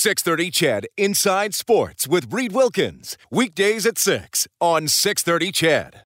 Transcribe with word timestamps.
630 0.00 0.50
CHED 0.50 0.86
Inside 0.96 1.54
Sports 1.54 2.08
with 2.08 2.32
Reed 2.32 2.52
Wilkins. 2.52 3.18
Weekdays 3.30 3.84
at 3.84 3.98
6 3.98 4.48
on 4.58 4.88
630 4.88 5.52
Chad. 5.52 6.04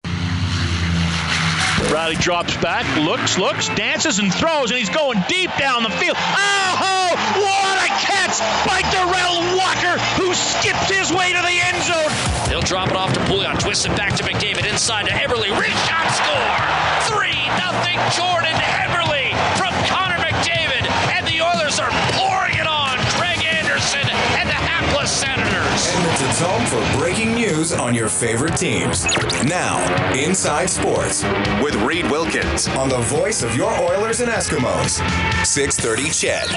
Reilly 1.93 2.15
drops 2.15 2.57
back, 2.57 2.89
looks, 3.05 3.37
looks, 3.37 3.69
dances, 3.77 4.17
and 4.17 4.33
throws, 4.33 4.71
and 4.71 4.79
he's 4.79 4.89
going 4.89 5.21
deep 5.29 5.51
down 5.59 5.83
the 5.83 5.91
field. 6.01 6.17
Oh, 6.17 7.13
what 7.37 7.77
a 7.85 7.89
catch 8.01 8.41
by 8.65 8.81
Derel 8.89 9.61
Walker, 9.61 10.01
who 10.17 10.33
skipped 10.33 10.89
his 10.89 11.13
way 11.13 11.29
to 11.29 11.41
the 11.45 11.53
end 11.53 11.77
zone. 11.85 12.49
He'll 12.49 12.65
drop 12.65 12.89
it 12.89 12.97
off 12.97 13.13
to 13.13 13.19
Pouliot, 13.29 13.59
twists 13.59 13.85
it 13.85 13.95
back 13.95 14.15
to 14.15 14.23
McDavid, 14.23 14.67
inside 14.67 15.05
to 15.05 15.11
Eberle, 15.11 15.53
Rich 15.59 15.77
shot 15.85 16.09
score! 16.17 17.13
3 17.13 17.29
nothing 17.61 17.99
Jordan 18.17 18.57
Eberle 18.57 18.92
Home 26.39 26.65
for 26.65 26.99
breaking 26.99 27.35
news 27.35 27.73
on 27.73 27.93
your 27.93 28.09
favorite 28.09 28.57
teams. 28.57 29.05
Now, 29.43 29.77
Inside 30.13 30.67
Sports 30.69 31.23
with 31.61 31.75
Reed 31.75 32.09
Wilkins 32.09 32.67
on 32.69 32.89
the 32.89 32.97
voice 32.97 33.43
of 33.43 33.55
your 33.55 33.71
Oilers 33.71 34.19
and 34.19 34.31
Eskimos. 34.31 34.97
630 35.45 36.09
CHED. 36.09 36.49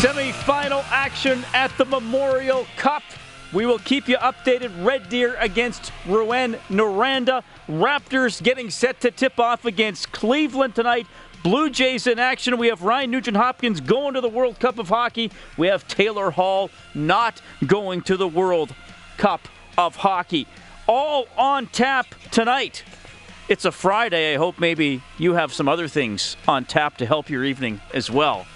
Semi-final 0.00 0.82
action 0.90 1.44
at 1.52 1.76
the 1.76 1.84
Memorial 1.84 2.66
Cup. 2.78 3.02
We 3.52 3.66
will 3.66 3.80
keep 3.80 4.08
you 4.08 4.16
updated. 4.16 4.70
Red 4.84 5.08
Deer 5.08 5.36
against 5.40 5.92
Rouen 6.06 6.54
Noranda. 6.70 7.42
Raptors 7.68 8.42
getting 8.42 8.70
set 8.70 9.00
to 9.00 9.10
tip 9.10 9.38
off 9.38 9.64
against 9.64 10.12
Cleveland 10.12 10.74
tonight. 10.74 11.06
Blue 11.42 11.70
Jays 11.70 12.06
in 12.06 12.18
action. 12.18 12.58
We 12.58 12.68
have 12.68 12.82
Ryan 12.82 13.10
Nugent 13.10 13.36
Hopkins 13.36 13.80
going 13.80 14.14
to 14.14 14.20
the 14.20 14.28
World 14.28 14.60
Cup 14.60 14.78
of 14.78 14.88
Hockey. 14.88 15.30
We 15.56 15.68
have 15.68 15.88
Taylor 15.88 16.30
Hall 16.30 16.70
not 16.94 17.40
going 17.66 18.02
to 18.02 18.16
the 18.16 18.28
World 18.28 18.74
Cup 19.16 19.48
of 19.78 19.96
Hockey. 19.96 20.46
All 20.86 21.26
on 21.38 21.66
tap 21.68 22.14
tonight. 22.30 22.84
It's 23.48 23.64
a 23.64 23.72
Friday. 23.72 24.34
I 24.34 24.36
hope 24.36 24.60
maybe 24.60 25.02
you 25.18 25.32
have 25.32 25.52
some 25.52 25.66
other 25.66 25.88
things 25.88 26.36
on 26.46 26.66
tap 26.66 26.98
to 26.98 27.06
help 27.06 27.30
your 27.30 27.44
evening 27.44 27.80
as 27.94 28.10
well. 28.10 28.46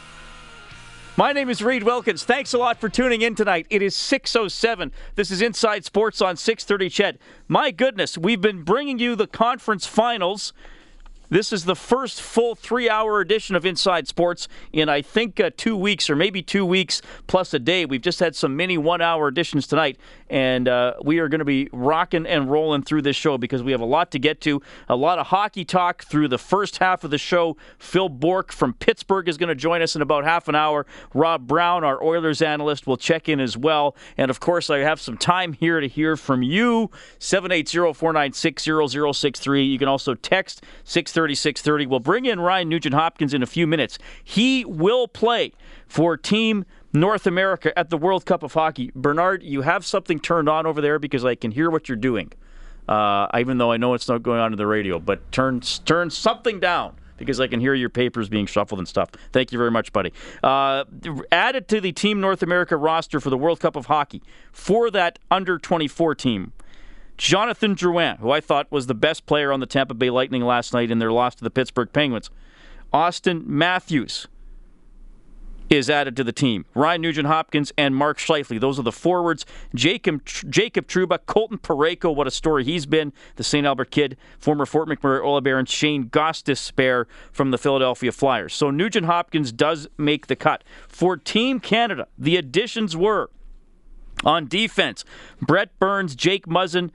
My 1.16 1.32
name 1.32 1.48
is 1.48 1.62
Reed 1.62 1.84
Wilkins. 1.84 2.24
Thanks 2.24 2.52
a 2.52 2.58
lot 2.58 2.80
for 2.80 2.88
tuning 2.88 3.22
in 3.22 3.34
tonight. 3.34 3.66
It 3.70 3.82
is 3.82 3.94
6:07. 3.94 4.92
This 5.14 5.30
is 5.30 5.40
Inside 5.40 5.84
Sports 5.84 6.20
on 6.20 6.36
6:30 6.36 6.90
Ched. 6.90 7.18
My 7.48 7.70
goodness, 7.70 8.18
we've 8.18 8.40
been 8.40 8.62
bringing 8.62 8.98
you 8.98 9.16
the 9.16 9.28
conference 9.28 9.86
finals. 9.86 10.52
This 11.30 11.54
is 11.54 11.64
the 11.64 11.74
first 11.74 12.20
full 12.20 12.54
three-hour 12.54 13.20
edition 13.20 13.56
of 13.56 13.64
Inside 13.64 14.06
Sports 14.06 14.46
in 14.72 14.90
I 14.90 15.00
think 15.00 15.40
uh, 15.40 15.50
two 15.56 15.74
weeks 15.74 16.10
or 16.10 16.16
maybe 16.16 16.42
two 16.42 16.66
weeks 16.66 17.00
plus 17.26 17.54
a 17.54 17.58
day. 17.58 17.86
We've 17.86 18.02
just 18.02 18.20
had 18.20 18.36
some 18.36 18.56
mini 18.56 18.76
one-hour 18.76 19.28
editions 19.28 19.66
tonight, 19.66 19.98
and 20.28 20.68
uh, 20.68 20.92
we 21.02 21.20
are 21.20 21.28
going 21.28 21.38
to 21.38 21.44
be 21.44 21.70
rocking 21.72 22.26
and 22.26 22.50
rolling 22.50 22.82
through 22.82 23.00
this 23.02 23.14
show 23.16 23.38
because 23.38 23.62
we 23.62 23.70
have 23.72 23.80
a 23.80 23.86
lot 23.86 24.10
to 24.10 24.18
get 24.18 24.42
to. 24.42 24.60
A 24.88 24.96
lot 24.96 25.18
of 25.18 25.28
hockey 25.28 25.64
talk 25.64 26.04
through 26.04 26.28
the 26.28 26.36
first 26.36 26.76
half 26.76 27.04
of 27.04 27.10
the 27.10 27.16
show. 27.16 27.56
Phil 27.78 28.10
Bourque 28.10 28.52
from 28.52 28.74
Pittsburgh 28.74 29.26
is 29.26 29.38
going 29.38 29.48
to 29.48 29.54
join 29.54 29.80
us 29.80 29.96
in 29.96 30.02
about 30.02 30.24
half 30.24 30.46
an 30.48 30.54
hour. 30.54 30.84
Rob 31.14 31.46
Brown, 31.46 31.84
our 31.84 32.04
Oilers 32.04 32.42
analyst, 32.42 32.86
will 32.86 32.98
check 32.98 33.30
in 33.30 33.40
as 33.40 33.56
well. 33.56 33.96
And 34.18 34.30
of 34.30 34.40
course, 34.40 34.68
I 34.68 34.80
have 34.80 35.00
some 35.00 35.16
time 35.16 35.54
here 35.54 35.80
to 35.80 35.88
hear 35.88 36.18
from 36.18 36.42
you. 36.42 36.90
780-496-0063. 37.18 39.70
You 39.70 39.78
can 39.78 39.88
also 39.88 40.14
text 40.14 40.62
630 40.84 41.14
630. 41.32 41.86
We'll 41.86 42.00
bring 42.00 42.26
in 42.26 42.40
Ryan 42.40 42.68
Nugent 42.68 42.94
Hopkins 42.94 43.32
in 43.32 43.42
a 43.42 43.46
few 43.46 43.66
minutes. 43.66 43.98
He 44.22 44.64
will 44.64 45.08
play 45.08 45.52
for 45.86 46.16
Team 46.16 46.66
North 46.92 47.26
America 47.26 47.76
at 47.78 47.90
the 47.90 47.96
World 47.96 48.26
Cup 48.26 48.42
of 48.42 48.52
Hockey. 48.52 48.92
Bernard, 48.94 49.42
you 49.42 49.62
have 49.62 49.86
something 49.86 50.20
turned 50.20 50.48
on 50.48 50.66
over 50.66 50.80
there 50.80 50.98
because 50.98 51.24
I 51.24 51.34
can 51.34 51.50
hear 51.50 51.70
what 51.70 51.88
you're 51.88 51.96
doing. 51.96 52.32
Uh, 52.88 53.26
even 53.38 53.56
though 53.56 53.72
I 53.72 53.78
know 53.78 53.94
it's 53.94 54.08
not 54.08 54.22
going 54.22 54.40
on 54.40 54.50
to 54.50 54.56
the 54.56 54.66
radio, 54.66 54.98
but 54.98 55.32
turn 55.32 55.60
turn 55.60 56.10
something 56.10 56.60
down 56.60 56.96
because 57.16 57.40
I 57.40 57.46
can 57.46 57.60
hear 57.60 57.74
your 57.74 57.88
papers 57.88 58.28
being 58.28 58.46
shuffled 58.46 58.78
and 58.78 58.88
stuff. 58.88 59.10
Thank 59.32 59.52
you 59.52 59.58
very 59.58 59.70
much, 59.70 59.92
buddy. 59.92 60.12
Uh, 60.42 60.84
added 61.32 61.68
to 61.68 61.80
the 61.80 61.92
Team 61.92 62.20
North 62.20 62.42
America 62.42 62.76
roster 62.76 63.20
for 63.20 63.30
the 63.30 63.38
World 63.38 63.60
Cup 63.60 63.76
of 63.76 63.86
Hockey 63.86 64.22
for 64.52 64.90
that 64.90 65.18
under 65.30 65.58
24 65.58 66.14
team. 66.14 66.52
Jonathan 67.16 67.74
Drouin, 67.74 68.18
who 68.18 68.30
I 68.30 68.40
thought 68.40 68.70
was 68.70 68.86
the 68.86 68.94
best 68.94 69.26
player 69.26 69.52
on 69.52 69.60
the 69.60 69.66
Tampa 69.66 69.94
Bay 69.94 70.10
Lightning 70.10 70.42
last 70.42 70.72
night 70.72 70.90
in 70.90 70.98
their 70.98 71.12
loss 71.12 71.34
to 71.36 71.44
the 71.44 71.50
Pittsburgh 71.50 71.92
Penguins. 71.92 72.30
Auston 72.92 73.46
Matthews 73.46 74.28
is 75.70 75.88
added 75.88 76.16
to 76.16 76.24
the 76.24 76.32
team. 76.32 76.64
Ryan 76.74 77.00
Nugent 77.02 77.26
Hopkins 77.26 77.72
and 77.76 77.96
Mark 77.96 78.18
Scheifele. 78.18 78.60
Those 78.60 78.78
are 78.78 78.82
the 78.82 78.92
forwards. 78.92 79.46
Jacob 79.74 80.24
Jacob 80.24 80.86
Trouba, 80.86 81.18
Colton 81.26 81.58
Parayko, 81.58 82.14
what 82.14 82.26
a 82.26 82.30
story 82.30 82.64
he's 82.64 82.86
been. 82.86 83.12
The 83.36 83.44
St. 83.44 83.66
Albert 83.66 83.90
kid, 83.90 84.16
former 84.38 84.66
Fort 84.66 84.88
McMurray 84.88 85.24
Oil 85.24 85.40
Baron 85.40 85.66
Shane 85.66 86.08
Gostisbehere 86.08 87.06
from 87.32 87.50
the 87.50 87.58
Philadelphia 87.58 88.12
Flyers. 88.12 88.54
So 88.54 88.70
Nugent 88.70 89.06
Hopkins 89.06 89.52
does 89.52 89.88
make 89.96 90.26
the 90.26 90.36
cut. 90.36 90.64
For 90.88 91.16
Team 91.16 91.60
Canada, 91.60 92.08
the 92.18 92.36
additions 92.36 92.96
were 92.96 93.30
on 94.24 94.46
defense, 94.46 95.04
Brent 95.40 95.70
Burns, 95.78 96.14
Jake 96.14 96.46
Muzzin, 96.46 96.90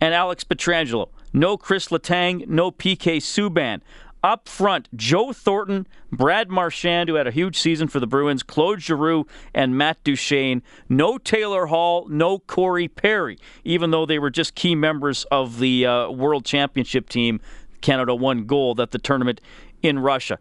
and 0.00 0.14
Alex 0.14 0.44
Pietrangelo. 0.44 1.08
No 1.32 1.56
Chris 1.56 1.88
Letang, 1.88 2.46
no 2.48 2.70
PK 2.70 3.18
Subban. 3.18 3.80
Up 4.24 4.48
front, 4.48 4.88
Joe 4.94 5.32
Thornton, 5.32 5.86
Brad 6.12 6.48
Marchand, 6.48 7.08
who 7.08 7.16
had 7.16 7.26
a 7.26 7.32
huge 7.32 7.58
season 7.58 7.88
for 7.88 7.98
the 7.98 8.06
Bruins, 8.06 8.44
Claude 8.44 8.80
Giroux, 8.80 9.26
and 9.52 9.76
Matt 9.76 10.02
Duchene. 10.04 10.62
No 10.88 11.18
Taylor 11.18 11.66
Hall, 11.66 12.06
no 12.08 12.38
Corey 12.38 12.86
Perry, 12.86 13.36
even 13.64 13.90
though 13.90 14.06
they 14.06 14.20
were 14.20 14.30
just 14.30 14.54
key 14.54 14.76
members 14.76 15.24
of 15.32 15.58
the 15.58 15.86
uh, 15.86 16.10
World 16.10 16.44
Championship 16.44 17.08
team. 17.08 17.40
Canada 17.80 18.14
won 18.14 18.46
gold 18.46 18.78
at 18.78 18.92
the 18.92 18.98
tournament 18.98 19.40
in 19.82 19.98
Russia. 19.98 20.38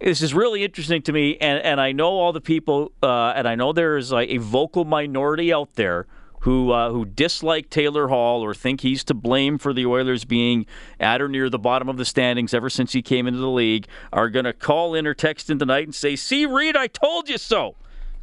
This 0.00 0.22
is 0.22 0.34
really 0.34 0.64
interesting 0.64 1.02
to 1.02 1.12
me, 1.12 1.36
and, 1.38 1.62
and 1.62 1.80
I 1.80 1.92
know 1.92 2.10
all 2.10 2.32
the 2.32 2.40
people, 2.40 2.92
uh, 3.02 3.32
and 3.36 3.46
I 3.48 3.54
know 3.54 3.72
there's 3.72 4.12
a, 4.12 4.34
a 4.34 4.36
vocal 4.38 4.84
minority 4.84 5.52
out 5.52 5.74
there 5.74 6.06
who 6.44 6.72
uh, 6.72 6.90
who 6.90 7.06
dislike 7.06 7.70
Taylor 7.70 8.08
Hall 8.08 8.42
or 8.42 8.54
think 8.54 8.82
he's 8.82 9.02
to 9.04 9.14
blame 9.14 9.56
for 9.56 9.72
the 9.72 9.86
Oilers 9.86 10.26
being 10.26 10.66
at 11.00 11.22
or 11.22 11.28
near 11.28 11.48
the 11.48 11.58
bottom 11.58 11.88
of 11.88 11.96
the 11.96 12.04
standings 12.04 12.52
ever 12.52 12.68
since 12.68 12.92
he 12.92 13.00
came 13.00 13.26
into 13.26 13.40
the 13.40 13.48
league 13.48 13.86
are 14.12 14.28
going 14.28 14.44
to 14.44 14.52
call 14.52 14.94
in 14.94 15.06
or 15.06 15.14
text 15.14 15.48
in 15.48 15.58
tonight 15.58 15.84
and 15.84 15.94
say, 15.94 16.16
"See, 16.16 16.44
Reed, 16.44 16.76
I 16.76 16.86
told 16.86 17.30
you 17.30 17.38
so," 17.38 17.76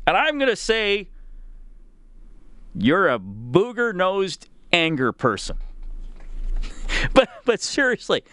and 0.05 0.15
I'm 0.15 0.38
going 0.38 0.51
to 0.51 0.55
say, 0.55 1.09
"You're 2.75 3.09
a 3.09 3.17
booger-nosed 3.17 4.49
anger 4.71 5.11
person." 5.11 5.57
but 7.13 7.27
but 7.43 7.59
seriously. 7.59 8.23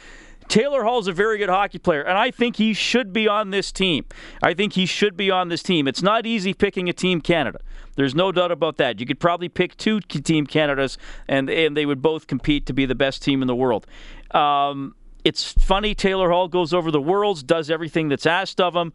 Taylor 0.49 0.83
Hall's 0.85 1.07
a 1.07 1.13
very 1.13 1.39
good 1.39 1.49
hockey 1.49 1.79
player, 1.79 2.03
and 2.03 2.17
I 2.17 2.31
think 2.31 2.57
he 2.57 2.73
should 2.73 3.13
be 3.13 3.29
on 3.29 3.51
this 3.51 3.71
team. 3.71 4.05
I 4.43 4.55
think 4.55 4.73
he 4.73 4.87
should 4.87 5.17
be 5.17 5.31
on 5.31 5.49
this 5.49 5.63
team. 5.63 5.87
It's 5.87 6.03
not 6.03 6.27
easy 6.27 6.55
picking 6.55 6.89
a 6.89 6.93
Team 6.93 7.21
Canada. 7.21 7.61
There's 7.97 8.15
no 8.15 8.33
doubt 8.33 8.51
about 8.51 8.77
that. 8.79 9.01
You 9.01 9.07
could 9.07 9.21
probably 9.21 9.49
pick 9.49 9.77
two 9.77 10.01
Team 10.01 10.47
Canadas, 10.47 10.99
and, 11.29 11.51
and 11.51 11.77
they 11.77 11.85
would 11.85 12.01
both 12.01 12.27
compete 12.27 12.67
to 12.67 12.73
be 12.73 12.87
the 12.87 12.95
best 12.95 13.23
team 13.23 13.43
in 13.43 13.49
the 13.49 13.57
world. 13.57 13.87
Um, 14.31 14.95
it's 15.25 15.53
funny. 15.53 15.95
Taylor 15.95 16.31
Hall 16.31 16.49
goes 16.49 16.73
over 16.73 16.91
the 16.91 17.01
worlds, 17.01 17.43
does 17.43 17.71
everything 17.71 18.09
that's 18.09 18.27
asked 18.27 18.61
of 18.61 18.75
him, 18.75 18.93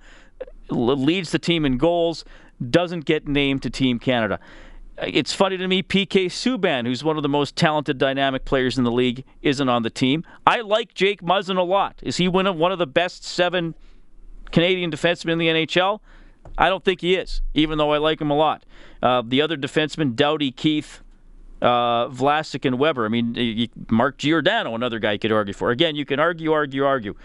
leads 0.69 1.31
the 1.31 1.39
team 1.39 1.65
in 1.65 1.77
goals, 1.77 2.25
doesn't 2.69 3.05
get 3.05 3.27
named 3.27 3.61
to 3.63 3.69
Team 3.69 3.99
Canada 3.99 4.39
it's 4.97 5.33
funny 5.33 5.57
to 5.57 5.67
me, 5.67 5.81
PK 5.81 6.27
Subban, 6.27 6.85
who's 6.85 7.03
one 7.03 7.17
of 7.17 7.23
the 7.23 7.29
most 7.29 7.55
talented, 7.55 7.97
dynamic 7.97 8.45
players 8.45 8.77
in 8.77 8.83
the 8.83 8.91
league, 8.91 9.23
isn't 9.41 9.67
on 9.67 9.83
the 9.83 9.89
team. 9.89 10.23
I 10.45 10.61
like 10.61 10.93
Jake 10.93 11.21
Muzzin 11.21 11.57
a 11.57 11.63
lot. 11.63 11.99
Is 12.03 12.17
he 12.17 12.27
one 12.27 12.45
of, 12.45 12.55
one 12.55 12.71
of 12.71 12.79
the 12.79 12.87
best 12.87 13.23
seven 13.23 13.75
Canadian 14.51 14.91
defensemen 14.91 15.33
in 15.33 15.37
the 15.39 15.47
NHL? 15.47 15.99
I 16.57 16.69
don't 16.69 16.83
think 16.83 17.01
he 17.01 17.15
is, 17.15 17.41
even 17.53 17.77
though 17.77 17.91
I 17.91 17.97
like 17.97 18.21
him 18.21 18.29
a 18.29 18.35
lot. 18.35 18.65
Uh, 19.01 19.23
the 19.25 19.41
other 19.41 19.57
defensemen, 19.57 20.15
Doughty, 20.15 20.51
Keith, 20.51 21.01
uh, 21.61 22.07
Vlasic, 22.09 22.65
and 22.65 22.77
Weber. 22.77 23.05
I 23.05 23.09
mean, 23.09 23.69
Mark 23.89 24.17
Giordano, 24.17 24.75
another 24.75 24.99
guy 24.99 25.13
you 25.13 25.19
could 25.19 25.31
argue 25.31 25.53
for. 25.53 25.71
Again, 25.71 25.95
you 25.95 26.05
can 26.05 26.19
argue, 26.19 26.51
argue, 26.51 26.85
argue. 26.85 27.15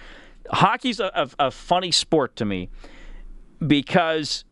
Hockey's 0.51 1.01
a, 1.01 1.11
a, 1.15 1.47
a 1.47 1.51
funny 1.51 1.91
sport 1.91 2.37
to 2.37 2.45
me 2.45 2.71
because 3.67 4.45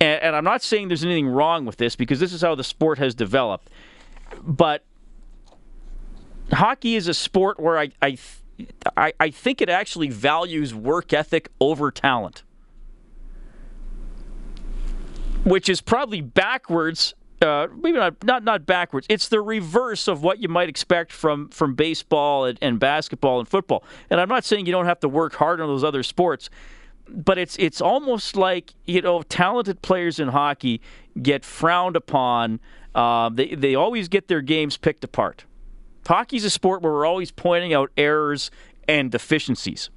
and, 0.00 0.22
and 0.22 0.36
I'm 0.36 0.44
not 0.44 0.62
saying 0.62 0.88
there's 0.88 1.04
anything 1.04 1.28
wrong 1.28 1.64
with 1.64 1.76
this 1.76 1.94
because 1.94 2.18
this 2.18 2.32
is 2.32 2.40
how 2.40 2.54
the 2.54 2.64
sport 2.64 2.98
has 2.98 3.14
developed. 3.14 3.70
But 4.42 4.84
hockey 6.52 6.96
is 6.96 7.06
a 7.06 7.14
sport 7.14 7.60
where 7.60 7.78
I, 7.78 7.90
I, 8.00 8.16
I, 8.96 9.12
I 9.20 9.30
think 9.30 9.60
it 9.60 9.68
actually 9.68 10.08
values 10.08 10.74
work 10.74 11.12
ethic 11.12 11.50
over 11.60 11.90
talent, 11.90 12.42
which 15.44 15.68
is 15.68 15.80
probably 15.80 16.20
backwards 16.20 17.14
uh, 17.42 17.68
maybe 17.74 17.96
not, 17.96 18.22
not 18.22 18.44
not 18.44 18.66
backwards. 18.66 19.06
It's 19.08 19.28
the 19.28 19.40
reverse 19.40 20.08
of 20.08 20.22
what 20.22 20.40
you 20.40 20.48
might 20.48 20.68
expect 20.68 21.10
from 21.10 21.48
from 21.48 21.74
baseball 21.74 22.44
and, 22.44 22.58
and 22.60 22.78
basketball 22.78 23.38
and 23.38 23.48
football. 23.48 23.82
And 24.10 24.20
I'm 24.20 24.28
not 24.28 24.44
saying 24.44 24.66
you 24.66 24.72
don't 24.72 24.84
have 24.84 25.00
to 25.00 25.08
work 25.08 25.34
hard 25.36 25.58
on 25.58 25.66
those 25.66 25.82
other 25.82 26.02
sports, 26.02 26.50
but 27.10 27.38
it's 27.38 27.56
it's 27.58 27.80
almost 27.80 28.36
like 28.36 28.74
you 28.86 29.02
know 29.02 29.22
talented 29.22 29.82
players 29.82 30.18
in 30.18 30.28
hockey 30.28 30.80
get 31.20 31.44
frowned 31.44 31.96
upon. 31.96 32.60
Uh, 32.94 33.28
they 33.28 33.54
they 33.54 33.74
always 33.74 34.08
get 34.08 34.28
their 34.28 34.40
games 34.40 34.76
picked 34.76 35.04
apart. 35.04 35.44
Hockey's 36.06 36.44
a 36.44 36.50
sport 36.50 36.82
where 36.82 36.92
we're 36.92 37.06
always 37.06 37.30
pointing 37.30 37.72
out 37.72 37.90
errors 37.96 38.50
and 38.88 39.10
deficiencies. 39.10 39.90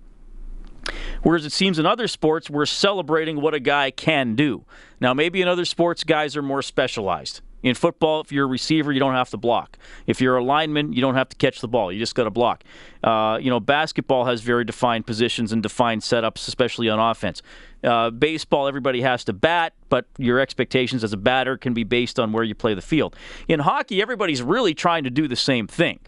Whereas 1.23 1.45
it 1.45 1.53
seems 1.53 1.79
in 1.79 1.85
other 1.85 2.07
sports, 2.07 2.49
we're 2.49 2.65
celebrating 2.65 3.39
what 3.41 3.53
a 3.53 3.59
guy 3.59 3.89
can 3.89 4.35
do. 4.35 4.65
Now, 4.99 5.13
maybe 5.13 5.41
in 5.41 5.47
other 5.47 5.65
sports, 5.65 6.03
guys 6.03 6.35
are 6.35 6.41
more 6.41 6.61
specialized. 6.61 7.41
In 7.63 7.75
football, 7.75 8.19
if 8.21 8.31
you're 8.31 8.45
a 8.45 8.49
receiver, 8.49 8.91
you 8.91 8.99
don't 8.99 9.13
have 9.13 9.29
to 9.29 9.37
block. 9.37 9.77
If 10.05 10.19
you're 10.19 10.35
a 10.35 10.43
lineman, 10.43 10.91
you 10.91 11.01
don't 11.01 11.15
have 11.15 11.29
to 11.29 11.35
catch 11.37 11.61
the 11.61 11.67
ball. 11.67 11.91
You 11.91 11.99
just 11.99 12.13
got 12.13 12.25
to 12.25 12.29
block. 12.29 12.63
Uh, 13.01 13.39
you 13.41 13.49
know, 13.49 13.61
basketball 13.61 14.25
has 14.25 14.41
very 14.41 14.65
defined 14.65 15.07
positions 15.07 15.53
and 15.53 15.63
defined 15.63 16.01
setups, 16.01 16.47
especially 16.47 16.89
on 16.89 16.99
offense. 16.99 17.41
Uh, 17.81 18.09
baseball, 18.09 18.67
everybody 18.67 19.01
has 19.01 19.23
to 19.25 19.33
bat, 19.33 19.73
but 19.89 20.05
your 20.17 20.39
expectations 20.39 21.03
as 21.03 21.13
a 21.13 21.17
batter 21.17 21.57
can 21.57 21.73
be 21.73 21.83
based 21.85 22.19
on 22.19 22.33
where 22.33 22.43
you 22.43 22.53
play 22.53 22.73
the 22.73 22.81
field. 22.81 23.15
In 23.47 23.61
hockey, 23.61 24.01
everybody's 24.01 24.41
really 24.41 24.73
trying 24.73 25.05
to 25.05 25.09
do 25.09 25.27
the 25.27 25.35
same 25.35 25.65
thing. 25.65 25.99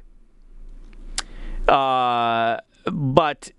Uh, 1.67 2.57
but 2.85 3.51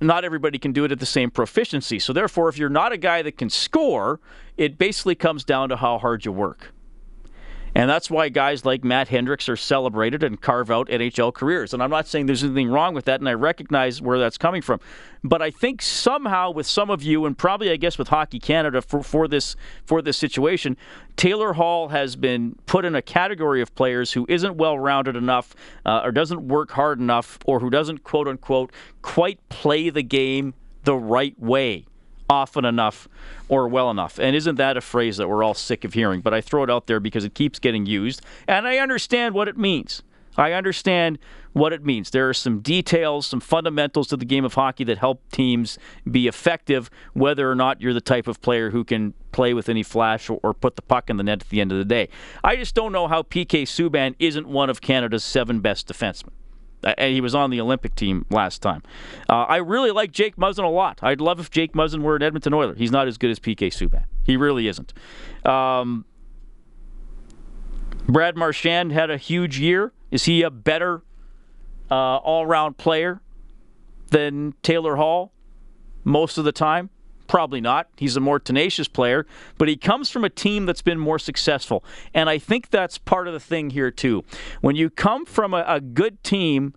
not 0.00 0.24
everybody 0.24 0.58
can 0.58 0.72
do 0.72 0.84
it 0.84 0.92
at 0.92 1.00
the 1.00 1.06
same 1.06 1.30
proficiency. 1.30 1.98
So, 1.98 2.12
therefore, 2.12 2.48
if 2.48 2.58
you're 2.58 2.68
not 2.68 2.92
a 2.92 2.98
guy 2.98 3.22
that 3.22 3.38
can 3.38 3.48
score, 3.50 4.20
it 4.56 4.76
basically 4.76 5.14
comes 5.14 5.44
down 5.44 5.70
to 5.70 5.76
how 5.76 5.98
hard 5.98 6.24
you 6.24 6.32
work. 6.32 6.72
And 7.74 7.88
that's 7.88 8.10
why 8.10 8.28
guys 8.28 8.64
like 8.66 8.84
Matt 8.84 9.08
Hendricks 9.08 9.48
are 9.48 9.56
celebrated 9.56 10.22
and 10.22 10.40
carve 10.40 10.70
out 10.70 10.88
NHL 10.88 11.32
careers. 11.32 11.72
And 11.72 11.82
I'm 11.82 11.90
not 11.90 12.06
saying 12.06 12.26
there's 12.26 12.44
anything 12.44 12.68
wrong 12.68 12.94
with 12.94 13.06
that, 13.06 13.20
and 13.20 13.28
I 13.28 13.32
recognize 13.32 14.02
where 14.02 14.18
that's 14.18 14.36
coming 14.36 14.60
from. 14.60 14.80
But 15.24 15.40
I 15.40 15.50
think 15.50 15.80
somehow 15.80 16.50
with 16.50 16.66
some 16.66 16.90
of 16.90 17.02
you, 17.02 17.24
and 17.24 17.36
probably 17.36 17.70
I 17.70 17.76
guess 17.76 17.96
with 17.96 18.08
Hockey 18.08 18.38
Canada 18.38 18.82
for, 18.82 19.02
for 19.02 19.26
this 19.26 19.56
for 19.84 20.02
this 20.02 20.18
situation, 20.18 20.76
Taylor 21.16 21.54
Hall 21.54 21.88
has 21.88 22.14
been 22.14 22.56
put 22.66 22.84
in 22.84 22.94
a 22.94 23.02
category 23.02 23.62
of 23.62 23.74
players 23.74 24.12
who 24.12 24.26
isn't 24.28 24.56
well 24.56 24.78
rounded 24.78 25.16
enough, 25.16 25.54
uh, 25.86 26.02
or 26.04 26.12
doesn't 26.12 26.46
work 26.46 26.72
hard 26.72 26.98
enough, 27.00 27.38
or 27.46 27.60
who 27.60 27.70
doesn't 27.70 28.04
quote 28.04 28.28
unquote 28.28 28.70
quite 29.00 29.38
play 29.48 29.88
the 29.88 30.02
game 30.02 30.52
the 30.84 30.96
right 30.96 31.38
way 31.40 31.86
often 32.32 32.64
enough 32.64 33.08
or 33.48 33.68
well 33.68 33.90
enough. 33.90 34.18
And 34.18 34.34
isn't 34.34 34.56
that 34.56 34.76
a 34.76 34.80
phrase 34.80 35.18
that 35.18 35.28
we're 35.28 35.44
all 35.44 35.54
sick 35.54 35.84
of 35.84 35.92
hearing? 35.92 36.22
But 36.22 36.32
I 36.32 36.40
throw 36.40 36.62
it 36.64 36.70
out 36.70 36.86
there 36.86 36.98
because 36.98 37.24
it 37.24 37.34
keeps 37.34 37.58
getting 37.58 37.84
used, 37.84 38.22
and 38.48 38.66
I 38.66 38.78
understand 38.78 39.34
what 39.34 39.48
it 39.48 39.58
means. 39.58 40.02
I 40.36 40.52
understand 40.52 41.18
what 41.52 41.74
it 41.74 41.84
means. 41.84 42.10
There 42.10 42.26
are 42.26 42.32
some 42.32 42.60
details, 42.60 43.26
some 43.26 43.40
fundamentals 43.40 44.08
to 44.08 44.16
the 44.16 44.24
game 44.24 44.46
of 44.46 44.54
hockey 44.54 44.84
that 44.84 44.96
help 44.96 45.20
teams 45.30 45.78
be 46.10 46.26
effective, 46.26 46.88
whether 47.12 47.50
or 47.50 47.54
not 47.54 47.82
you're 47.82 47.92
the 47.92 48.00
type 48.00 48.26
of 48.26 48.40
player 48.40 48.70
who 48.70 48.82
can 48.82 49.12
play 49.32 49.52
with 49.52 49.68
any 49.68 49.82
flash 49.82 50.30
or, 50.30 50.54
put 50.54 50.76
the 50.76 50.82
puck 50.82 51.10
in 51.10 51.18
the 51.18 51.22
net 51.22 51.42
at 51.42 51.48
the 51.50 51.60
end 51.60 51.70
of 51.70 51.76
the 51.76 51.84
day. 51.84 52.08
I 52.42 52.56
just 52.56 52.74
don't 52.74 52.92
know 52.92 53.08
how 53.08 53.22
PK 53.22 53.64
Subban 53.64 54.14
isn't 54.18 54.48
one 54.48 54.70
of 54.70 54.80
Canada's 54.80 55.24
seven 55.24 55.60
best 55.60 55.86
defensemen 55.86 56.30
he 56.98 57.20
was 57.20 57.34
on 57.34 57.50
the 57.50 57.60
Olympic 57.60 57.94
team 57.94 58.26
last 58.30 58.62
time. 58.62 58.82
Uh, 59.28 59.42
I 59.44 59.56
really 59.56 59.90
like 59.90 60.12
Jake 60.12 60.36
Muzzin 60.36 60.64
a 60.64 60.68
lot. 60.68 60.98
I'd 61.02 61.20
love 61.20 61.40
if 61.40 61.50
Jake 61.50 61.72
Muzzin 61.72 62.02
were 62.02 62.16
an 62.16 62.22
Edmonton 62.22 62.54
Oiler. 62.54 62.74
He's 62.74 62.90
not 62.90 63.08
as 63.08 63.18
good 63.18 63.30
as 63.30 63.38
PK 63.38 63.68
Subban. 63.68 64.04
He 64.24 64.36
really 64.36 64.68
isn't. 64.68 64.92
Um, 65.46 66.04
Brad 68.06 68.36
Marchand 68.36 68.92
had 68.92 69.10
a 69.10 69.16
huge 69.16 69.58
year. 69.58 69.92
Is 70.10 70.24
he 70.24 70.42
a 70.42 70.50
better 70.50 71.02
uh, 71.90 72.16
all-round 72.16 72.76
player 72.76 73.20
than 74.10 74.54
Taylor 74.62 74.96
Hall 74.96 75.32
most 76.04 76.38
of 76.38 76.44
the 76.44 76.52
time? 76.52 76.90
Probably 77.26 77.60
not. 77.60 77.88
He's 77.96 78.16
a 78.16 78.20
more 78.20 78.38
tenacious 78.38 78.88
player, 78.88 79.26
but 79.58 79.68
he 79.68 79.76
comes 79.76 80.10
from 80.10 80.24
a 80.24 80.30
team 80.30 80.66
that's 80.66 80.82
been 80.82 80.98
more 80.98 81.18
successful. 81.18 81.84
And 82.12 82.28
I 82.28 82.38
think 82.38 82.70
that's 82.70 82.98
part 82.98 83.26
of 83.26 83.32
the 83.32 83.40
thing 83.40 83.70
here, 83.70 83.90
too. 83.90 84.24
When 84.60 84.76
you 84.76 84.90
come 84.90 85.24
from 85.24 85.54
a, 85.54 85.64
a 85.66 85.80
good 85.80 86.22
team, 86.22 86.74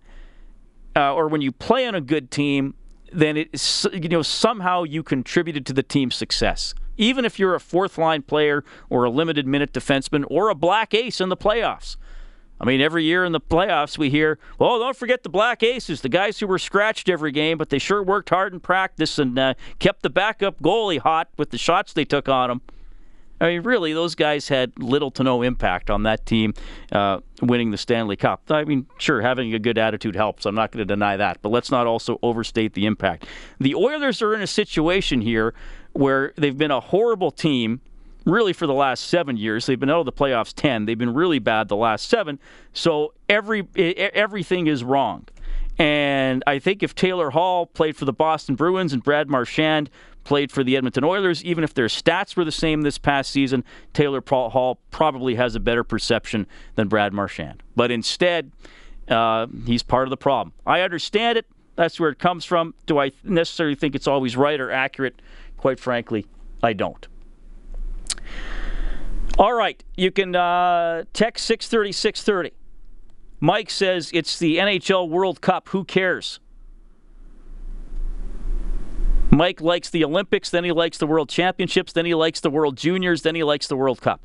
uh, 0.96 1.14
or 1.14 1.28
when 1.28 1.42
you 1.42 1.52
play 1.52 1.86
on 1.86 1.94
a 1.94 2.00
good 2.00 2.30
team, 2.30 2.74
then 3.12 3.36
it 3.36 3.88
you 3.92 4.08
know 4.08 4.22
somehow 4.22 4.82
you 4.82 5.02
contributed 5.02 5.66
to 5.66 5.72
the 5.72 5.82
team's 5.82 6.14
success. 6.14 6.74
Even 6.96 7.24
if 7.24 7.38
you're 7.38 7.54
a 7.54 7.60
fourth 7.60 7.98
line 7.98 8.22
player 8.22 8.64
or 8.88 9.04
a 9.04 9.10
limited 9.10 9.46
minute 9.46 9.72
defenseman 9.72 10.24
or 10.28 10.48
a 10.48 10.54
black 10.54 10.94
ace 10.94 11.20
in 11.20 11.28
the 11.28 11.36
playoffs. 11.36 11.96
I 12.60 12.64
mean, 12.64 12.80
every 12.80 13.04
year 13.04 13.24
in 13.24 13.32
the 13.32 13.40
playoffs, 13.40 13.98
we 13.98 14.08
hear, 14.08 14.38
well, 14.58 14.78
don't 14.78 14.96
forget 14.96 15.22
the 15.22 15.28
Black 15.28 15.62
Aces, 15.62 16.00
the 16.00 16.08
guys 16.08 16.38
who 16.38 16.46
were 16.46 16.58
scratched 16.58 17.08
every 17.08 17.32
game, 17.32 17.58
but 17.58 17.68
they 17.68 17.78
sure 17.78 18.02
worked 18.02 18.30
hard 18.30 18.54
in 18.54 18.60
practice 18.60 19.18
and 19.18 19.38
uh, 19.38 19.54
kept 19.78 20.02
the 20.02 20.10
backup 20.10 20.60
goalie 20.60 20.98
hot 20.98 21.28
with 21.36 21.50
the 21.50 21.58
shots 21.58 21.92
they 21.92 22.04
took 22.04 22.28
on 22.28 22.50
him. 22.50 22.60
I 23.38 23.48
mean, 23.48 23.62
really, 23.62 23.92
those 23.92 24.14
guys 24.14 24.48
had 24.48 24.72
little 24.78 25.10
to 25.10 25.22
no 25.22 25.42
impact 25.42 25.90
on 25.90 26.04
that 26.04 26.24
team 26.24 26.54
uh, 26.90 27.20
winning 27.42 27.70
the 27.70 27.76
Stanley 27.76 28.16
Cup. 28.16 28.42
I 28.48 28.64
mean, 28.64 28.86
sure, 28.96 29.20
having 29.20 29.52
a 29.52 29.58
good 29.58 29.76
attitude 29.76 30.16
helps. 30.16 30.46
I'm 30.46 30.54
not 30.54 30.72
going 30.72 30.86
to 30.86 30.86
deny 30.86 31.18
that, 31.18 31.42
but 31.42 31.50
let's 31.50 31.70
not 31.70 31.86
also 31.86 32.18
overstate 32.22 32.72
the 32.72 32.86
impact. 32.86 33.26
The 33.60 33.74
Oilers 33.74 34.22
are 34.22 34.34
in 34.34 34.40
a 34.40 34.46
situation 34.46 35.20
here 35.20 35.52
where 35.92 36.32
they've 36.36 36.56
been 36.56 36.70
a 36.70 36.80
horrible 36.80 37.30
team 37.30 37.82
really 38.26 38.52
for 38.52 38.66
the 38.66 38.74
last 38.74 39.06
seven 39.06 39.38
years. 39.38 39.64
They've 39.64 39.80
been 39.80 39.88
out 39.88 40.00
of 40.00 40.06
the 40.06 40.12
playoffs 40.12 40.52
10. 40.54 40.84
They've 40.84 40.98
been 40.98 41.14
really 41.14 41.38
bad 41.38 41.68
the 41.68 41.76
last 41.76 42.10
seven. 42.10 42.38
So 42.74 43.14
every 43.28 43.66
everything 43.76 44.66
is 44.66 44.84
wrong. 44.84 45.26
And 45.78 46.42
I 46.46 46.58
think 46.58 46.82
if 46.82 46.94
Taylor 46.94 47.30
Hall 47.30 47.66
played 47.66 47.96
for 47.96 48.04
the 48.04 48.12
Boston 48.12 48.54
Bruins 48.54 48.92
and 48.92 49.02
Brad 49.02 49.28
Marchand 49.28 49.90
played 50.24 50.50
for 50.50 50.64
the 50.64 50.76
Edmonton 50.76 51.04
Oilers, 51.04 51.44
even 51.44 51.62
if 51.62 51.72
their 51.72 51.86
stats 51.86 52.34
were 52.36 52.44
the 52.44 52.52
same 52.52 52.82
this 52.82 52.98
past 52.98 53.30
season, 53.30 53.62
Taylor 53.92 54.22
Hall 54.26 54.80
probably 54.90 55.36
has 55.36 55.54
a 55.54 55.60
better 55.60 55.84
perception 55.84 56.46
than 56.74 56.88
Brad 56.88 57.12
Marchand. 57.12 57.62
But 57.76 57.90
instead, 57.90 58.50
uh, 59.08 59.46
he's 59.66 59.82
part 59.82 60.04
of 60.04 60.10
the 60.10 60.16
problem. 60.16 60.52
I 60.66 60.80
understand 60.80 61.38
it. 61.38 61.46
That's 61.76 62.00
where 62.00 62.08
it 62.08 62.18
comes 62.18 62.44
from. 62.44 62.74
Do 62.86 62.98
I 62.98 63.12
necessarily 63.22 63.76
think 63.76 63.94
it's 63.94 64.08
always 64.08 64.36
right 64.36 64.58
or 64.58 64.70
accurate? 64.70 65.20
Quite 65.58 65.78
frankly, 65.78 66.26
I 66.62 66.72
don't. 66.72 67.06
All 69.38 69.52
right, 69.52 69.84
you 69.98 70.10
can 70.10 70.34
uh, 70.34 71.04
text 71.12 71.44
630 71.44 71.92
630. 71.92 72.56
Mike 73.38 73.68
says 73.68 74.10
it's 74.14 74.38
the 74.38 74.56
NHL 74.56 75.10
World 75.10 75.42
Cup. 75.42 75.68
Who 75.68 75.84
cares? 75.84 76.40
Mike 79.30 79.60
likes 79.60 79.90
the 79.90 80.02
Olympics, 80.04 80.48
then 80.48 80.64
he 80.64 80.72
likes 80.72 80.96
the 80.96 81.06
World 81.06 81.28
Championships, 81.28 81.92
then 81.92 82.06
he 82.06 82.14
likes 82.14 82.40
the 82.40 82.48
World 82.48 82.78
Juniors, 82.78 83.20
then 83.20 83.34
he 83.34 83.44
likes 83.44 83.66
the 83.66 83.76
World 83.76 84.00
Cup. 84.00 84.24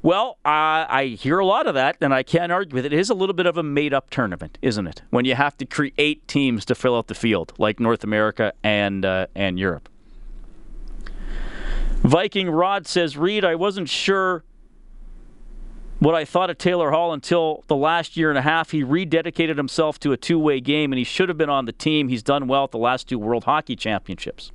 Well, 0.00 0.38
I 0.44 1.16
hear 1.18 1.40
a 1.40 1.44
lot 1.44 1.66
of 1.66 1.74
that, 1.74 1.96
and 2.00 2.14
I 2.14 2.22
can't 2.22 2.52
argue 2.52 2.74
with 2.74 2.86
it. 2.86 2.92
It 2.92 3.00
is 3.00 3.10
a 3.10 3.14
little 3.14 3.34
bit 3.34 3.46
of 3.46 3.58
a 3.58 3.64
made 3.64 3.92
up 3.92 4.10
tournament, 4.10 4.58
isn't 4.62 4.86
it? 4.86 5.02
When 5.10 5.24
you 5.24 5.34
have 5.34 5.56
to 5.56 5.66
create 5.66 6.28
teams 6.28 6.64
to 6.66 6.76
fill 6.76 6.96
out 6.96 7.08
the 7.08 7.14
field, 7.14 7.52
like 7.58 7.80
North 7.80 8.04
America 8.04 8.52
and, 8.62 9.04
uh, 9.04 9.26
and 9.34 9.58
Europe. 9.58 9.88
Viking 12.02 12.48
Rod 12.48 12.86
says, 12.86 13.16
Reed, 13.16 13.44
I 13.44 13.54
wasn't 13.54 13.88
sure 13.88 14.44
what 15.98 16.14
I 16.14 16.24
thought 16.24 16.48
of 16.48 16.56
Taylor 16.56 16.90
Hall 16.90 17.12
until 17.12 17.62
the 17.66 17.76
last 17.76 18.16
year 18.16 18.30
and 18.30 18.38
a 18.38 18.42
half. 18.42 18.70
He 18.70 18.82
rededicated 18.82 19.56
himself 19.56 20.00
to 20.00 20.12
a 20.12 20.16
two 20.16 20.38
way 20.38 20.60
game, 20.60 20.92
and 20.92 20.98
he 20.98 21.04
should 21.04 21.28
have 21.28 21.36
been 21.36 21.50
on 21.50 21.66
the 21.66 21.72
team. 21.72 22.08
He's 22.08 22.22
done 22.22 22.48
well 22.48 22.64
at 22.64 22.70
the 22.70 22.78
last 22.78 23.08
two 23.08 23.18
World 23.18 23.44
Hockey 23.44 23.76
Championships. 23.76 24.50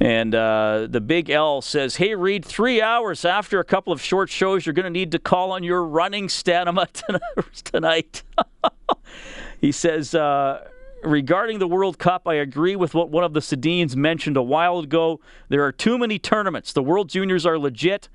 And 0.00 0.34
uh, 0.34 0.86
the 0.90 1.00
Big 1.00 1.30
L 1.30 1.62
says, 1.62 1.96
Hey, 1.96 2.14
Reed, 2.14 2.44
three 2.44 2.82
hours 2.82 3.24
after 3.24 3.60
a 3.60 3.64
couple 3.64 3.92
of 3.92 4.00
short 4.00 4.30
shows, 4.30 4.66
you're 4.66 4.72
going 4.72 4.84
to 4.84 4.90
need 4.90 5.12
to 5.12 5.18
call 5.18 5.52
on 5.52 5.62
your 5.62 5.84
running 5.84 6.28
stamina 6.28 6.88
tonight. 7.64 8.22
he 9.60 9.72
says, 9.72 10.14
uh, 10.14 10.66
regarding 11.04 11.58
the 11.58 11.68
World 11.68 11.98
Cup, 11.98 12.26
I 12.26 12.34
agree 12.34 12.76
with 12.76 12.94
what 12.94 13.10
one 13.10 13.24
of 13.24 13.32
the 13.32 13.40
Sedins 13.40 13.94
mentioned 13.96 14.36
a 14.36 14.42
while 14.42 14.78
ago. 14.78 15.20
There 15.48 15.64
are 15.64 15.72
too 15.72 15.98
many 15.98 16.18
tournaments. 16.18 16.72
The 16.72 16.82
World 16.82 17.08
Juniors 17.08 17.46
are 17.46 17.58
legit, 17.58 18.08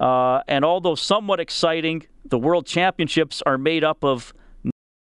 uh, 0.00 0.42
and 0.48 0.64
although 0.64 0.94
somewhat 0.94 1.40
exciting, 1.40 2.06
the 2.24 2.38
World 2.38 2.66
Championships 2.66 3.42
are 3.46 3.58
made 3.58 3.84
up 3.84 4.04
of 4.04 4.32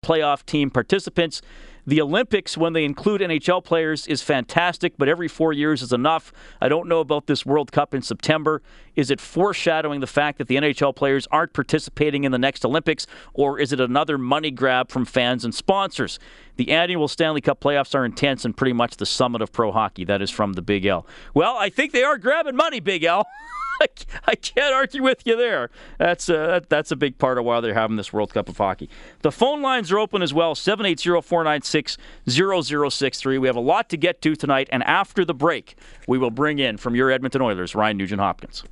playoff 0.03 0.45
team 0.45 0.69
participants. 0.69 1.41
The 1.87 2.01
Olympics, 2.01 2.57
when 2.57 2.73
they 2.73 2.83
include 2.83 3.21
NHL 3.21 3.63
players, 3.63 4.07
is 4.07 4.23
fantastic, 4.23 4.93
but 4.97 5.07
every 5.07 5.27
four 5.27 5.53
years 5.53 5.83
is 5.83 5.93
enough. 5.93 6.33
I 6.59 6.67
don't 6.67 6.87
know 6.87 6.99
about 6.99 7.27
this 7.27 7.45
World 7.45 7.71
Cup 7.71 7.93
in 7.93 8.01
September. 8.01 8.63
Is 8.95 9.11
it 9.11 9.21
foreshadowing 9.21 9.99
the 9.99 10.07
fact 10.07 10.39
that 10.39 10.47
the 10.47 10.55
NHL 10.55 10.95
players 10.95 11.27
aren't 11.29 11.53
participating 11.53 12.23
in 12.23 12.31
the 12.31 12.39
next 12.39 12.65
Olympics, 12.65 13.05
or 13.33 13.59
is 13.59 13.71
it 13.71 13.79
another 13.79 14.17
money 14.17 14.49
grab 14.49 14.89
from 14.89 15.05
fans 15.05 15.45
and 15.45 15.53
sponsors? 15.53 16.17
The 16.55 16.71
annual 16.71 17.07
Stanley 17.07 17.41
Cup 17.41 17.59
playoffs 17.59 17.93
are 17.93 18.03
intense 18.03 18.45
and 18.45 18.57
pretty 18.57 18.73
much 18.73 18.97
the 18.97 19.05
summit 19.05 19.43
of 19.43 19.51
pro 19.51 19.71
hockey. 19.71 20.05
That 20.05 20.23
is 20.23 20.31
from 20.31 20.53
the 20.53 20.63
Big 20.63 20.85
L. 20.85 21.05
Well, 21.35 21.55
I 21.55 21.69
think 21.69 21.91
they 21.91 22.03
are 22.03 22.17
grabbing 22.17 22.55
money, 22.55 22.79
Big 22.79 23.03
L. 23.03 23.27
I 24.25 24.35
can't 24.35 24.73
argue 24.73 25.03
with 25.03 25.25
you 25.25 25.35
there. 25.35 25.69
That's 25.97 26.29
uh, 26.29 26.61
a, 26.61 26.67
that's 26.67 26.91
a 26.91 26.95
big 26.95 27.17
part 27.17 27.37
of 27.37 27.45
why 27.45 27.59
they're 27.61 27.73
having 27.73 27.97
this 27.97 28.11
World 28.13 28.33
Cup 28.33 28.49
of 28.49 28.57
Hockey. 28.57 28.89
The 29.21 29.31
phone 29.31 29.61
lines 29.61 29.91
are 29.91 29.99
open 29.99 30.21
as 30.21 30.33
well 30.33 30.55
780 30.55 31.21
496 31.21 31.97
0063. 32.27 33.37
We 33.37 33.47
have 33.47 33.55
a 33.55 33.59
lot 33.59 33.89
to 33.89 33.97
get 33.97 34.21
to 34.21 34.35
tonight, 34.35 34.69
and 34.71 34.83
after 34.83 35.25
the 35.25 35.33
break, 35.33 35.75
we 36.07 36.17
will 36.17 36.31
bring 36.31 36.59
in 36.59 36.77
from 36.77 36.95
your 36.95 37.11
Edmonton 37.11 37.41
Oilers, 37.41 37.75
Ryan 37.75 37.97
Nugent 37.97 38.21
Hopkins. 38.21 38.63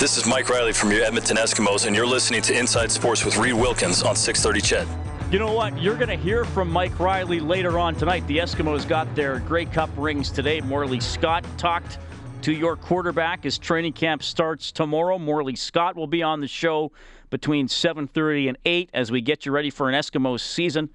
This 0.00 0.16
is 0.16 0.24
Mike 0.24 0.48
Reilly 0.48 0.72
from 0.72 0.90
your 0.90 1.02
Edmonton 1.04 1.36
Eskimos, 1.36 1.86
and 1.86 1.94
you're 1.94 2.06
listening 2.06 2.40
to 2.40 2.58
Inside 2.58 2.90
Sports 2.90 3.22
with 3.22 3.36
Reed 3.36 3.52
Wilkins 3.52 4.02
on 4.02 4.16
630 4.16 4.60
CHED. 4.66 4.88
You 5.30 5.38
know 5.38 5.52
what? 5.52 5.78
You're 5.78 5.94
going 5.94 6.08
to 6.08 6.16
hear 6.16 6.46
from 6.46 6.70
Mike 6.70 6.98
Reilly 6.98 7.38
later 7.38 7.78
on 7.78 7.94
tonight. 7.94 8.26
The 8.26 8.38
Eskimos 8.38 8.88
got 8.88 9.14
their 9.14 9.40
Grey 9.40 9.66
Cup 9.66 9.90
rings 9.98 10.30
today. 10.30 10.62
Morley 10.62 11.00
Scott 11.00 11.44
talked 11.58 11.98
to 12.40 12.50
your 12.50 12.76
quarterback 12.76 13.44
as 13.44 13.58
training 13.58 13.92
camp 13.92 14.22
starts 14.22 14.72
tomorrow. 14.72 15.18
Morley 15.18 15.54
Scott 15.54 15.96
will 15.96 16.06
be 16.06 16.22
on 16.22 16.40
the 16.40 16.48
show 16.48 16.92
between 17.28 17.68
7:30 17.68 18.48
and 18.48 18.56
8 18.64 18.88
as 18.94 19.12
we 19.12 19.20
get 19.20 19.44
you 19.44 19.52
ready 19.52 19.68
for 19.68 19.90
an 19.90 19.94
Eskimos 19.94 20.40
season. 20.40 20.88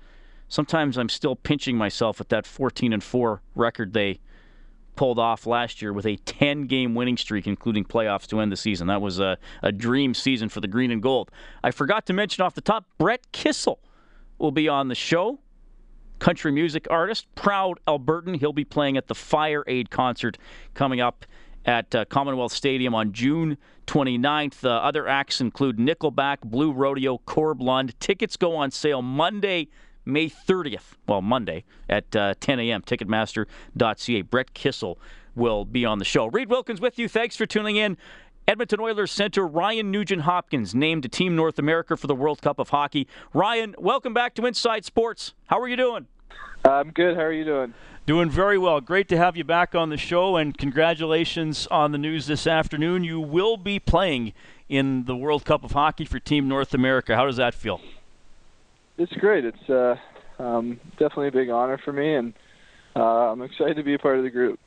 Sometimes 0.47 0.97
I'm 0.97 1.09
still 1.09 1.35
pinching 1.35 1.77
myself 1.77 2.19
at 2.19 2.29
that 2.29 2.47
14 2.47 2.91
and 2.91 3.03
4 3.03 3.43
record 3.53 3.93
they 3.93 4.19
pulled 4.95 5.19
off 5.19 5.45
last 5.45 5.81
year 5.81 5.93
with 5.93 6.05
a 6.05 6.15
10 6.17 6.67
game 6.67 6.95
winning 6.95 7.17
streak, 7.17 7.47
including 7.47 7.83
playoffs 7.83 8.27
to 8.27 8.39
end 8.39 8.51
the 8.51 8.57
season. 8.57 8.87
That 8.87 9.01
was 9.01 9.19
a, 9.19 9.37
a 9.61 9.71
dream 9.71 10.13
season 10.13 10.49
for 10.49 10.61
the 10.61 10.67
green 10.67 10.91
and 10.91 11.01
gold. 11.01 11.31
I 11.63 11.71
forgot 11.71 12.05
to 12.07 12.13
mention 12.13 12.43
off 12.43 12.53
the 12.55 12.61
top, 12.61 12.85
Brett 12.97 13.31
Kissel 13.31 13.79
will 14.37 14.51
be 14.51 14.67
on 14.67 14.87
the 14.87 14.95
show. 14.95 15.39
Country 16.19 16.51
music 16.51 16.87
artist, 16.89 17.27
proud 17.35 17.79
Albertan. 17.87 18.37
He'll 18.39 18.53
be 18.53 18.63
playing 18.63 18.95
at 18.95 19.07
the 19.07 19.15
Fire 19.15 19.63
Aid 19.67 19.89
concert 19.89 20.37
coming 20.73 21.01
up 21.01 21.25
at 21.65 21.93
uh, 21.93 22.05
Commonwealth 22.05 22.53
Stadium 22.53 22.93
on 22.95 23.11
June 23.11 23.57
29th. 23.87 24.63
Uh, 24.63 24.69
other 24.69 25.07
acts 25.07 25.41
include 25.41 25.77
Nickelback, 25.77 26.41
Blue 26.41 26.71
Rodeo, 26.71 27.17
Corb 27.19 27.61
Lund. 27.61 27.99
Tickets 27.99 28.37
go 28.37 28.55
on 28.55 28.71
sale 28.71 29.01
Monday, 29.01 29.67
May 30.05 30.29
30th, 30.29 30.93
well, 31.07 31.21
Monday 31.21 31.63
at 31.89 32.15
uh, 32.15 32.35
10 32.39 32.59
a.m. 32.59 32.81
Ticketmaster.ca. 32.81 34.21
Brett 34.21 34.53
Kissel 34.53 34.99
will 35.35 35.65
be 35.65 35.85
on 35.85 35.99
the 35.99 36.05
show. 36.05 36.27
Reed 36.27 36.49
Wilkins 36.49 36.79
with 36.79 36.97
you. 36.97 37.09
Thanks 37.09 37.35
for 37.35 37.45
tuning 37.45 37.75
in. 37.75 37.97
Edmonton 38.47 38.79
Oilers 38.79 39.11
center 39.11 39.47
Ryan 39.47 39.89
Nugent 39.89 40.21
Hopkins 40.21 40.75
named 40.75 41.01
to 41.03 41.09
Team 41.09 41.35
North 41.35 41.57
America 41.57 41.97
for 41.97 42.05
the 42.05 42.13
World 42.13 42.41
Cup 42.41 42.59
of 42.59 42.69
Hockey. 42.69 43.07
Ryan, 43.33 43.73
welcome 43.79 44.13
back 44.13 44.35
to 44.35 44.45
Inside 44.45 44.85
Sports. 44.85 45.33
How 45.47 45.59
are 45.59 45.67
you 45.67 45.75
doing? 45.75 46.05
I'm 46.63 46.91
good. 46.91 47.15
How 47.15 47.23
are 47.23 47.31
you 47.31 47.43
doing? 47.43 47.73
Doing 48.05 48.29
very 48.29 48.59
well. 48.59 48.81
Great 48.81 49.07
to 49.09 49.17
have 49.17 49.35
you 49.35 49.43
back 49.43 49.73
on 49.73 49.89
the 49.89 49.97
show, 49.97 50.35
and 50.35 50.55
congratulations 50.55 51.65
on 51.71 51.91
the 51.91 51.97
news 51.97 52.27
this 52.27 52.45
afternoon. 52.45 53.03
You 53.03 53.19
will 53.19 53.57
be 53.57 53.79
playing 53.79 54.33
in 54.69 55.05
the 55.05 55.15
World 55.15 55.43
Cup 55.43 55.63
of 55.63 55.71
Hockey 55.71 56.05
for 56.05 56.19
Team 56.19 56.47
North 56.47 56.75
America. 56.75 57.15
How 57.15 57.25
does 57.25 57.37
that 57.37 57.55
feel? 57.55 57.81
It's 58.97 59.13
great. 59.13 59.45
It's 59.45 59.69
uh, 59.69 59.95
um, 60.39 60.79
definitely 60.91 61.27
a 61.27 61.31
big 61.31 61.49
honor 61.49 61.77
for 61.77 61.91
me, 61.91 62.15
and 62.15 62.33
uh, 62.95 63.31
I'm 63.31 63.41
excited 63.41 63.75
to 63.77 63.83
be 63.83 63.93
a 63.93 63.99
part 63.99 64.17
of 64.17 64.23
the 64.23 64.29
group. 64.29 64.59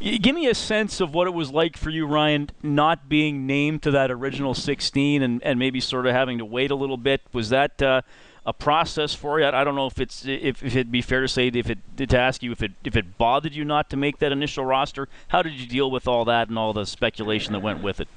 Give 0.00 0.34
me 0.34 0.46
a 0.46 0.54
sense 0.54 1.00
of 1.00 1.12
what 1.12 1.26
it 1.26 1.34
was 1.34 1.50
like 1.50 1.76
for 1.76 1.90
you, 1.90 2.06
Ryan, 2.06 2.50
not 2.62 3.08
being 3.08 3.46
named 3.46 3.82
to 3.82 3.90
that 3.90 4.10
original 4.10 4.54
16 4.54 5.22
and, 5.22 5.42
and 5.42 5.58
maybe 5.58 5.80
sort 5.80 6.06
of 6.06 6.14
having 6.14 6.38
to 6.38 6.44
wait 6.44 6.70
a 6.70 6.74
little 6.74 6.96
bit. 6.96 7.20
Was 7.34 7.50
that 7.50 7.82
uh, 7.82 8.00
a 8.46 8.54
process 8.54 9.14
for 9.14 9.38
you? 9.38 9.46
I 9.46 9.62
don't 9.62 9.74
know 9.74 9.86
if 9.86 10.00
it's 10.00 10.24
if, 10.24 10.62
if 10.62 10.74
it'd 10.74 10.90
be 10.90 11.02
fair 11.02 11.20
to 11.20 11.28
say 11.28 11.48
if 11.48 11.68
it 11.68 11.78
to 11.98 12.18
ask 12.18 12.42
you 12.42 12.52
if 12.52 12.62
it 12.62 12.72
if 12.82 12.96
it 12.96 13.18
bothered 13.18 13.54
you 13.54 13.64
not 13.66 13.90
to 13.90 13.98
make 13.98 14.18
that 14.20 14.32
initial 14.32 14.64
roster. 14.64 15.08
How 15.28 15.42
did 15.42 15.52
you 15.52 15.66
deal 15.66 15.90
with 15.90 16.08
all 16.08 16.24
that 16.24 16.48
and 16.48 16.58
all 16.58 16.72
the 16.72 16.86
speculation 16.86 17.52
that 17.52 17.60
went 17.60 17.82
with 17.82 18.00
it? 18.00 18.08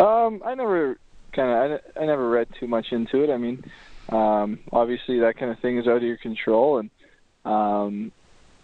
Um, 0.00 0.42
I 0.46 0.54
never 0.54 0.98
kind 1.32 1.72
of 1.72 1.80
I, 1.94 2.00
I 2.00 2.06
never 2.06 2.30
read 2.30 2.48
too 2.58 2.66
much 2.66 2.92
into 2.92 3.22
it. 3.22 3.28
I 3.28 3.36
mean, 3.36 3.62
um, 4.10 4.58
obviously 4.72 5.20
that 5.20 5.38
kind 5.38 5.50
of 5.50 5.58
thing 5.60 5.78
is 5.78 5.86
out 5.86 5.98
of 5.98 6.02
your 6.02 6.16
control, 6.16 6.78
and 6.78 6.90
um, 7.44 8.12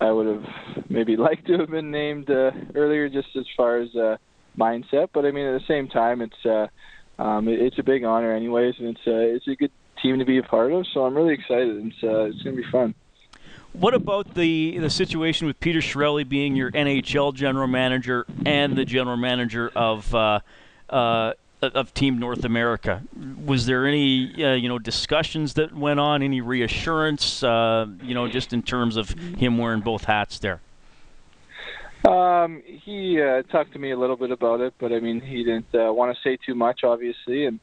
I 0.01 0.11
would 0.11 0.27
have 0.27 0.91
maybe 0.91 1.17
liked 1.29 1.47
to 1.47 1.59
have 1.59 1.71
been 1.71 1.91
named 1.91 2.31
uh, 2.31 2.51
earlier, 2.75 3.09
just 3.09 3.29
as 3.37 3.47
far 3.57 3.79
as 3.79 3.95
uh, 3.95 4.17
mindset. 4.59 5.09
But 5.13 5.25
I 5.25 5.31
mean, 5.31 5.47
at 5.47 5.61
the 5.61 5.67
same 5.67 5.89
time, 5.89 6.21
it's 6.21 6.47
uh, 6.47 6.67
um, 7.23 7.49
it, 7.49 7.61
it's 7.61 7.79
a 7.79 7.83
big 7.83 8.05
honor, 8.05 8.33
anyways, 8.33 8.75
and 8.79 8.89
it's 8.89 9.07
uh, 9.07 9.13
it's 9.13 9.49
a 9.49 9.55
good 9.55 9.73
team 10.03 10.19
to 10.19 10.25
be 10.25 10.39
a 10.39 10.43
part 10.43 10.73
of. 10.73 10.87
So 10.93 11.05
I'm 11.05 11.15
really 11.15 11.35
excited. 11.35 11.87
It's 11.87 12.03
uh, 12.03 12.25
it's 12.25 12.43
going 12.43 12.57
to 12.57 12.63
be 12.63 12.71
fun. 12.71 12.95
What 13.73 13.95
about 13.95 14.35
the 14.35 14.79
the 14.79 14.91
situation 14.91 15.47
with 15.47 15.61
Peter 15.61 15.81
Chiarelli 15.81 16.27
being 16.27 16.57
your 16.57 16.71
NHL 16.71 17.35
general 17.35 17.67
manager 17.67 18.27
and 18.45 18.77
the 18.77 18.85
general 18.85 19.19
manager 19.19 19.71
of 19.77 20.15
uh, 20.15 20.41
uh, 20.89 21.33
of 21.63 21.95
Team 21.95 22.19
North 22.19 22.45
America. 22.45 23.03
Was 23.45 23.67
there 23.67 23.87
any 23.87 24.45
uh, 24.45 24.55
you 24.55 24.69
know 24.69 24.79
discussions 24.79 25.55
that 25.55 25.75
went 25.75 26.01
on? 26.01 26.23
Any 26.23 26.41
reassurance? 26.41 27.43
Uh, 27.43 27.87
you 28.03 28.15
know, 28.15 28.29
just 28.29 28.53
in 28.53 28.63
terms 28.63 28.97
of 28.97 29.11
him 29.11 29.59
wearing 29.59 29.81
both 29.81 30.05
hats 30.05 30.39
there. 30.39 30.61
Um, 32.07 32.63
he 32.65 33.21
uh, 33.21 33.43
talked 33.43 33.73
to 33.73 33.79
me 33.79 33.91
a 33.91 33.99
little 33.99 34.17
bit 34.17 34.31
about 34.31 34.61
it, 34.61 34.75
but 34.79 34.93
I 34.93 35.01
mean, 35.01 35.21
he 35.21 35.43
didn't 35.43 35.75
uh, 35.75 35.93
want 35.93 36.17
to 36.17 36.23
say 36.23 36.39
too 36.45 36.55
much, 36.55 36.85
obviously. 36.85 37.47
And 37.47 37.61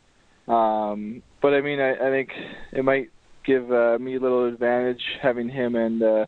um, 0.47 1.23
but 1.41 1.53
I 1.53 1.61
mean, 1.61 1.79
I, 1.79 1.93
I 1.93 2.09
think 2.09 2.31
it 2.71 2.83
might 2.83 3.09
give 3.45 3.71
uh, 3.71 3.97
me 3.99 4.15
a 4.15 4.19
little 4.19 4.45
advantage 4.45 5.01
having 5.21 5.49
him 5.49 5.75
and 5.75 6.01
uh, 6.01 6.25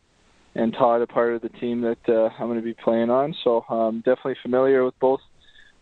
and 0.54 0.72
Todd 0.72 1.02
a 1.02 1.06
part 1.06 1.34
of 1.34 1.42
the 1.42 1.50
team 1.50 1.82
that 1.82 1.98
I'm 2.08 2.46
going 2.46 2.56
to 2.56 2.64
be 2.64 2.74
playing 2.74 3.10
on. 3.10 3.34
So 3.44 3.64
I'm 3.68 3.78
um, 3.78 3.96
definitely 3.98 4.36
familiar 4.42 4.84
with 4.84 4.98
both 5.00 5.20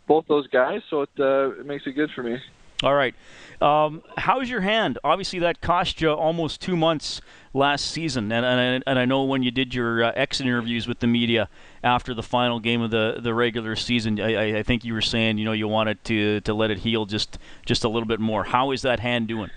both 0.07 0.27
those 0.29 0.47
guys, 0.49 0.83
so 0.91 1.03
it, 1.03 1.11
uh, 1.19 1.51
it 1.61 1.67
makes 1.67 1.87
it 1.87 1.93
good 1.93 2.11
for 2.15 2.23
me. 2.23 2.39
All 2.83 2.95
right. 2.95 3.15
Um, 3.63 4.03
how's 4.19 4.51
your 4.51 4.61
hand? 4.61 4.99
Obviously, 5.05 5.39
that 5.39 5.61
cost 5.61 6.01
you 6.01 6.11
almost 6.11 6.61
two 6.61 6.77
months 6.77 7.21
last 7.55 7.91
season, 7.91 8.31
and 8.31 8.45
and, 8.45 8.85
and 8.87 8.99
I 8.99 9.05
know 9.05 9.23
when 9.25 9.43
you 9.43 9.51
did 9.51 9.75
your 9.75 10.05
uh, 10.05 10.13
exit 10.15 10.47
interviews 10.47 10.87
with 10.87 10.99
the 10.99 11.07
media 11.07 11.49
after 11.83 12.13
the 12.13 12.23
final 12.23 12.61
game 12.61 12.83
of 12.83 12.91
the, 12.91 13.21
the 13.23 13.33
regular 13.33 13.77
season, 13.77 14.21
I, 14.21 14.59
I 14.59 14.63
think 14.63 14.85
you 14.85 14.93
were 14.93 15.01
saying 15.01 15.39
you 15.39 15.45
know 15.45 15.53
you 15.53 15.69
wanted 15.69 16.03
to 16.05 16.41
to 16.41 16.53
let 16.53 16.71
it 16.71 16.79
heal 16.79 17.07
just 17.07 17.39
just 17.65 17.85
a 17.85 17.89
little 17.89 18.09
bit 18.09 18.21
more. 18.21 18.45
How 18.45 18.73
is 18.73 18.83
that 18.83 19.01
hand 19.01 19.29
doing? 19.29 19.51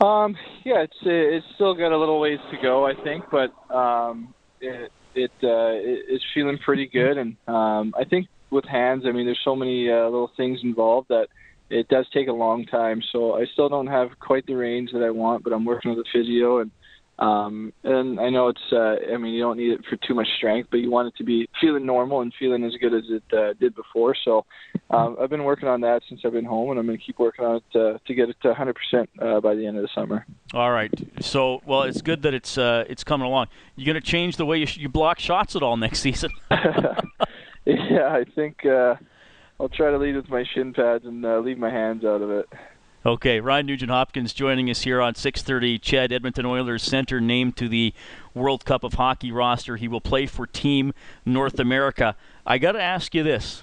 Um, 0.00 0.36
yeah, 0.64 0.80
it's 0.80 0.96
it's 1.02 1.46
still 1.54 1.74
got 1.74 1.92
a 1.92 1.98
little 1.98 2.18
ways 2.18 2.40
to 2.50 2.56
go, 2.60 2.86
I 2.86 2.94
think, 2.94 3.24
but 3.30 3.52
um, 3.72 4.34
it 4.60 4.90
it 5.14 5.30
uh, 5.42 5.76
it's 5.78 6.24
feeling 6.34 6.58
pretty 6.58 6.86
good, 6.86 7.18
and 7.18 7.36
um, 7.46 7.94
I 7.96 8.04
think 8.04 8.28
with 8.50 8.64
hands. 8.64 9.04
I 9.06 9.12
mean, 9.12 9.26
there's 9.26 9.40
so 9.44 9.56
many 9.56 9.90
uh, 9.90 10.04
little 10.04 10.30
things 10.36 10.60
involved 10.62 11.08
that 11.08 11.28
it 11.70 11.88
does 11.88 12.06
take 12.12 12.28
a 12.28 12.32
long 12.32 12.66
time. 12.66 13.02
So 13.12 13.34
I 13.34 13.46
still 13.52 13.68
don't 13.68 13.88
have 13.88 14.18
quite 14.20 14.46
the 14.46 14.54
range 14.54 14.90
that 14.92 15.02
I 15.02 15.10
want, 15.10 15.44
but 15.44 15.52
I'm 15.52 15.64
working 15.64 15.94
with 15.94 16.00
a 16.00 16.08
physio 16.12 16.58
and 16.58 16.70
um 17.18 17.72
and 17.82 18.20
I 18.20 18.30
know 18.30 18.46
it's 18.46 18.60
uh 18.72 18.94
I 19.12 19.16
mean 19.16 19.34
you 19.34 19.42
don't 19.42 19.56
need 19.56 19.72
it 19.72 19.80
for 19.90 19.96
too 19.96 20.14
much 20.14 20.28
strength, 20.36 20.68
but 20.70 20.76
you 20.76 20.88
want 20.88 21.08
it 21.08 21.16
to 21.16 21.24
be 21.24 21.48
feeling 21.60 21.84
normal 21.84 22.20
and 22.20 22.32
feeling 22.38 22.62
as 22.62 22.74
good 22.80 22.94
as 22.94 23.02
it 23.08 23.36
uh, 23.36 23.54
did 23.54 23.74
before. 23.74 24.14
So 24.24 24.44
um 24.90 25.16
I've 25.20 25.28
been 25.28 25.42
working 25.42 25.68
on 25.68 25.80
that 25.80 26.02
since 26.08 26.20
I've 26.24 26.32
been 26.32 26.44
home 26.44 26.70
and 26.70 26.78
I'm 26.78 26.86
going 26.86 26.96
to 26.96 27.04
keep 27.04 27.18
working 27.18 27.44
on 27.44 27.56
it 27.56 27.64
to, 27.72 28.00
to 28.06 28.14
get 28.14 28.28
it 28.28 28.36
to 28.42 28.54
100% 28.54 29.08
uh, 29.20 29.40
by 29.40 29.56
the 29.56 29.66
end 29.66 29.76
of 29.76 29.82
the 29.82 29.88
summer. 29.94 30.26
All 30.54 30.70
right. 30.70 30.92
So 31.20 31.60
well 31.66 31.82
it's 31.82 32.02
good 32.02 32.22
that 32.22 32.34
it's 32.34 32.56
uh 32.56 32.84
it's 32.88 33.02
coming 33.02 33.26
along. 33.26 33.48
You're 33.74 33.92
going 33.92 34.00
to 34.00 34.08
change 34.08 34.36
the 34.36 34.46
way 34.46 34.58
you, 34.58 34.66
sh- 34.66 34.78
you 34.78 34.88
block 34.88 35.18
shots 35.18 35.56
at 35.56 35.62
all 35.62 35.76
next 35.76 35.98
season? 36.06 36.30
yeah, 37.98 38.12
I 38.12 38.24
think 38.24 38.64
uh, 38.64 38.94
I'll 39.58 39.68
try 39.68 39.90
to 39.90 39.98
lead 39.98 40.16
with 40.16 40.28
my 40.28 40.44
shin 40.54 40.72
pads 40.72 41.04
and 41.04 41.24
uh, 41.24 41.38
leave 41.38 41.58
my 41.58 41.70
hands 41.70 42.04
out 42.04 42.22
of 42.22 42.30
it. 42.30 42.48
Okay, 43.06 43.40
Ryan 43.40 43.66
Nugent 43.66 43.90
Hopkins 43.90 44.32
joining 44.32 44.70
us 44.70 44.82
here 44.82 45.00
on 45.00 45.14
6:30. 45.14 45.80
CHED 45.80 46.12
Edmonton 46.12 46.46
Oilers 46.46 46.82
center 46.82 47.20
named 47.20 47.56
to 47.56 47.68
the 47.68 47.92
World 48.34 48.64
Cup 48.64 48.84
of 48.84 48.94
Hockey 48.94 49.32
roster. 49.32 49.76
He 49.76 49.88
will 49.88 50.00
play 50.00 50.26
for 50.26 50.46
Team 50.46 50.92
North 51.24 51.58
America. 51.58 52.16
I 52.46 52.58
got 52.58 52.72
to 52.72 52.82
ask 52.82 53.14
you 53.14 53.22
this: 53.22 53.62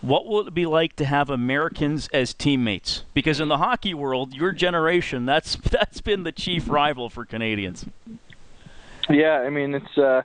What 0.00 0.26
will 0.26 0.46
it 0.46 0.54
be 0.54 0.66
like 0.66 0.96
to 0.96 1.04
have 1.04 1.30
Americans 1.30 2.08
as 2.12 2.34
teammates? 2.34 3.04
Because 3.14 3.40
in 3.40 3.48
the 3.48 3.58
hockey 3.58 3.94
world, 3.94 4.34
your 4.34 4.52
generation 4.52 5.26
that's 5.26 5.56
that's 5.70 6.00
been 6.00 6.24
the 6.24 6.32
chief 6.32 6.68
rival 6.68 7.08
for 7.08 7.24
Canadians. 7.24 7.86
Yeah, 9.08 9.38
I 9.38 9.50
mean 9.50 9.74
it's. 9.74 9.98
Uh, 9.98 10.22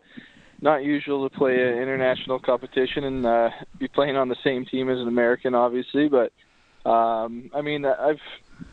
not 0.62 0.84
usual 0.84 1.28
to 1.30 1.38
play 1.38 1.54
an 1.54 1.78
international 1.78 2.40
competition 2.40 3.04
and 3.04 3.26
uh, 3.26 3.50
be 3.78 3.88
playing 3.88 4.16
on 4.16 4.30
the 4.30 4.36
same 4.44 4.66
team 4.66 4.90
as 4.90 5.00
an 5.00 5.08
American, 5.08 5.54
obviously. 5.54 6.08
But 6.08 6.32
um, 6.90 7.50
I 7.54 7.62
mean, 7.62 7.86
I've 7.86 8.20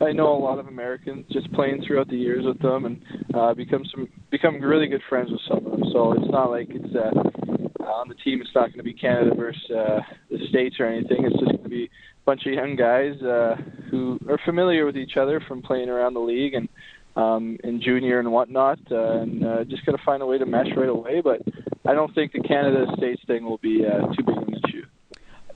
I 0.00 0.12
know 0.12 0.32
a 0.32 0.38
lot 0.38 0.58
of 0.58 0.68
Americans 0.68 1.26
just 1.32 1.52
playing 1.52 1.82
throughout 1.84 2.08
the 2.08 2.16
years 2.16 2.44
with 2.44 2.60
them 2.60 2.84
and 2.84 3.02
uh, 3.34 3.54
become 3.54 3.84
some 3.86 4.08
become 4.30 4.60
really 4.60 4.86
good 4.86 5.02
friends 5.08 5.30
with 5.30 5.40
some 5.48 5.58
of 5.58 5.72
them. 5.72 5.84
So 5.92 6.12
it's 6.12 6.30
not 6.30 6.50
like 6.50 6.68
it's 6.70 6.94
uh, 6.94 7.82
on 7.84 8.08
the 8.08 8.14
team. 8.14 8.40
It's 8.40 8.54
not 8.54 8.68
going 8.68 8.78
to 8.78 8.82
be 8.82 8.94
Canada 8.94 9.34
versus 9.34 9.70
uh, 9.70 10.00
the 10.30 10.46
states 10.48 10.76
or 10.78 10.86
anything. 10.86 11.24
It's 11.24 11.38
just 11.38 11.52
going 11.52 11.62
to 11.62 11.68
be 11.68 11.84
a 11.84 12.24
bunch 12.24 12.46
of 12.46 12.52
young 12.52 12.76
guys 12.76 13.20
uh, 13.22 13.56
who 13.90 14.18
are 14.28 14.38
familiar 14.44 14.86
with 14.86 14.96
each 14.96 15.16
other 15.16 15.40
from 15.40 15.62
playing 15.62 15.88
around 15.88 16.14
the 16.14 16.20
league 16.20 16.54
and 16.54 16.68
um, 17.16 17.58
in 17.64 17.80
junior 17.80 18.18
and 18.18 18.32
whatnot, 18.32 18.78
uh, 18.90 19.20
and 19.20 19.44
uh, 19.44 19.64
just 19.64 19.84
got 19.84 19.92
to 19.92 20.02
find 20.04 20.22
a 20.22 20.26
way 20.26 20.38
to 20.38 20.46
mesh 20.46 20.68
right 20.76 20.88
away. 20.88 21.20
But 21.20 21.42
I 21.86 21.94
don't 21.94 22.14
think 22.14 22.32
the 22.32 22.40
Canada 22.40 22.86
States 22.96 23.22
thing 23.26 23.44
will 23.44 23.58
be 23.58 23.84
uh, 23.84 24.06
too 24.12 24.24
big 24.24 24.36
of 24.36 24.48
an 24.48 24.54
issue. 24.54 24.86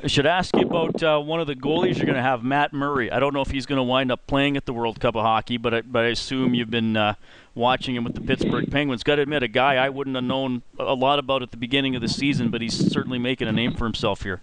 I 0.03 0.09
should 0.09 0.27
ask 0.27 0.55
you 0.55 0.67
about 0.67 1.03
uh, 1.03 1.19
one 1.19 1.41
of 1.41 1.47
the 1.47 1.55
goalies 1.55 1.97
you're 1.97 2.05
going 2.05 2.17
to 2.17 2.23
have, 2.23 2.45
Matt 2.45 2.75
Murray. 2.75 3.11
I 3.11 3.19
don't 3.19 3.33
know 3.33 3.41
if 3.41 3.51
he's 3.51 3.65
going 3.65 3.79
to 3.79 3.83
wind 3.83 4.13
up 4.13 4.27
playing 4.27 4.57
at 4.57 4.67
the 4.67 4.75
World 4.75 5.01
Cup 5.01 5.17
of 5.17 5.23
Hockey, 5.23 5.57
but 5.57 5.73
I, 5.73 5.81
but 5.81 6.05
I 6.05 6.09
assume 6.09 6.53
you've 6.53 6.71
been 6.71 6.97
uh, 6.97 7.15
watching 7.55 7.97
him 7.97 8.05
with 8.05 8.15
the 8.15 8.21
Pittsburgh 8.21 8.71
Penguins. 8.71 9.03
Got 9.03 9.17
to 9.17 9.23
admit, 9.23 9.43
a 9.43 9.49
guy 9.49 9.77
I 9.77 9.89
wouldn't 9.89 10.15
have 10.15 10.25
known 10.25 10.63
a 10.79 10.95
lot 10.95 11.19
about 11.19 11.43
at 11.43 11.51
the 11.51 11.57
beginning 11.57 11.97
of 11.97 12.03
the 12.03 12.09
season, 12.09 12.51
but 12.51 12.61
he's 12.61 12.93
certainly 12.93 13.19
making 13.19 13.49
a 13.49 13.53
name 13.53 13.75
for 13.75 13.85
himself 13.85 14.23
here. 14.23 14.43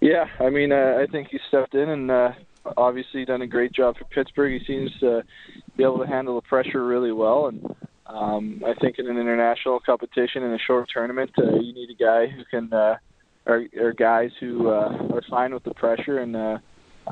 Yeah, 0.00 0.28
I 0.38 0.48
mean, 0.48 0.72
uh, 0.72 0.98
I 1.00 1.06
think 1.10 1.28
he 1.28 1.38
stepped 1.48 1.74
in 1.74 1.88
and 1.88 2.10
uh, 2.10 2.32
obviously 2.76 3.24
done 3.24 3.42
a 3.42 3.46
great 3.46 3.72
job 3.72 3.98
for 3.98 4.04
Pittsburgh. 4.04 4.60
He 4.60 4.64
seems 4.64 4.90
to 5.00 5.22
be 5.76 5.84
able 5.84 5.98
to 5.98 6.06
handle 6.06 6.34
the 6.34 6.42
pressure 6.42 6.84
really 6.84 7.12
well, 7.12 7.46
and 7.46 7.64
um, 8.06 8.62
I 8.66 8.74
think 8.74 8.98
in 8.98 9.06
an 9.06 9.18
international 9.18 9.80
competition 9.80 10.42
in 10.42 10.52
a 10.52 10.58
short 10.58 10.88
tournament, 10.92 11.30
uh, 11.38 11.56
you 11.60 11.72
need 11.72 11.90
a 11.90 11.94
guy 11.94 12.26
who 12.26 12.44
can, 12.44 12.72
uh, 12.72 12.96
or, 13.46 13.66
or 13.78 13.92
guys 13.92 14.30
who 14.40 14.68
uh, 14.68 15.08
are 15.12 15.22
fine 15.30 15.54
with 15.54 15.62
the 15.64 15.74
pressure 15.74 16.18
and 16.18 16.34
uh, 16.36 16.58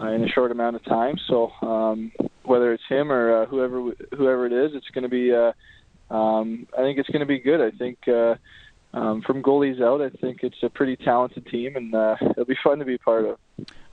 uh, 0.00 0.06
in 0.08 0.24
a 0.24 0.28
short 0.28 0.50
amount 0.50 0.76
of 0.76 0.84
time. 0.84 1.16
So 1.28 1.50
um, 1.62 2.12
whether 2.42 2.72
it's 2.72 2.82
him 2.88 3.12
or 3.12 3.42
uh, 3.42 3.46
whoever 3.46 3.92
whoever 4.16 4.46
it 4.46 4.52
is, 4.52 4.72
it's 4.74 4.88
going 4.90 5.02
to 5.02 5.08
be. 5.08 5.32
Uh, 5.32 5.52
um, 6.10 6.66
I 6.76 6.78
think 6.78 6.98
it's 6.98 7.08
going 7.10 7.20
to 7.20 7.26
be 7.26 7.38
good. 7.38 7.60
I 7.60 7.70
think. 7.76 7.98
Uh, 8.08 8.34
um, 8.94 9.20
from 9.20 9.42
goalies 9.42 9.82
out, 9.82 10.00
I 10.00 10.08
think 10.08 10.42
it's 10.42 10.62
a 10.62 10.70
pretty 10.70 10.96
talented 10.96 11.46
team, 11.46 11.76
and 11.76 11.94
uh, 11.94 12.16
it'll 12.22 12.46
be 12.46 12.56
fun 12.64 12.78
to 12.78 12.86
be 12.86 12.96
part 12.96 13.26
of. 13.26 13.38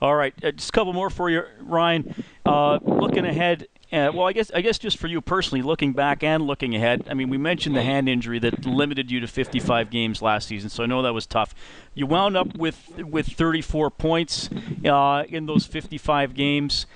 All 0.00 0.14
right, 0.14 0.32
uh, 0.42 0.52
just 0.52 0.70
a 0.70 0.72
couple 0.72 0.94
more 0.94 1.10
for 1.10 1.28
you, 1.28 1.42
Ryan. 1.60 2.14
Uh, 2.46 2.78
looking 2.82 3.26
ahead, 3.26 3.68
uh, 3.92 4.10
well, 4.12 4.26
I 4.26 4.32
guess 4.32 4.50
I 4.52 4.60
guess 4.60 4.78
just 4.78 4.98
for 4.98 5.06
you 5.06 5.20
personally, 5.20 5.62
looking 5.62 5.92
back 5.92 6.22
and 6.22 6.46
looking 6.46 6.74
ahead. 6.74 7.06
I 7.10 7.14
mean, 7.14 7.28
we 7.28 7.38
mentioned 7.38 7.76
the 7.76 7.82
hand 7.82 8.08
injury 8.08 8.38
that 8.40 8.64
limited 8.64 9.10
you 9.10 9.20
to 9.20 9.28
55 9.28 9.90
games 9.90 10.20
last 10.20 10.48
season, 10.48 10.70
so 10.70 10.82
I 10.82 10.86
know 10.86 11.02
that 11.02 11.14
was 11.14 11.26
tough. 11.26 11.54
You 11.94 12.06
wound 12.06 12.36
up 12.36 12.56
with 12.56 12.90
with 12.98 13.26
34 13.26 13.90
points 13.90 14.50
uh, 14.84 15.24
in 15.28 15.46
those 15.46 15.66
55 15.66 16.34
games 16.34 16.86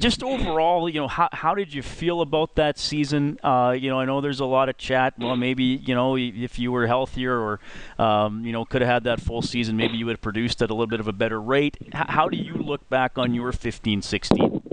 just 0.00 0.22
overall, 0.22 0.88
you 0.88 1.00
know, 1.00 1.08
how, 1.08 1.28
how 1.32 1.54
did 1.54 1.72
you 1.72 1.82
feel 1.82 2.20
about 2.20 2.56
that 2.56 2.78
season? 2.78 3.38
Uh, 3.42 3.74
you 3.78 3.88
know, 3.90 3.98
I 3.98 4.04
know 4.04 4.20
there's 4.20 4.40
a 4.40 4.44
lot 4.46 4.68
of 4.68 4.76
chat. 4.76 5.14
Well, 5.18 5.36
maybe 5.36 5.64
you 5.64 5.94
know, 5.94 6.16
if 6.16 6.58
you 6.58 6.72
were 6.72 6.86
healthier 6.86 7.38
or 7.38 7.60
um, 7.98 8.44
you 8.44 8.52
know 8.52 8.64
could 8.64 8.82
have 8.82 8.90
had 8.90 9.04
that 9.04 9.20
full 9.20 9.42
season, 9.42 9.76
maybe 9.76 9.96
you 9.96 10.06
would 10.06 10.16
have 10.16 10.20
produced 10.20 10.62
at 10.62 10.70
a 10.70 10.74
little 10.74 10.86
bit 10.86 11.00
of 11.00 11.08
a 11.08 11.12
better 11.12 11.40
rate. 11.40 11.76
H- 11.80 11.92
how 12.08 12.28
do 12.28 12.36
you 12.36 12.54
look 12.54 12.88
back 12.88 13.18
on 13.18 13.34
your 13.34 13.52
15-16? 13.52 14.69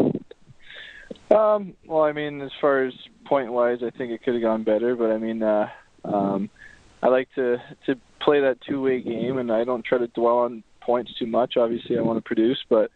Um, 1.30 1.74
well, 1.86 2.04
I 2.04 2.14
mean, 2.14 2.42
as 2.42 2.52
far 2.62 2.84
as 2.84 2.94
point 3.26 3.52
wise, 3.52 3.80
I 3.84 3.90
think 3.90 4.12
it 4.12 4.24
could 4.24 4.34
have 4.34 4.44
gone 4.44 4.64
better, 4.64 4.96
but 4.96 5.12
I 5.12 5.18
mean, 5.18 5.44
uh, 5.44 5.70
um, 6.06 6.50
I 7.04 7.08
like 7.08 7.28
to 7.36 7.58
to 7.86 7.96
play 8.22 8.42
that 8.42 8.62
two 8.62 8.82
way 8.82 9.02
game, 9.02 9.38
and 9.38 9.52
I 9.52 9.64
don't 9.64 9.84
try 9.86 9.98
to 9.98 10.08
dwell 10.08 10.40
on 10.40 10.64
points 10.82 11.14
too 11.20 11.28
much. 11.28 11.58
Obviously, 11.58 11.98
I 11.98 12.02
want 12.02 12.18
to 12.18 12.22
produce, 12.22 12.64
but 12.70 12.92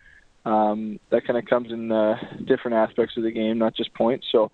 um, 0.45 0.99
that 1.09 1.25
kind 1.25 1.37
of 1.37 1.45
comes 1.45 1.71
in 1.71 1.91
uh, 1.91 2.15
different 2.45 2.75
aspects 2.75 3.17
of 3.17 3.23
the 3.23 3.31
game, 3.31 3.57
not 3.57 3.75
just 3.75 3.93
points. 3.93 4.27
So 4.31 4.51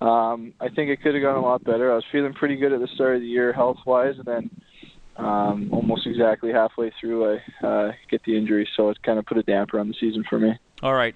um, 0.00 0.54
I 0.60 0.68
think 0.68 0.90
it 0.90 1.02
could 1.02 1.14
have 1.14 1.22
gone 1.22 1.36
a 1.36 1.42
lot 1.42 1.62
better. 1.62 1.92
I 1.92 1.94
was 1.94 2.04
feeling 2.10 2.32
pretty 2.32 2.56
good 2.56 2.72
at 2.72 2.80
the 2.80 2.88
start 2.88 3.16
of 3.16 3.20
the 3.20 3.28
year, 3.28 3.52
health 3.52 3.78
wise, 3.84 4.14
and 4.16 4.24
then 4.24 4.50
um, 5.16 5.68
almost 5.72 6.06
exactly 6.06 6.52
halfway 6.52 6.90
through, 6.98 7.38
I 7.62 7.66
uh, 7.66 7.92
get 8.10 8.22
the 8.24 8.36
injury, 8.36 8.66
so 8.76 8.88
it 8.88 9.02
kind 9.02 9.18
of 9.18 9.26
put 9.26 9.36
a 9.36 9.42
damper 9.42 9.78
on 9.78 9.88
the 9.88 9.94
season 10.00 10.24
for 10.28 10.38
me. 10.38 10.58
All 10.82 10.94
right. 10.94 11.14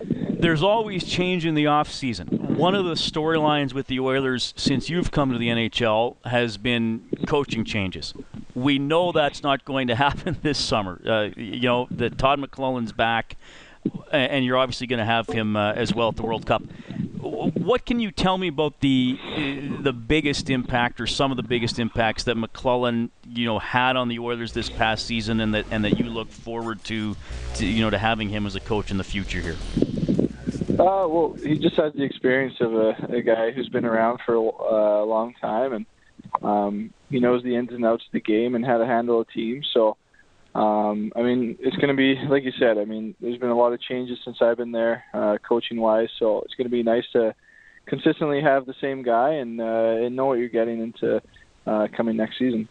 There's 0.00 0.62
always 0.62 1.04
change 1.04 1.44
in 1.44 1.54
the 1.54 1.64
offseason. 1.64 2.30
One 2.56 2.74
of 2.74 2.84
the 2.84 2.94
storylines 2.94 3.72
with 3.72 3.88
the 3.88 3.98
Oilers 3.98 4.54
since 4.56 4.88
you've 4.88 5.10
come 5.10 5.32
to 5.32 5.38
the 5.38 5.48
NHL 5.48 6.16
has 6.24 6.56
been 6.56 7.08
coaching 7.26 7.64
changes. 7.64 8.14
We 8.54 8.78
know 8.78 9.10
that's 9.10 9.42
not 9.42 9.64
going 9.64 9.88
to 9.88 9.94
happen 9.96 10.36
this 10.42 10.58
summer. 10.58 11.00
Uh, 11.04 11.30
you 11.36 11.62
know 11.62 11.88
that 11.90 12.18
Todd 12.18 12.38
McLellan's 12.38 12.92
back, 12.92 13.36
and 14.10 14.44
you're 14.44 14.56
obviously 14.56 14.86
going 14.86 14.98
to 14.98 15.04
have 15.04 15.28
him 15.28 15.56
uh, 15.56 15.72
as 15.72 15.94
well 15.94 16.08
at 16.08 16.16
the 16.16 16.22
World 16.22 16.46
Cup. 16.46 16.62
What 17.20 17.84
can 17.84 18.00
you 18.00 18.10
tell 18.10 18.38
me 18.38 18.48
about 18.48 18.80
the 18.80 19.18
uh, 19.22 19.82
the 19.82 19.92
biggest 19.92 20.50
impact 20.50 21.00
or 21.00 21.06
some 21.06 21.30
of 21.30 21.36
the 21.36 21.42
biggest 21.42 21.78
impacts 21.78 22.24
that 22.24 22.36
McLellan 22.36 23.10
you 23.28 23.46
know 23.46 23.58
had 23.58 23.96
on 23.96 24.08
the 24.08 24.18
Oilers 24.18 24.52
this 24.52 24.70
past 24.70 25.06
season, 25.06 25.40
and 25.40 25.54
that 25.54 25.66
and 25.70 25.84
that 25.84 25.98
you 25.98 26.06
look 26.06 26.30
forward 26.30 26.82
to, 26.84 27.16
to 27.56 27.66
you 27.66 27.82
know 27.82 27.90
to 27.90 27.98
having 27.98 28.28
him 28.28 28.46
as 28.46 28.54
a 28.56 28.60
coach 28.60 28.90
in 28.90 28.96
the 28.96 29.04
future 29.04 29.40
here? 29.40 29.56
Uh, 30.78 31.08
well, 31.08 31.36
he 31.42 31.58
just 31.58 31.74
has 31.74 31.92
the 31.94 32.04
experience 32.04 32.54
of 32.60 32.72
a, 32.72 32.90
a 33.08 33.20
guy 33.20 33.50
who's 33.50 33.68
been 33.68 33.84
around 33.84 34.20
for 34.24 34.34
a, 34.34 34.40
uh, 34.40 35.02
a 35.02 35.06
long 35.06 35.34
time, 35.40 35.72
and 35.72 35.86
um, 36.42 36.94
he 37.10 37.18
knows 37.18 37.42
the 37.42 37.56
ins 37.56 37.72
and 37.72 37.84
outs 37.84 38.04
of 38.06 38.12
the 38.12 38.20
game 38.20 38.54
and 38.54 38.64
how 38.64 38.78
to 38.78 38.86
handle 38.86 39.20
a 39.20 39.24
team. 39.24 39.62
So, 39.74 39.96
um, 40.54 41.12
I 41.14 41.22
mean, 41.22 41.56
it's 41.60 41.76
going 41.76 41.88
to 41.88 41.94
be 41.94 42.16
like 42.28 42.44
you 42.44 42.52
said. 42.58 42.78
I 42.78 42.84
mean, 42.84 43.14
there's 43.20 43.38
been 43.38 43.50
a 43.50 43.56
lot 43.56 43.72
of 43.72 43.80
changes 43.80 44.18
since 44.24 44.38
I've 44.40 44.56
been 44.56 44.72
there, 44.72 45.04
uh, 45.14 45.38
coaching 45.46 45.80
wise. 45.80 46.08
So 46.18 46.40
it's 46.42 46.54
going 46.54 46.66
to 46.66 46.70
be 46.70 46.82
nice 46.82 47.04
to 47.12 47.34
consistently 47.86 48.40
have 48.40 48.66
the 48.66 48.74
same 48.80 49.02
guy 49.02 49.34
and 49.34 49.60
uh, 49.60 49.64
and 50.04 50.16
know 50.16 50.26
what 50.26 50.38
you're 50.38 50.48
getting 50.48 50.80
into 50.80 51.22
uh, 51.66 51.88
coming 51.96 52.16
next 52.16 52.38
season. 52.38 52.68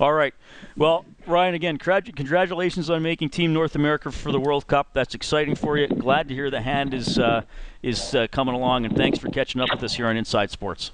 All 0.00 0.12
right. 0.12 0.34
Well, 0.76 1.04
Ryan, 1.26 1.54
again, 1.54 1.76
congratulations 1.76 2.88
on 2.88 3.02
making 3.02 3.30
Team 3.30 3.52
North 3.52 3.74
America 3.74 4.12
for 4.12 4.30
the 4.30 4.38
World 4.38 4.66
Cup. 4.66 4.90
That's 4.92 5.14
exciting 5.14 5.56
for 5.56 5.76
you. 5.76 5.88
Glad 5.88 6.28
to 6.28 6.34
hear 6.34 6.50
the 6.50 6.60
hand 6.60 6.94
is 6.94 7.18
uh, 7.18 7.42
is 7.82 8.14
uh, 8.14 8.26
coming 8.30 8.54
along, 8.54 8.84
and 8.84 8.96
thanks 8.96 9.18
for 9.18 9.28
catching 9.28 9.60
up 9.60 9.70
with 9.70 9.82
us 9.82 9.94
here 9.94 10.06
on 10.06 10.16
Inside 10.16 10.50
Sports. 10.50 10.92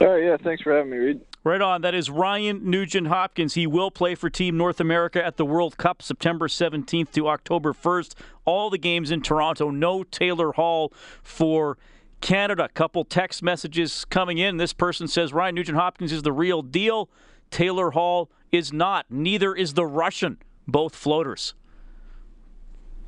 All 0.00 0.08
right. 0.08 0.22
Yeah. 0.22 0.36
Thanks 0.36 0.62
for 0.62 0.74
having 0.74 0.90
me, 0.90 0.98
Reed. 0.98 1.20
Right 1.44 1.60
on. 1.60 1.82
That 1.82 1.94
is 1.94 2.08
Ryan 2.08 2.70
Nugent 2.70 3.08
Hopkins. 3.08 3.54
He 3.54 3.66
will 3.66 3.90
play 3.90 4.14
for 4.14 4.30
Team 4.30 4.56
North 4.56 4.78
America 4.78 5.24
at 5.24 5.36
the 5.36 5.44
World 5.44 5.76
Cup 5.76 6.00
September 6.00 6.46
17th 6.46 7.10
to 7.12 7.28
October 7.28 7.72
1st. 7.72 8.14
All 8.44 8.70
the 8.70 8.78
games 8.78 9.10
in 9.10 9.22
Toronto. 9.22 9.70
No 9.70 10.04
Taylor 10.04 10.52
Hall 10.52 10.92
for 11.20 11.78
Canada. 12.20 12.68
Couple 12.74 13.04
text 13.04 13.42
messages 13.42 14.04
coming 14.04 14.38
in. 14.38 14.56
This 14.56 14.72
person 14.72 15.08
says 15.08 15.32
Ryan 15.32 15.56
Nugent 15.56 15.76
Hopkins 15.76 16.12
is 16.12 16.22
the 16.22 16.32
real 16.32 16.62
deal. 16.62 17.10
Taylor 17.50 17.90
Hall 17.90 18.30
is 18.52 18.72
not. 18.72 19.06
Neither 19.10 19.52
is 19.52 19.74
the 19.74 19.84
Russian. 19.84 20.38
Both 20.68 20.94
floaters. 20.94 21.54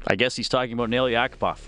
I 0.09 0.16
guess 0.16 0.35
he's 0.35 0.49
talking 0.49 0.73
about 0.73 0.90
Nail 0.90 1.05
Yakupov. 1.05 1.61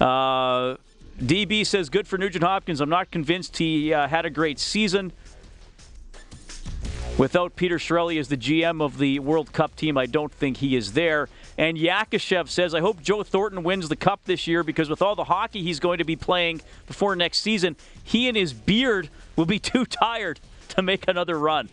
Uh, 0.00 0.76
DB 1.20 1.66
says, 1.66 1.90
good 1.90 2.08
for 2.08 2.16
Nugent 2.16 2.42
Hopkins. 2.42 2.80
I'm 2.80 2.88
not 2.88 3.10
convinced 3.10 3.58
he 3.58 3.92
uh, 3.92 4.08
had 4.08 4.24
a 4.24 4.30
great 4.30 4.58
season. 4.58 5.12
Without 7.18 7.54
Peter 7.56 7.76
Chiarelli 7.76 8.18
as 8.18 8.28
the 8.28 8.38
GM 8.38 8.82
of 8.82 8.96
the 8.96 9.18
World 9.18 9.52
Cup 9.52 9.76
team, 9.76 9.98
I 9.98 10.06
don't 10.06 10.32
think 10.32 10.56
he 10.56 10.74
is 10.74 10.94
there. 10.94 11.28
And 11.58 11.76
Yakashev 11.76 12.48
says, 12.48 12.74
I 12.74 12.80
hope 12.80 13.02
Joe 13.02 13.22
Thornton 13.22 13.62
wins 13.62 13.90
the 13.90 13.96
Cup 13.96 14.22
this 14.24 14.46
year 14.46 14.64
because 14.64 14.88
with 14.88 15.02
all 15.02 15.14
the 15.14 15.24
hockey 15.24 15.62
he's 15.62 15.78
going 15.78 15.98
to 15.98 16.04
be 16.04 16.16
playing 16.16 16.62
before 16.86 17.14
next 17.14 17.42
season, 17.42 17.76
he 18.02 18.28
and 18.28 18.36
his 18.36 18.54
beard 18.54 19.10
will 19.36 19.44
be 19.44 19.58
too 19.60 19.84
tired 19.84 20.40
to 20.68 20.80
make 20.80 21.06
another 21.06 21.38
run. 21.38 21.68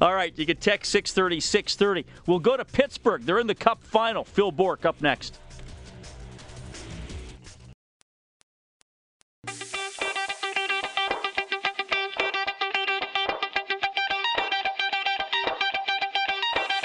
All 0.00 0.14
right, 0.14 0.32
you 0.38 0.46
can 0.46 0.56
text 0.56 0.92
630 0.92 1.40
630. 1.40 2.06
We'll 2.26 2.38
go 2.38 2.56
to 2.56 2.64
Pittsburgh. 2.64 3.22
They're 3.24 3.40
in 3.40 3.48
the 3.48 3.54
Cup 3.54 3.82
final. 3.82 4.24
Phil 4.24 4.52
Bourque 4.52 4.86
up 4.86 5.02
next. 5.02 5.38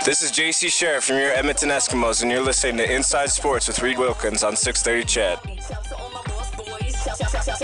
This 0.03 0.21
is 0.21 0.33
JC 0.33 0.67
Sherritt 0.67 1.03
from 1.03 1.15
your 1.15 1.31
Edmonton 1.31 1.69
Eskimos, 1.69 2.23
and 2.23 2.29
you're 2.29 2.43
listening 2.43 2.75
to 2.75 2.93
Inside 2.93 3.31
Sports 3.31 3.69
with 3.69 3.81
Reed 3.81 3.97
Wilkins 3.97 4.43
on 4.43 4.53
630 4.53 5.07
CHED. 5.07 5.39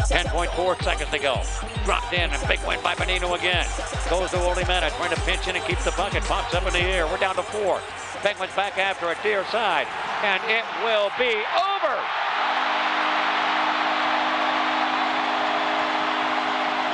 10.4 0.07 0.81
seconds 0.81 1.11
to 1.11 1.19
go. 1.19 1.43
Dropped 1.83 2.13
in, 2.13 2.31
and 2.31 2.47
big 2.47 2.63
win 2.65 2.79
by 2.81 2.95
Bonino 2.95 3.37
again. 3.37 3.67
Goes 4.09 4.31
to 4.31 4.39
Olimata, 4.39 4.87
trying 4.95 5.11
to 5.11 5.19
pinch 5.27 5.49
in 5.49 5.57
and 5.57 5.65
keep 5.65 5.79
the 5.79 5.91
bucket. 5.99 6.23
Pops 6.23 6.55
up 6.55 6.65
in 6.65 6.71
the 6.71 6.79
air. 6.79 7.05
We're 7.07 7.19
down 7.19 7.35
to 7.35 7.43
four. 7.43 7.81
Penguins 8.23 8.55
back 8.55 8.77
after 8.77 9.11
it, 9.11 9.17
dear 9.21 9.43
side, 9.51 9.87
and 10.23 10.39
it 10.47 10.63
will 10.87 11.11
be 11.19 11.35
over. 11.35 11.95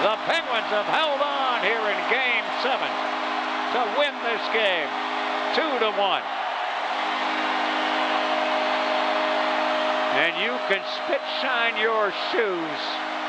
The 0.02 0.18
Penguins 0.26 0.74
have 0.74 0.90
held 0.90 1.22
on 1.22 1.62
here 1.62 1.86
in 1.86 1.98
Game 2.10 2.46
7 2.66 2.82
to 3.74 3.82
win 4.00 4.14
this 4.24 4.42
game, 4.50 4.90
2 5.56 5.62
to 5.62 5.92
1. 5.92 6.22
And 10.16 10.36
you 10.44 10.52
can 10.68 10.84
spit 10.96 11.22
shine 11.42 11.80
your 11.80 12.12
shoes, 12.32 12.80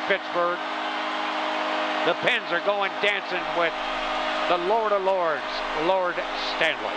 Pittsburgh. 0.08 0.58
The 2.04 2.14
Pens 2.22 2.50
are 2.50 2.64
going 2.66 2.90
dancing 3.00 3.42
with 3.56 3.72
the 4.48 4.58
Lord 4.68 4.92
of 4.92 5.02
Lords, 5.02 5.42
Lord 5.86 6.14
Stanley. 6.56 6.94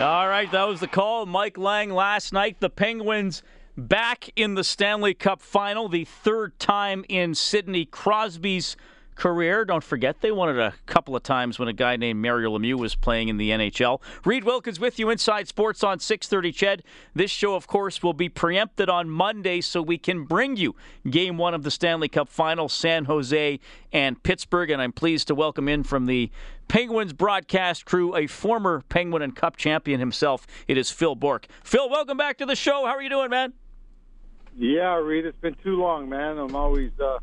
All 0.00 0.28
right, 0.28 0.50
that 0.52 0.68
was 0.68 0.80
the 0.80 0.88
call. 0.88 1.26
Mike 1.26 1.58
Lang 1.58 1.90
last 1.90 2.32
night. 2.32 2.60
The 2.60 2.70
Penguins 2.70 3.42
back 3.76 4.30
in 4.36 4.54
the 4.54 4.64
Stanley 4.64 5.14
Cup 5.14 5.40
final, 5.40 5.88
the 5.88 6.04
third 6.04 6.58
time 6.60 7.04
in 7.08 7.34
Sidney 7.34 7.84
Crosby's 7.84 8.76
career. 9.14 9.64
Don't 9.64 9.84
forget, 9.84 10.20
they 10.20 10.32
won 10.32 10.48
it 10.48 10.58
a 10.58 10.74
couple 10.86 11.16
of 11.16 11.22
times 11.22 11.58
when 11.58 11.68
a 11.68 11.72
guy 11.72 11.96
named 11.96 12.20
Mario 12.20 12.56
Lemieux 12.56 12.78
was 12.78 12.94
playing 12.94 13.28
in 13.28 13.36
the 13.36 13.50
NHL. 13.50 14.00
Reed 14.24 14.44
Wilkins 14.44 14.80
with 14.80 14.98
you 14.98 15.10
inside 15.10 15.48
sports 15.48 15.82
on 15.84 15.98
630 15.98 16.52
Ched. 16.52 16.80
This 17.14 17.30
show, 17.30 17.54
of 17.54 17.66
course, 17.66 18.02
will 18.02 18.12
be 18.12 18.28
preempted 18.28 18.88
on 18.88 19.08
Monday 19.08 19.60
so 19.60 19.80
we 19.82 19.98
can 19.98 20.24
bring 20.24 20.56
you 20.56 20.74
game 21.08 21.38
one 21.38 21.54
of 21.54 21.62
the 21.62 21.70
Stanley 21.70 22.08
Cup 22.08 22.28
final, 22.28 22.68
San 22.68 23.04
Jose 23.06 23.60
and 23.92 24.22
Pittsburgh. 24.22 24.70
And 24.70 24.80
I'm 24.80 24.92
pleased 24.92 25.28
to 25.28 25.34
welcome 25.34 25.68
in 25.68 25.82
from 25.82 26.06
the 26.06 26.30
Penguins 26.68 27.12
broadcast 27.12 27.84
crew 27.84 28.16
a 28.16 28.26
former 28.26 28.82
Penguin 28.88 29.22
and 29.22 29.34
Cup 29.36 29.56
champion 29.56 30.00
himself. 30.00 30.46
It 30.66 30.76
is 30.78 30.90
Phil 30.90 31.14
Bourque. 31.14 31.46
Phil, 31.62 31.88
welcome 31.88 32.16
back 32.16 32.38
to 32.38 32.46
the 32.46 32.56
show. 32.56 32.86
How 32.86 32.92
are 32.96 33.02
you 33.02 33.10
doing, 33.10 33.30
man? 33.30 33.52
Yeah, 34.56 34.96
Reed, 34.96 35.26
it's 35.26 35.38
been 35.40 35.56
too 35.64 35.76
long, 35.76 36.08
man. 36.08 36.38
I'm 36.38 36.54
always 36.54 36.92
uh, 37.00 37.18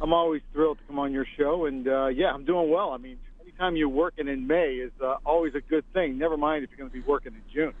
I'm 0.00 0.12
always 0.12 0.42
thrilled 0.52 0.78
to 0.78 0.84
come 0.84 0.98
on 0.98 1.12
your 1.12 1.26
show, 1.36 1.66
and 1.66 1.86
uh, 1.86 2.06
yeah, 2.06 2.32
I'm 2.32 2.44
doing 2.44 2.70
well. 2.70 2.90
I 2.90 2.96
mean, 2.96 3.18
anytime 3.42 3.76
you're 3.76 3.88
working 3.88 4.28
in 4.28 4.46
May 4.46 4.74
is 4.74 4.92
uh, 5.02 5.16
always 5.26 5.54
a 5.54 5.60
good 5.60 5.84
thing. 5.92 6.16
Never 6.16 6.36
mind 6.36 6.64
if 6.64 6.70
you're 6.70 6.78
going 6.78 6.90
to 6.90 6.94
be 6.94 7.06
working 7.06 7.34
in 7.34 7.42
June. 7.52 7.74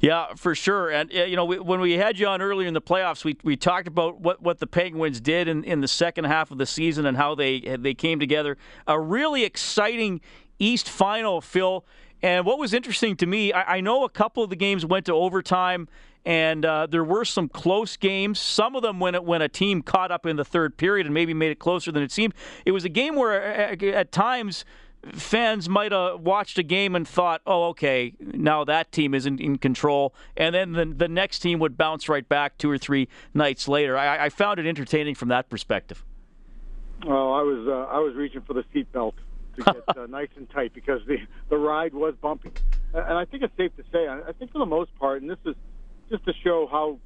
Yeah, 0.00 0.34
for 0.34 0.54
sure. 0.54 0.90
And 0.90 1.12
you 1.12 1.36
know, 1.36 1.44
we, 1.44 1.58
when 1.58 1.80
we 1.80 1.92
had 1.92 2.18
you 2.18 2.26
on 2.26 2.40
earlier 2.40 2.66
in 2.66 2.74
the 2.74 2.80
playoffs, 2.80 3.24
we, 3.24 3.36
we 3.44 3.56
talked 3.56 3.88
about 3.88 4.20
what, 4.20 4.42
what 4.42 4.58
the 4.58 4.66
Penguins 4.66 5.20
did 5.20 5.48
in, 5.48 5.64
in 5.64 5.80
the 5.80 5.88
second 5.88 6.24
half 6.24 6.50
of 6.50 6.58
the 6.58 6.66
season 6.66 7.06
and 7.06 7.16
how 7.16 7.34
they 7.34 7.60
they 7.60 7.94
came 7.94 8.18
together. 8.18 8.56
A 8.86 8.98
really 8.98 9.44
exciting 9.44 10.20
East 10.58 10.88
final, 10.88 11.40
Phil. 11.40 11.84
And 12.22 12.46
what 12.46 12.58
was 12.58 12.72
interesting 12.72 13.16
to 13.16 13.26
me, 13.26 13.52
I, 13.52 13.76
I 13.76 13.80
know 13.80 14.04
a 14.04 14.08
couple 14.08 14.42
of 14.42 14.50
the 14.50 14.56
games 14.56 14.84
went 14.84 15.06
to 15.06 15.12
overtime 15.12 15.88
and 16.26 16.64
uh, 16.64 16.86
there 16.86 17.04
were 17.04 17.24
some 17.24 17.48
close 17.48 17.96
games. 17.96 18.40
Some 18.40 18.74
of 18.74 18.82
them 18.82 18.98
when 18.98 19.14
it, 19.14 19.24
when 19.24 19.42
a 19.42 19.48
team 19.48 19.80
caught 19.80 20.10
up 20.10 20.26
in 20.26 20.36
the 20.36 20.44
third 20.44 20.76
period 20.76 21.06
and 21.06 21.14
maybe 21.14 21.32
made 21.32 21.52
it 21.52 21.60
closer 21.60 21.92
than 21.92 22.02
it 22.02 22.10
seemed. 22.10 22.34
It 22.66 22.72
was 22.72 22.84
a 22.84 22.88
game 22.88 23.14
where 23.14 23.40
at 23.42 24.10
times 24.10 24.64
fans 25.12 25.68
might 25.68 25.92
have 25.92 26.20
watched 26.20 26.58
a 26.58 26.64
game 26.64 26.96
and 26.96 27.06
thought, 27.06 27.42
"Oh, 27.46 27.68
okay, 27.68 28.12
now 28.18 28.64
that 28.64 28.90
team 28.90 29.14
is 29.14 29.24
in, 29.24 29.38
in 29.38 29.58
control," 29.58 30.14
and 30.36 30.52
then 30.52 30.72
the, 30.72 30.84
the 30.86 31.08
next 31.08 31.38
team 31.38 31.60
would 31.60 31.76
bounce 31.76 32.08
right 32.08 32.28
back 32.28 32.58
two 32.58 32.68
or 32.68 32.76
three 32.76 33.08
nights 33.32 33.68
later. 33.68 33.96
I, 33.96 34.24
I 34.24 34.28
found 34.28 34.58
it 34.58 34.66
entertaining 34.66 35.14
from 35.14 35.28
that 35.28 35.48
perspective. 35.48 36.04
Well, 37.06 37.34
I 37.34 37.42
was 37.42 37.68
uh, 37.68 37.94
I 37.94 38.00
was 38.00 38.16
reaching 38.16 38.40
for 38.40 38.54
the 38.54 38.64
seatbelt 38.74 39.12
to 39.56 39.62
get 39.62 39.96
uh, 39.96 40.06
nice 40.06 40.28
and 40.36 40.48
tight 40.50 40.72
because 40.74 41.00
the 41.06 41.16
the 41.48 41.56
ride 41.56 41.94
was 41.94 42.14
bumpy, 42.20 42.50
and 42.94 43.18
I 43.18 43.24
think 43.24 43.42
it's 43.42 43.56
safe 43.56 43.74
to 43.76 43.84
say, 43.92 44.08
I 44.08 44.32
think 44.32 44.52
for 44.52 44.58
the 44.58 44.66
most 44.66 44.94
part, 44.96 45.22
and 45.22 45.30
this 45.30 45.38
is 45.44 45.54
just 46.10 46.24
to 46.26 46.32
show 46.44 46.68
how 46.70 46.98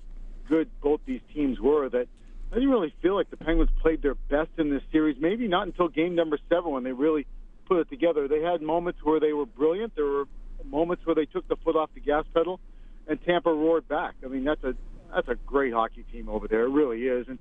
good 0.49 0.69
both 0.83 1.01
these 1.07 1.21
teams 1.33 1.61
were 1.61 1.89
that 1.89 2.09
I 2.51 2.55
didn't 2.57 2.71
really 2.71 2.93
feel 3.01 3.15
like 3.15 3.31
the 3.31 3.37
Penguins 3.37 3.71
played 3.81 4.03
their 4.03 4.17
best 4.17 4.51
in 4.59 4.71
this 4.71 4.83
series. 4.91 5.17
Maybe 5.21 5.47
not 5.47 5.67
until 5.67 5.89
game 5.89 6.15
number 6.17 6.39
seven 6.49 6.73
when 6.73 6.83
they 6.83 6.93
really 6.93 7.27
put 7.67 7.79
it 7.79 7.89
together. 7.89 8.27
They 8.27 8.43
had 8.43 8.61
moments 8.61 8.99
where 9.05 9.21
they 9.21 9.33
were 9.33 9.47
brilliant. 9.47 9.95
There 9.95 10.05
were 10.05 10.25
moments 10.65 11.07
where 11.07 11.15
they 11.15 11.27
took 11.27 11.47
the 11.47 11.57
foot 11.57 11.77
off 11.77 11.91
the 11.95 12.01
gas 12.01 12.25
pedal, 12.35 12.59
and 13.07 13.23
Tampa 13.25 13.53
roared 13.53 13.87
back. 13.89 14.15
I 14.25 14.29
mean, 14.29 14.45
that's 14.45 14.63
a 14.65 14.75
that's 15.15 15.29
a 15.29 15.37
great 15.47 15.73
hockey 15.73 16.05
team 16.13 16.29
over 16.29 16.49
there. 16.49 16.65
It 16.65 16.71
really 16.71 17.03
is. 17.03 17.27
And 17.29 17.39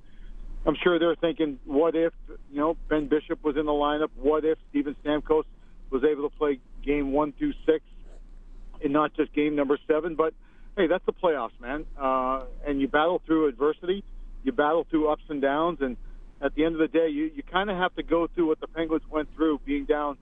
I'm 0.65 0.75
sure 0.83 0.99
they're 0.99 1.15
thinking, 1.15 1.59
what 1.65 1.95
if 1.95 2.13
you 2.51 2.59
know 2.59 2.77
Ben 2.89 3.07
Bishop 3.07 3.43
was 3.43 3.55
in 3.55 3.65
the 3.65 3.71
lineup? 3.71 4.09
What 4.15 4.43
if 4.45 4.57
Steven 4.69 4.95
Stamkos 5.03 5.43
was 5.89 6.03
able 6.03 6.29
to 6.29 6.35
play 6.35 6.59
game 6.83 7.11
one 7.11 7.33
through 7.33 7.53
six, 7.65 7.83
and 8.83 8.93
not 8.93 9.13
just 9.15 9.33
game 9.33 9.55
number 9.55 9.77
seven? 9.87 10.15
But 10.15 10.33
hey, 10.75 10.87
that's 10.87 11.05
the 11.05 11.13
playoffs, 11.13 11.59
man. 11.61 11.85
Uh, 11.99 12.43
and 12.67 12.81
you 12.81 12.87
battle 12.87 13.21
through 13.25 13.47
adversity, 13.47 14.03
you 14.43 14.51
battle 14.51 14.85
through 14.89 15.09
ups 15.09 15.23
and 15.29 15.41
downs, 15.41 15.79
and 15.81 15.97
at 16.41 16.55
the 16.55 16.65
end 16.65 16.75
of 16.75 16.79
the 16.79 16.87
day, 16.87 17.09
you, 17.09 17.31
you 17.35 17.43
kind 17.43 17.69
of 17.69 17.77
have 17.77 17.95
to 17.95 18.03
go 18.03 18.27
through 18.27 18.47
what 18.47 18.59
the 18.59 18.67
Penguins 18.67 19.03
went 19.09 19.33
through, 19.35 19.59
being 19.65 19.85
down 19.85 20.17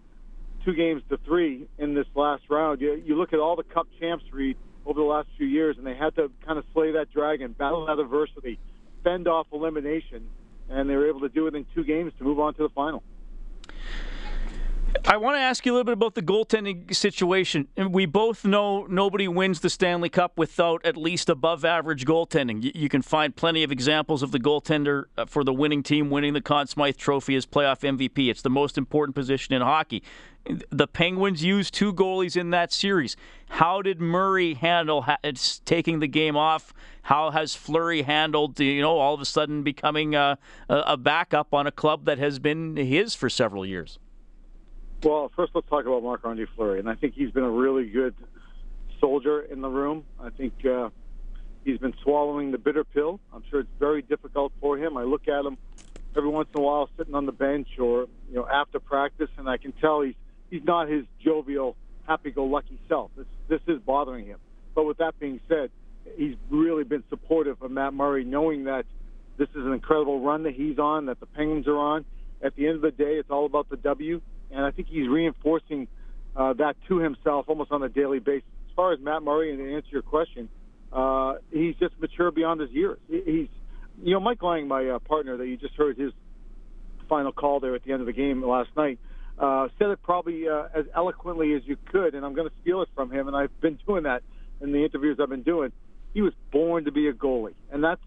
two 0.65 0.73
games 0.73 1.01
to 1.09 1.17
three 1.25 1.67
in 1.77 1.93
this 1.93 2.07
last 2.15 2.43
round. 2.49 2.81
You, 2.81 3.01
you 3.05 3.15
look 3.15 3.33
at 3.33 3.39
all 3.39 3.55
the 3.55 3.63
Cup 3.63 3.87
champs, 3.99 4.23
Reed, 4.31 4.57
over 4.85 4.99
the 4.99 5.05
last 5.05 5.27
few 5.37 5.47
years, 5.47 5.77
and 5.77 5.85
they 5.85 5.95
had 5.95 6.15
to 6.15 6.31
kind 6.45 6.57
of 6.57 6.65
slay 6.73 6.91
that 6.93 7.11
dragon, 7.11 7.51
battle 7.51 7.85
that 7.85 7.99
adversity, 7.99 8.59
fend 9.07 9.27
off 9.27 9.47
elimination, 9.53 10.27
and 10.69 10.89
they 10.89 10.95
were 10.95 11.07
able 11.07 11.21
to 11.21 11.29
do 11.29 11.47
it 11.47 11.55
in 11.55 11.65
two 11.73 11.83
games 11.85 12.11
to 12.17 12.25
move 12.25 12.39
on 12.39 12.53
to 12.55 12.63
the 12.63 12.69
final. 12.69 13.01
I 15.05 15.17
want 15.17 15.35
to 15.37 15.39
ask 15.39 15.65
you 15.65 15.71
a 15.71 15.73
little 15.73 15.85
bit 15.85 15.93
about 15.93 16.15
the 16.15 16.21
goaltending 16.21 16.93
situation. 16.93 17.67
We 17.77 18.05
both 18.05 18.43
know 18.43 18.85
nobody 18.87 19.27
wins 19.27 19.59
the 19.61 19.69
Stanley 19.69 20.09
Cup 20.09 20.37
without 20.37 20.85
at 20.85 20.97
least 20.97 21.29
above 21.29 21.63
average 21.63 22.05
goaltending. 22.05 22.71
You 22.75 22.89
can 22.89 23.01
find 23.01 23.35
plenty 23.35 23.63
of 23.63 23.71
examples 23.71 24.23
of 24.23 24.31
the 24.31 24.39
goaltender 24.39 25.05
uh, 25.17 25.25
for 25.25 25.43
the 25.43 25.53
winning 25.53 25.83
team 25.83 26.09
winning 26.09 26.33
the 26.33 26.41
Conn 26.41 26.67
Smythe 26.67 26.97
Trophy 26.97 27.35
as 27.35 27.45
playoff 27.45 27.81
MVP. 27.81 28.29
It's 28.29 28.41
the 28.41 28.49
most 28.49 28.77
important 28.77 29.15
position 29.15 29.53
in 29.53 29.61
hockey. 29.61 30.03
The 30.69 30.87
Penguins 30.87 31.43
used 31.43 31.73
two 31.73 31.93
goalies 31.93 32.35
in 32.35 32.51
that 32.51 32.71
series. 32.71 33.15
How 33.49 33.81
did 33.81 33.99
Murray 33.99 34.53
handle 34.53 35.05
taking 35.65 35.99
the 35.99 36.07
game 36.07 36.35
off? 36.35 36.73
How 37.03 37.31
has 37.31 37.55
Fleury 37.55 38.03
handled, 38.03 38.59
you 38.59 38.81
know, 38.81 38.97
all 38.97 39.13
of 39.13 39.21
a 39.21 39.25
sudden 39.25 39.63
becoming 39.63 40.15
a, 40.15 40.37
a 40.69 40.97
backup 40.97 41.53
on 41.53 41.67
a 41.67 41.71
club 41.71 42.05
that 42.05 42.17
has 42.17 42.39
been 42.39 42.75
his 42.75 43.15
for 43.15 43.29
several 43.29 43.65
years? 43.65 43.99
Well, 45.03 45.31
first 45.35 45.51
let's 45.53 45.67
talk 45.69 45.85
about 45.85 46.03
Marc 46.03 46.25
Andre 46.25 46.45
Fleury, 46.55 46.79
and 46.79 46.89
I 46.89 46.95
think 46.95 47.13
he's 47.13 47.31
been 47.31 47.43
a 47.43 47.49
really 47.49 47.87
good 47.87 48.15
soldier 48.99 49.41
in 49.41 49.61
the 49.61 49.69
room. 49.69 50.03
I 50.19 50.29
think 50.31 50.53
uh, 50.65 50.89
he's 51.63 51.77
been 51.77 51.93
swallowing 52.03 52.51
the 52.51 52.57
bitter 52.57 52.83
pill. 52.83 53.19
I'm 53.33 53.43
sure 53.49 53.59
it's 53.59 53.69
very 53.79 54.01
difficult 54.01 54.53
for 54.59 54.77
him. 54.77 54.97
I 54.97 55.03
look 55.03 55.27
at 55.27 55.45
him 55.45 55.57
every 56.15 56.29
once 56.29 56.49
in 56.55 56.59
a 56.59 56.63
while 56.63 56.89
sitting 56.97 57.13
on 57.13 57.25
the 57.25 57.31
bench 57.31 57.67
or 57.77 58.07
you 58.29 58.35
know 58.35 58.47
after 58.47 58.79
practice, 58.79 59.29
and 59.37 59.47
I 59.47 59.57
can 59.57 59.71
tell 59.73 60.01
he's 60.01 60.15
he's 60.49 60.63
not 60.63 60.89
his 60.89 61.05
jovial, 61.23 61.75
happy-go-lucky 62.07 62.79
self. 62.87 63.11
This 63.15 63.25
this 63.47 63.61
is 63.67 63.79
bothering 63.81 64.25
him. 64.25 64.39
But 64.75 64.85
with 64.85 64.97
that 64.97 65.19
being 65.19 65.39
said, 65.47 65.71
he's 66.15 66.35
really 66.49 66.83
been 66.83 67.03
supportive 67.09 67.61
of 67.61 67.71
Matt 67.71 67.93
Murray, 67.93 68.23
knowing 68.23 68.65
that 68.65 68.85
this 69.37 69.49
is 69.49 69.65
an 69.65 69.73
incredible 69.73 70.19
run 70.19 70.43
that 70.43 70.53
he's 70.53 70.79
on, 70.79 71.05
that 71.07 71.19
the 71.19 71.25
Penguins 71.25 71.67
are 71.67 71.77
on. 71.77 72.05
At 72.41 72.55
the 72.55 72.67
end 72.67 72.75
of 72.75 72.81
the 72.81 72.91
day, 72.91 73.15
it's 73.15 73.29
all 73.31 73.45
about 73.45 73.69
the 73.69 73.77
W 73.77 74.21
and 74.51 74.65
I 74.65 74.71
think 74.71 74.87
he's 74.87 75.07
reinforcing 75.07 75.87
uh, 76.35 76.53
that 76.53 76.75
to 76.87 76.97
himself 76.97 77.45
almost 77.47 77.71
on 77.71 77.83
a 77.83 77.89
daily 77.89 78.19
basis. 78.19 78.47
As 78.69 78.75
far 78.75 78.93
as 78.93 78.99
Matt 78.99 79.23
Murray, 79.23 79.51
and 79.51 79.59
to 79.59 79.75
answer 79.75 79.89
your 79.91 80.01
question, 80.01 80.49
uh, 80.93 81.35
he's 81.51 81.75
just 81.75 81.99
mature 81.99 82.31
beyond 82.31 82.61
his 82.61 82.71
years. 82.71 82.97
He's, 83.09 83.47
you 84.01 84.13
know, 84.13 84.19
Mike 84.19 84.41
Lang, 84.41 84.67
my 84.67 84.87
uh, 84.87 84.99
partner 84.99 85.37
that 85.37 85.47
you 85.47 85.57
just 85.57 85.75
heard 85.75 85.97
his 85.97 86.11
final 87.09 87.31
call 87.31 87.59
there 87.59 87.75
at 87.75 87.83
the 87.83 87.91
end 87.91 88.01
of 88.01 88.05
the 88.05 88.13
game 88.13 88.45
last 88.45 88.69
night, 88.75 88.99
uh, 89.39 89.67
said 89.77 89.89
it 89.89 90.01
probably 90.01 90.47
uh, 90.47 90.67
as 90.73 90.85
eloquently 90.95 91.53
as 91.53 91.61
you 91.65 91.77
could, 91.91 92.15
and 92.15 92.25
I'm 92.25 92.33
going 92.33 92.49
to 92.49 92.55
steal 92.61 92.81
it 92.81 92.89
from 92.95 93.11
him, 93.11 93.27
and 93.27 93.35
I've 93.35 93.61
been 93.61 93.79
doing 93.85 94.03
that 94.03 94.23
in 94.61 94.71
the 94.71 94.83
interviews 94.83 95.19
I've 95.21 95.29
been 95.29 95.43
doing. 95.43 95.71
He 96.13 96.21
was 96.21 96.33
born 96.51 96.85
to 96.85 96.91
be 96.91 97.07
a 97.07 97.13
goalie, 97.13 97.53
and 97.71 97.83
that's 97.83 98.01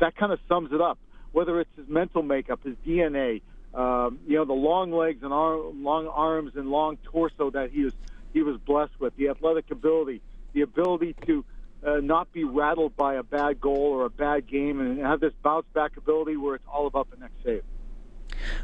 that 0.00 0.16
kind 0.16 0.32
of 0.32 0.38
sums 0.48 0.72
it 0.72 0.80
up. 0.80 0.98
Whether 1.32 1.60
it's 1.60 1.70
his 1.76 1.88
mental 1.88 2.22
makeup, 2.22 2.60
his 2.64 2.76
DNA, 2.86 3.42
um, 3.74 4.20
you 4.26 4.36
know, 4.36 4.44
the 4.44 4.52
long 4.52 4.92
legs 4.92 5.22
and 5.22 5.32
arm, 5.32 5.82
long 5.82 6.06
arms 6.06 6.52
and 6.54 6.70
long 6.70 6.98
torso 7.04 7.50
that 7.50 7.70
he 7.70 7.84
was 7.84 7.92
he 8.32 8.42
was 8.42 8.58
blessed 8.60 8.98
with, 9.00 9.16
the 9.16 9.28
athletic 9.28 9.70
ability, 9.70 10.20
the 10.52 10.60
ability 10.60 11.16
to 11.26 11.44
uh, 11.84 11.96
not 11.96 12.32
be 12.32 12.44
rattled 12.44 12.96
by 12.96 13.14
a 13.14 13.22
bad 13.22 13.60
goal 13.60 13.76
or 13.76 14.04
a 14.04 14.10
bad 14.10 14.46
game, 14.46 14.80
and 14.80 15.00
have 15.00 15.20
this 15.20 15.32
bounce 15.42 15.66
back 15.74 15.96
ability 15.96 16.36
where 16.36 16.54
it's 16.54 16.64
all 16.72 16.86
about 16.86 17.10
the 17.10 17.16
next 17.16 17.34
save. 17.44 17.62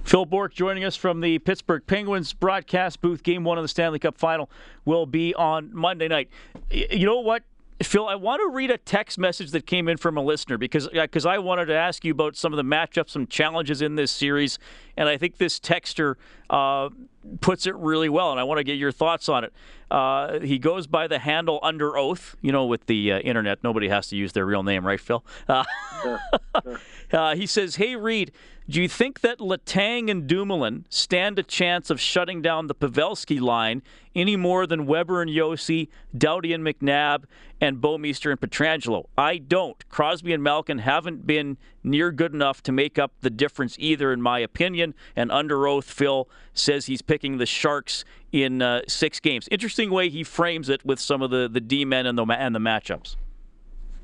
Phil 0.03 0.25
Bourque 0.25 0.55
joining 0.55 0.85
us 0.85 0.97
from 0.97 1.21
the 1.21 1.39
Pittsburgh 1.39 1.83
Penguins 1.87 2.33
broadcast 2.33 3.01
booth. 3.01 3.23
Game 3.23 3.45
one 3.45 3.59
of 3.59 3.65
the 3.65 3.69
Stanley 3.69 3.99
Cup 3.99 4.19
final 4.19 4.51
will 4.85 5.07
be 5.07 5.35
on 5.35 5.71
Monday 5.75 6.09
night. 6.09 6.29
You 6.71 7.07
know 7.07 7.21
what? 7.21 7.43
Phil, 7.83 8.07
I 8.07 8.15
want 8.15 8.41
to 8.41 8.55
read 8.55 8.71
a 8.71 8.79
text 8.79 9.19
message 9.19 9.51
that 9.51 9.67
came 9.67 9.89
in 9.89 9.97
from 9.97 10.17
a 10.17 10.23
listener 10.23 10.57
because 10.57 10.87
uh, 10.87 10.91
because 11.03 11.27
I 11.27 11.39
wanted 11.39 11.67
to 11.67 11.75
ask 11.75 12.05
you 12.05 12.13
about 12.13 12.37
some 12.37 12.53
of 12.53 12.57
the 12.57 12.63
matchups, 12.63 13.11
some 13.11 13.27
challenges 13.27 13.83
in 13.83 13.97
this 13.97 14.13
series, 14.13 14.59
and 14.97 15.09
I 15.09 15.17
think 15.17 15.39
this 15.39 15.59
texter 15.59 16.17
uh, 16.51 16.89
puts 17.41 17.67
it 17.67 17.75
really 17.77 18.09
well, 18.09 18.31
and 18.31 18.41
I 18.41 18.45
want 18.45 18.59
to 18.59 18.65
get 18.65 18.75
your 18.75 18.93
thoughts 18.93 19.29
on 19.29 19.45
it. 19.45 19.53
Uh, 19.91 20.41
he 20.41 20.59
goes 20.59 20.87
by 20.87 21.07
the 21.07 21.19
handle 21.19 21.61
Under 21.63 21.97
Oath. 21.97 22.37
You 22.41 22.53
know, 22.53 22.65
with 22.67 22.87
the 22.87 23.13
uh, 23.13 23.19
internet, 23.21 23.63
nobody 23.63 23.89
has 23.89 24.09
to 24.09 24.17
use 24.17 24.33
their 24.33 24.47
real 24.47 24.63
name, 24.63 24.87
right, 24.87 25.01
Phil? 25.01 25.25
Uh, 25.49 25.65
sure, 26.03 26.21
sure. 26.63 26.81
Uh, 27.13 27.35
he 27.37 27.47
says, 27.47 27.77
"Hey, 27.77 27.97
Reed." 27.97 28.33
Do 28.67 28.81
you 28.81 28.89
think 28.89 29.21
that 29.21 29.41
Letang 29.41 30.11
and 30.11 30.27
Dumoulin 30.27 30.87
stand 30.89 31.39
a 31.39 31.43
chance 31.43 31.91
of 31.91 32.01
shutting 32.01 32.41
down 32.41 32.67
the 32.67 32.75
Pavelski 32.75 33.39
line 33.39 33.83
any 34.15 34.37
more 34.37 34.67
than 34.67 34.87
Weber 34.87 35.21
and 35.21 35.31
Josi, 35.31 35.89
Doughty 36.17 36.55
and 36.55 36.65
McNabb, 36.65 37.25
and 37.61 37.77
Bouwmeester 37.77 38.31
and 38.31 38.41
Pietrangelo? 38.41 39.05
I 39.19 39.37
don't. 39.37 39.87
Crosby 39.91 40.33
and 40.33 40.43
Malkin 40.43 40.79
haven't 40.79 41.27
been 41.27 41.59
near 41.85 42.11
good 42.11 42.33
enough 42.33 42.63
to 42.65 42.73
make 42.73 42.99
up 42.99 43.13
the 43.21 43.31
difference 43.31 43.77
either, 43.79 44.13
in 44.13 44.21
my 44.21 44.39
opinion. 44.41 44.95
And 45.15 45.31
under 45.31 45.69
oath, 45.69 45.89
Phil 45.89 46.29
says 46.53 46.87
he's 46.87 47.03
picking 47.03 47.37
the 47.37 47.47
Sharks 47.47 48.05
in 48.33 48.63
uh, 48.63 48.83
six 48.89 49.21
games. 49.21 49.47
Interesting 49.51 49.91
way 49.91 50.09
he 50.09 50.25
frames 50.25 50.69
it 50.69 50.85
with 50.85 50.99
some 50.99 51.23
of 51.23 51.31
the, 51.31 51.49
the 51.49 51.61
D 51.61 51.85
men 51.85 52.07
and 52.07 52.19
the, 52.19 52.25
and 52.25 52.55
the 52.55 52.59
matchups. 52.59 53.17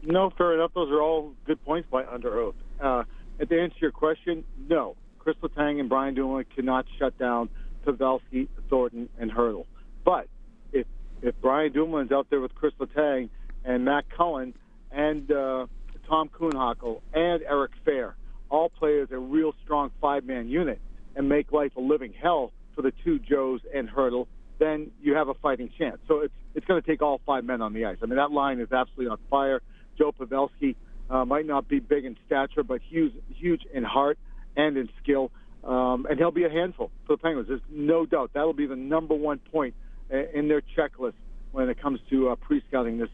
No, 0.03 0.31
fair 0.31 0.55
enough. 0.55 0.73
Those 0.75 0.91
are 0.91 1.03
all 1.03 1.35
good 1.45 1.63
points 1.65 1.89
by 1.91 2.05
under 2.07 2.39
oath. 2.39 2.55
Uh, 2.81 3.05
and 3.39 3.49
to 3.49 3.61
answer 3.61 3.77
your 3.81 3.91
question, 3.91 4.45
no. 4.69 4.97
Chris 5.19 5.37
Letang 5.43 5.81
and 5.81 5.89
Brian 5.89 6.15
Dumoulin 6.15 6.47
cannot 6.55 6.87
shut 6.99 7.19
down 7.19 7.49
Pavelski, 7.85 8.49
Thornton, 8.69 9.09
and 9.19 9.31
Hertl. 9.31 9.67
But 10.05 10.29
if 10.73 10.87
if 11.23 11.35
Brian 11.43 11.73
Dumoulin's 11.73 12.13
out 12.13 12.29
there 12.31 12.41
with 12.41 12.55
Chris 12.55 12.73
Letang 12.81 13.29
and 13.65 13.85
Matt 13.85 14.09
Cullen 14.09 14.55
and 14.91 15.31
uh, 15.31 15.67
Tom 16.11 16.29
Kuhnhackl 16.29 17.01
and 17.15 17.43
Eric 17.43 17.71
Fehr, 17.87 18.15
all 18.51 18.69
play 18.69 19.01
as 19.01 19.13
a 19.13 19.19
real 19.19 19.55
strong 19.63 19.93
five-man 20.01 20.49
unit 20.49 20.81
and 21.15 21.29
make 21.29 21.53
life 21.53 21.71
a 21.77 21.81
living 21.81 22.13
hell 22.13 22.53
for 22.75 22.83
the 22.83 22.93
two 23.05 23.21
Joes 23.21 23.61
and 23.73 23.89
Hertl, 23.89 24.27
then 24.59 24.91
you 25.01 25.15
have 25.15 25.29
a 25.29 25.35
fighting 25.35 25.71
chance. 25.79 25.99
So 26.09 26.21
it's 26.21 26.35
it's 26.57 26.67
going 26.67 26.83
to 26.83 26.87
take 26.87 27.01
all 27.01 27.21
five 27.25 27.45
men 27.45 27.63
on 27.63 27.73
the 27.73 27.85
ice. 27.85 27.99
I 28.03 28.07
mean, 28.07 28.17
that 28.17 28.33
line 28.33 28.59
is 28.59 28.73
absolutely 28.73 29.07
on 29.07 29.19
fire. 29.31 29.63
Joe 29.97 30.11
Pavelski 30.11 30.75
uh, 31.09 31.25
might 31.25 31.47
not 31.47 31.69
be 31.69 31.79
big 31.79 32.05
in 32.05 32.17
stature, 32.27 32.65
but 32.65 32.81
huge, 32.83 33.13
huge 33.37 33.63
in 33.73 33.85
heart 33.85 34.19
and 34.57 34.77
in 34.77 34.89
skill. 35.01 35.31
Um, 35.63 36.07
and 36.11 36.19
he'll 36.19 36.33
be 36.33 36.43
a 36.43 36.51
handful 36.51 36.91
for 37.07 37.15
the 37.15 37.23
Penguins. 37.23 37.47
There's 37.47 37.61
no 37.71 38.05
doubt 38.05 38.33
that'll 38.35 38.53
be 38.53 38.67
the 38.67 38.75
number 38.75 39.15
one 39.15 39.39
point 39.39 39.75
in 40.11 40.49
their 40.49 40.61
checklist 40.77 41.15
when 41.53 41.69
it 41.69 41.81
comes 41.81 42.01
to 42.11 42.31
uh, 42.31 42.35
pre-scouting 42.35 42.99
this 42.99 43.11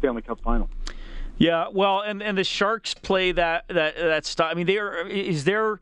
Stanley 0.00 0.20
Cup 0.20 0.40
final. 0.42 0.68
Yeah, 1.40 1.68
well, 1.72 2.00
and 2.00 2.22
and 2.22 2.36
the 2.36 2.44
Sharks 2.44 2.92
play 2.92 3.32
that 3.32 3.64
that 3.68 3.96
that 3.96 4.26
style. 4.26 4.50
I 4.50 4.54
mean, 4.54 4.66
there 4.66 5.08
is 5.08 5.44
there. 5.44 5.80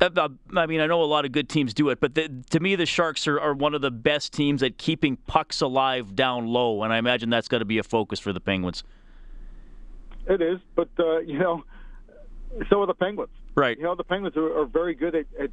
Uh, 0.00 0.28
I 0.56 0.66
mean, 0.66 0.80
I 0.80 0.86
know 0.86 1.02
a 1.02 1.04
lot 1.04 1.24
of 1.24 1.30
good 1.30 1.48
teams 1.48 1.72
do 1.72 1.88
it, 1.88 2.00
but 2.00 2.16
the, 2.16 2.28
to 2.50 2.58
me, 2.58 2.74
the 2.74 2.84
Sharks 2.84 3.28
are, 3.28 3.40
are 3.40 3.54
one 3.54 3.74
of 3.74 3.80
the 3.80 3.92
best 3.92 4.32
teams 4.32 4.64
at 4.64 4.76
keeping 4.76 5.18
pucks 5.28 5.60
alive 5.60 6.16
down 6.16 6.48
low, 6.48 6.82
and 6.82 6.92
I 6.92 6.98
imagine 6.98 7.30
that's 7.30 7.46
got 7.46 7.60
to 7.60 7.64
be 7.64 7.78
a 7.78 7.84
focus 7.84 8.18
for 8.18 8.32
the 8.32 8.40
Penguins. 8.40 8.82
It 10.28 10.42
is, 10.42 10.58
but 10.74 10.88
uh, 10.98 11.20
you 11.20 11.38
know, 11.38 11.62
so 12.68 12.82
are 12.82 12.86
the 12.86 12.94
Penguins. 12.94 13.30
Right. 13.54 13.78
You 13.78 13.84
know, 13.84 13.94
the 13.94 14.04
Penguins 14.04 14.36
are, 14.36 14.62
are 14.62 14.66
very 14.66 14.96
good 14.96 15.14
at, 15.14 15.26
at 15.38 15.50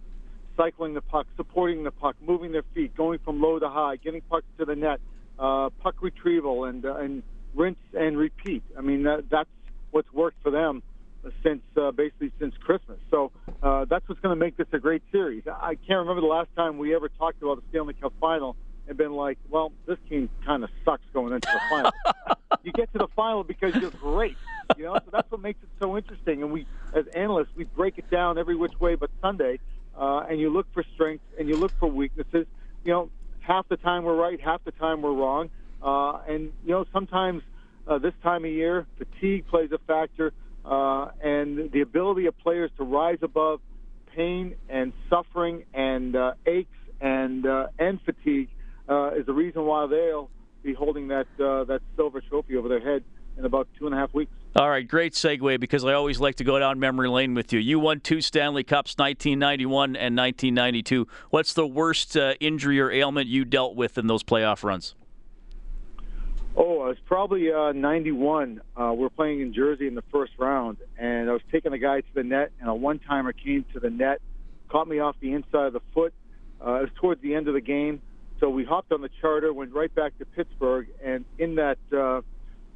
cycling 0.57 0.95
the 0.95 1.01
puck, 1.01 1.27
supporting 1.37 1.83
the 1.83 1.91
puck, 1.91 2.15
moving 2.19 2.51
their 2.51 2.65
feet, 2.73 2.95
going 2.97 3.19
from 3.19 3.39
low 3.39 3.59
to 3.59 3.69
high, 3.69 3.97
getting 3.97 4.21
pucks 4.21 4.47
to 4.57 4.65
the 4.65 4.75
net, 4.75 4.99
uh, 5.37 5.69
puck 5.69 6.01
retrieval, 6.01 6.65
and 6.65 6.83
uh, 6.83 6.95
and 6.95 7.21
rinse 7.55 7.77
and 7.93 8.17
repeat. 8.17 8.63
I 8.77 8.81
mean, 8.81 9.03
that, 9.03 9.29
that's 9.29 9.49
what's 9.91 10.11
worked 10.13 10.41
for 10.41 10.51
them 10.51 10.83
since 11.43 11.61
uh, 11.77 11.91
basically 11.91 12.31
since 12.39 12.53
Christmas. 12.59 12.99
So 13.09 13.31
uh, 13.61 13.85
that's 13.85 14.07
what's 14.07 14.21
going 14.21 14.37
to 14.37 14.39
make 14.39 14.57
this 14.57 14.67
a 14.73 14.79
great 14.79 15.03
series. 15.11 15.43
I 15.47 15.75
can't 15.75 15.99
remember 15.99 16.21
the 16.21 16.27
last 16.27 16.49
time 16.55 16.77
we 16.77 16.95
ever 16.95 17.09
talked 17.09 17.41
about 17.41 17.57
the 17.57 17.63
Stanley 17.69 17.93
Cup 17.93 18.13
final 18.19 18.55
and 18.87 18.97
been 18.97 19.13
like, 19.13 19.37
well, 19.49 19.71
this 19.85 19.97
team 20.09 20.29
kind 20.45 20.63
of 20.63 20.69
sucks 20.83 21.03
going 21.13 21.33
into 21.33 21.47
the 21.51 21.61
final. 21.69 21.91
you 22.63 22.71
get 22.73 22.91
to 22.93 22.99
the 22.99 23.07
final 23.15 23.43
because 23.43 23.75
you're 23.75 23.91
great, 23.91 24.37
you 24.77 24.83
know. 24.83 24.95
So 24.95 25.09
that's 25.11 25.31
what 25.31 25.41
makes 25.41 25.61
it 25.63 25.69
so 25.79 25.97
interesting. 25.97 26.43
And 26.43 26.51
we, 26.51 26.65
as 26.93 27.05
analysts, 27.15 27.55
we 27.55 27.63
break 27.63 27.97
it 27.97 28.09
down 28.09 28.37
every 28.37 28.55
which 28.55 28.77
way 28.79 28.95
but 28.95 29.09
Sunday, 29.21 29.59
uh, 29.97 30.25
and 30.29 30.39
you 30.39 30.49
look 30.49 30.67
for 30.73 30.83
strengths 30.93 31.25
and 31.39 31.47
you 31.47 31.55
look 31.55 31.71
for 31.79 31.89
weaknesses. 31.89 32.45
You 32.83 32.91
know, 32.91 33.09
half 33.39 33.67
the 33.69 33.77
time 33.77 34.03
we're 34.03 34.15
right, 34.15 34.39
half 34.41 34.63
the 34.65 34.71
time 34.71 35.01
we're 35.01 35.13
wrong. 35.13 35.49
Uh, 35.83 36.21
and 36.27 36.51
you 36.65 36.71
know, 36.71 36.85
sometimes 36.93 37.43
uh, 37.87 37.97
this 37.97 38.13
time 38.23 38.45
of 38.45 38.51
year, 38.51 38.85
fatigue 38.97 39.47
plays 39.47 39.71
a 39.71 39.79
factor, 39.79 40.31
uh, 40.65 41.09
and 41.21 41.71
the 41.71 41.81
ability 41.81 42.25
of 42.25 42.37
players 42.39 42.71
to 42.77 42.83
rise 42.83 43.19
above 43.21 43.59
pain 44.15 44.55
and 44.69 44.93
suffering 45.09 45.65
and 45.73 46.15
uh, 46.15 46.33
aches 46.45 46.69
and 47.01 47.45
uh, 47.45 47.67
and 47.79 47.99
fatigue 48.01 48.49
uh, 48.87 49.11
is 49.15 49.25
the 49.25 49.33
reason 49.33 49.65
why 49.65 49.87
they'll 49.87 50.29
be 50.63 50.73
holding 50.73 51.09
that 51.09 51.27
uh, 51.39 51.65
that 51.65 51.81
silver 51.95 52.21
trophy 52.21 52.55
over 52.55 52.69
their 52.69 52.79
head 52.79 53.03
in 53.37 53.45
about 53.45 53.67
two 53.77 53.85
and 53.85 53.95
a 53.95 53.97
half 53.97 54.13
weeks. 54.13 54.31
All 54.55 54.69
right, 54.69 54.87
great 54.87 55.13
segue 55.13 55.59
because 55.59 55.83
I 55.83 55.93
always 55.93 56.19
like 56.19 56.35
to 56.35 56.43
go 56.43 56.59
down 56.59 56.79
memory 56.79 57.09
lane 57.09 57.33
with 57.33 57.51
you. 57.51 57.59
You 57.59 57.79
won 57.79 57.99
two 57.99 58.21
Stanley 58.21 58.63
Cups, 58.63 58.95
1991 58.97 59.95
and 59.95 60.15
1992. 60.15 61.07
What's 61.31 61.53
the 61.53 61.65
worst 61.65 62.15
uh, 62.15 62.35
injury 62.39 62.79
or 62.79 62.91
ailment 62.91 63.27
you 63.27 63.45
dealt 63.45 63.75
with 63.75 63.97
in 63.97 64.05
those 64.05 64.23
playoff 64.23 64.63
runs? 64.63 64.93
Oh, 66.55 66.85
it 66.85 66.89
was 66.89 66.97
probably 67.07 67.51
uh, 67.51 67.71
91. 67.71 68.61
Uh, 68.75 68.93
we 68.95 69.05
are 69.05 69.09
playing 69.09 69.41
in 69.41 69.53
Jersey 69.53 69.87
in 69.87 69.95
the 69.95 70.03
first 70.11 70.33
round, 70.37 70.77
and 70.99 71.27
I 71.27 71.33
was 71.33 71.41
taking 71.51 71.73
a 71.73 71.79
guy 71.79 72.01
to 72.01 72.07
the 72.13 72.23
net, 72.23 72.51
and 72.59 72.69
a 72.69 72.75
one-timer 72.75 73.33
came 73.33 73.65
to 73.73 73.79
the 73.79 73.89
net, 73.89 74.21
caught 74.69 74.87
me 74.87 74.99
off 74.99 75.15
the 75.19 75.33
inside 75.33 75.67
of 75.67 75.73
the 75.73 75.81
foot. 75.95 76.13
Uh, 76.63 76.75
it 76.75 76.81
was 76.81 76.89
towards 77.01 77.21
the 77.23 77.33
end 77.33 77.47
of 77.47 77.55
the 77.55 77.61
game. 77.61 78.01
So 78.39 78.49
we 78.49 78.65
hopped 78.65 78.91
on 78.91 79.01
the 79.01 79.09
charter, 79.19 79.51
went 79.51 79.73
right 79.73 79.93
back 79.95 80.15
to 80.19 80.25
Pittsburgh, 80.25 80.87
and 81.03 81.25
in 81.39 81.55
that 81.55 81.77
uh, 81.91 82.21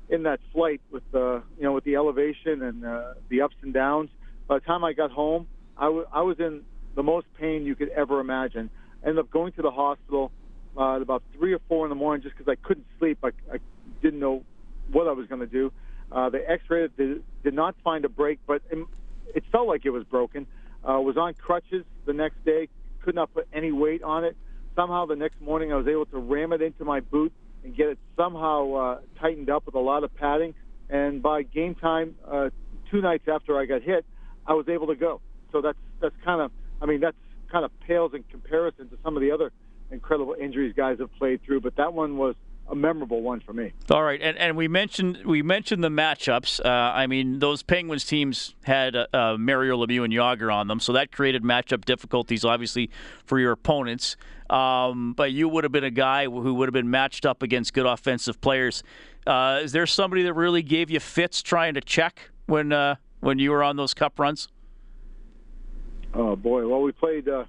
in 0.09 0.23
that 0.23 0.39
flight 0.53 0.81
with 0.91 1.03
the 1.11 1.43
you 1.57 1.63
know 1.63 1.73
with 1.73 1.83
the 1.83 1.95
elevation 1.95 2.63
and 2.63 2.85
uh, 2.85 3.13
the 3.29 3.41
ups 3.41 3.55
and 3.61 3.73
downs, 3.73 4.09
by 4.47 4.55
the 4.55 4.65
time 4.65 4.83
I 4.83 4.93
got 4.93 5.11
home, 5.11 5.47
I, 5.77 5.85
w- 5.85 6.05
I 6.11 6.21
was 6.21 6.37
in 6.39 6.61
the 6.95 7.03
most 7.03 7.27
pain 7.39 7.65
you 7.65 7.75
could 7.75 7.89
ever 7.89 8.19
imagine. 8.21 8.69
Ended 9.03 9.19
up 9.19 9.29
going 9.29 9.51
to 9.53 9.61
the 9.61 9.71
hospital 9.71 10.31
uh, 10.77 10.95
at 10.95 11.01
about 11.01 11.23
three 11.33 11.53
or 11.53 11.59
four 11.67 11.85
in 11.85 11.89
the 11.89 11.95
morning 11.95 12.21
just 12.21 12.37
because 12.37 12.51
I 12.51 12.55
couldn't 12.55 12.85
sleep. 12.99 13.19
I, 13.23 13.29
I 13.51 13.57
didn't 14.01 14.19
know 14.19 14.43
what 14.91 15.07
I 15.07 15.11
was 15.11 15.27
going 15.27 15.41
to 15.41 15.47
do. 15.47 15.71
Uh, 16.11 16.29
they 16.29 16.39
X-rayed 16.39 16.85
it, 16.85 16.97
did, 16.97 17.23
did 17.43 17.53
not 17.53 17.75
find 17.83 18.05
a 18.05 18.09
break, 18.09 18.39
but 18.47 18.61
it, 18.69 18.85
it 19.35 19.43
felt 19.51 19.67
like 19.67 19.85
it 19.85 19.89
was 19.89 20.03
broken. 20.05 20.47
Uh, 20.87 21.01
was 21.01 21.17
on 21.17 21.33
crutches 21.33 21.83
the 22.05 22.13
next 22.13 22.43
day, 22.45 22.69
could 23.01 23.15
not 23.15 23.33
put 23.33 23.47
any 23.53 23.71
weight 23.71 24.03
on 24.03 24.23
it 24.23 24.37
somehow 24.77 25.07
the 25.07 25.15
next 25.15 25.41
morning 25.41 25.73
I 25.73 25.75
was 25.75 25.87
able 25.87 26.05
to 26.05 26.19
ram 26.19 26.53
it 26.53 26.61
into 26.61 26.85
my 26.85 27.01
boot 27.01 27.33
and 27.63 27.75
get 27.75 27.87
it 27.87 27.97
somehow 28.15 28.73
uh, 28.73 28.99
tightened 29.19 29.49
up 29.49 29.65
with 29.65 29.75
a 29.75 29.79
lot 29.79 30.03
of 30.05 30.15
padding. 30.15 30.53
And 30.89 31.21
by 31.21 31.41
game 31.41 31.75
time, 31.75 32.15
uh, 32.25 32.51
two 32.89 33.01
nights 33.01 33.27
after 33.27 33.59
I 33.59 33.65
got 33.65 33.81
hit, 33.81 34.05
I 34.45 34.53
was 34.53 34.69
able 34.69 34.87
to 34.87 34.95
go. 34.95 35.19
So 35.51 35.61
that's 35.61 35.77
that's 35.99 36.15
kind 36.23 36.41
of, 36.41 36.51
I 36.81 36.85
mean, 36.85 37.01
that's 37.01 37.17
kind 37.51 37.65
of 37.65 37.71
pales 37.81 38.13
in 38.13 38.23
comparison 38.23 38.87
to 38.89 38.97
some 39.03 39.17
of 39.17 39.21
the 39.21 39.31
other 39.31 39.51
incredible 39.91 40.36
injuries 40.39 40.73
guys 40.76 41.00
have 41.00 41.13
played 41.15 41.41
through. 41.43 41.62
But 41.62 41.76
that 41.78 41.93
one 41.93 42.17
was 42.17 42.36
a 42.69 42.76
memorable 42.76 43.21
one 43.21 43.39
for 43.39 43.54
me. 43.54 43.71
All 43.89 44.04
right, 44.04 44.21
and 44.21 44.38
and 44.38 44.58
we 44.58 44.67
mentioned 44.67 45.19
we 45.26 45.41
mentioned 45.41 45.84
the 45.84 45.89
matchups. 45.89 46.63
Uh, 46.63 46.69
I 46.69 47.08
mean, 47.08 47.39
those 47.39 47.63
Penguins 47.63 48.04
teams 48.04 48.56
had 48.63 48.95
uh, 48.95 49.08
uh, 49.13 49.38
Mario 49.38 49.78
Lemieux 49.78 50.04
and 50.04 50.13
Jagr 50.13 50.54
on 50.54 50.67
them, 50.67 50.80
so 50.80 50.93
that 50.93 51.12
created 51.12 51.43
matchup 51.43 51.86
difficulties, 51.86 52.43
obviously, 52.43 52.89
for 53.26 53.39
your 53.39 53.54
opponents. 53.54 54.17
Um, 54.50 55.13
but 55.13 55.32
you 55.32 55.50
would 55.50 55.63
have 55.63 55.71
been 55.71 55.84
a 55.84 55.91
guy 55.91 56.26
who 56.26 56.54
would 56.54 56.67
have 56.67 56.73
been 56.73 56.89
matched 56.89 57.26
up 57.26 57.43
against 57.43 57.73
good 57.73 57.86
offensive 57.86 58.39
players. 58.39 58.82
Uh, 59.26 59.60
is 59.62 59.73
there 59.73 59.86
somebody 59.86 60.23
that 60.23 60.34
really 60.34 60.63
gave 60.63 60.89
you 60.89 61.02
fits 61.02 61.41
trying 61.41 61.73
to 61.73 61.82
check 61.82 62.32
when 62.45 62.71
uh, 62.71 62.95
when 63.19 63.39
you 63.39 63.52
were 63.52 63.63
on 63.63 63.78
those 63.78 63.93
Cup 63.93 64.19
runs? 64.19 64.47
Oh 66.13 66.36
boy! 66.36 66.67
Well, 66.67 66.82
we 66.82 66.91
played 66.91 67.30
uh, 67.30 67.45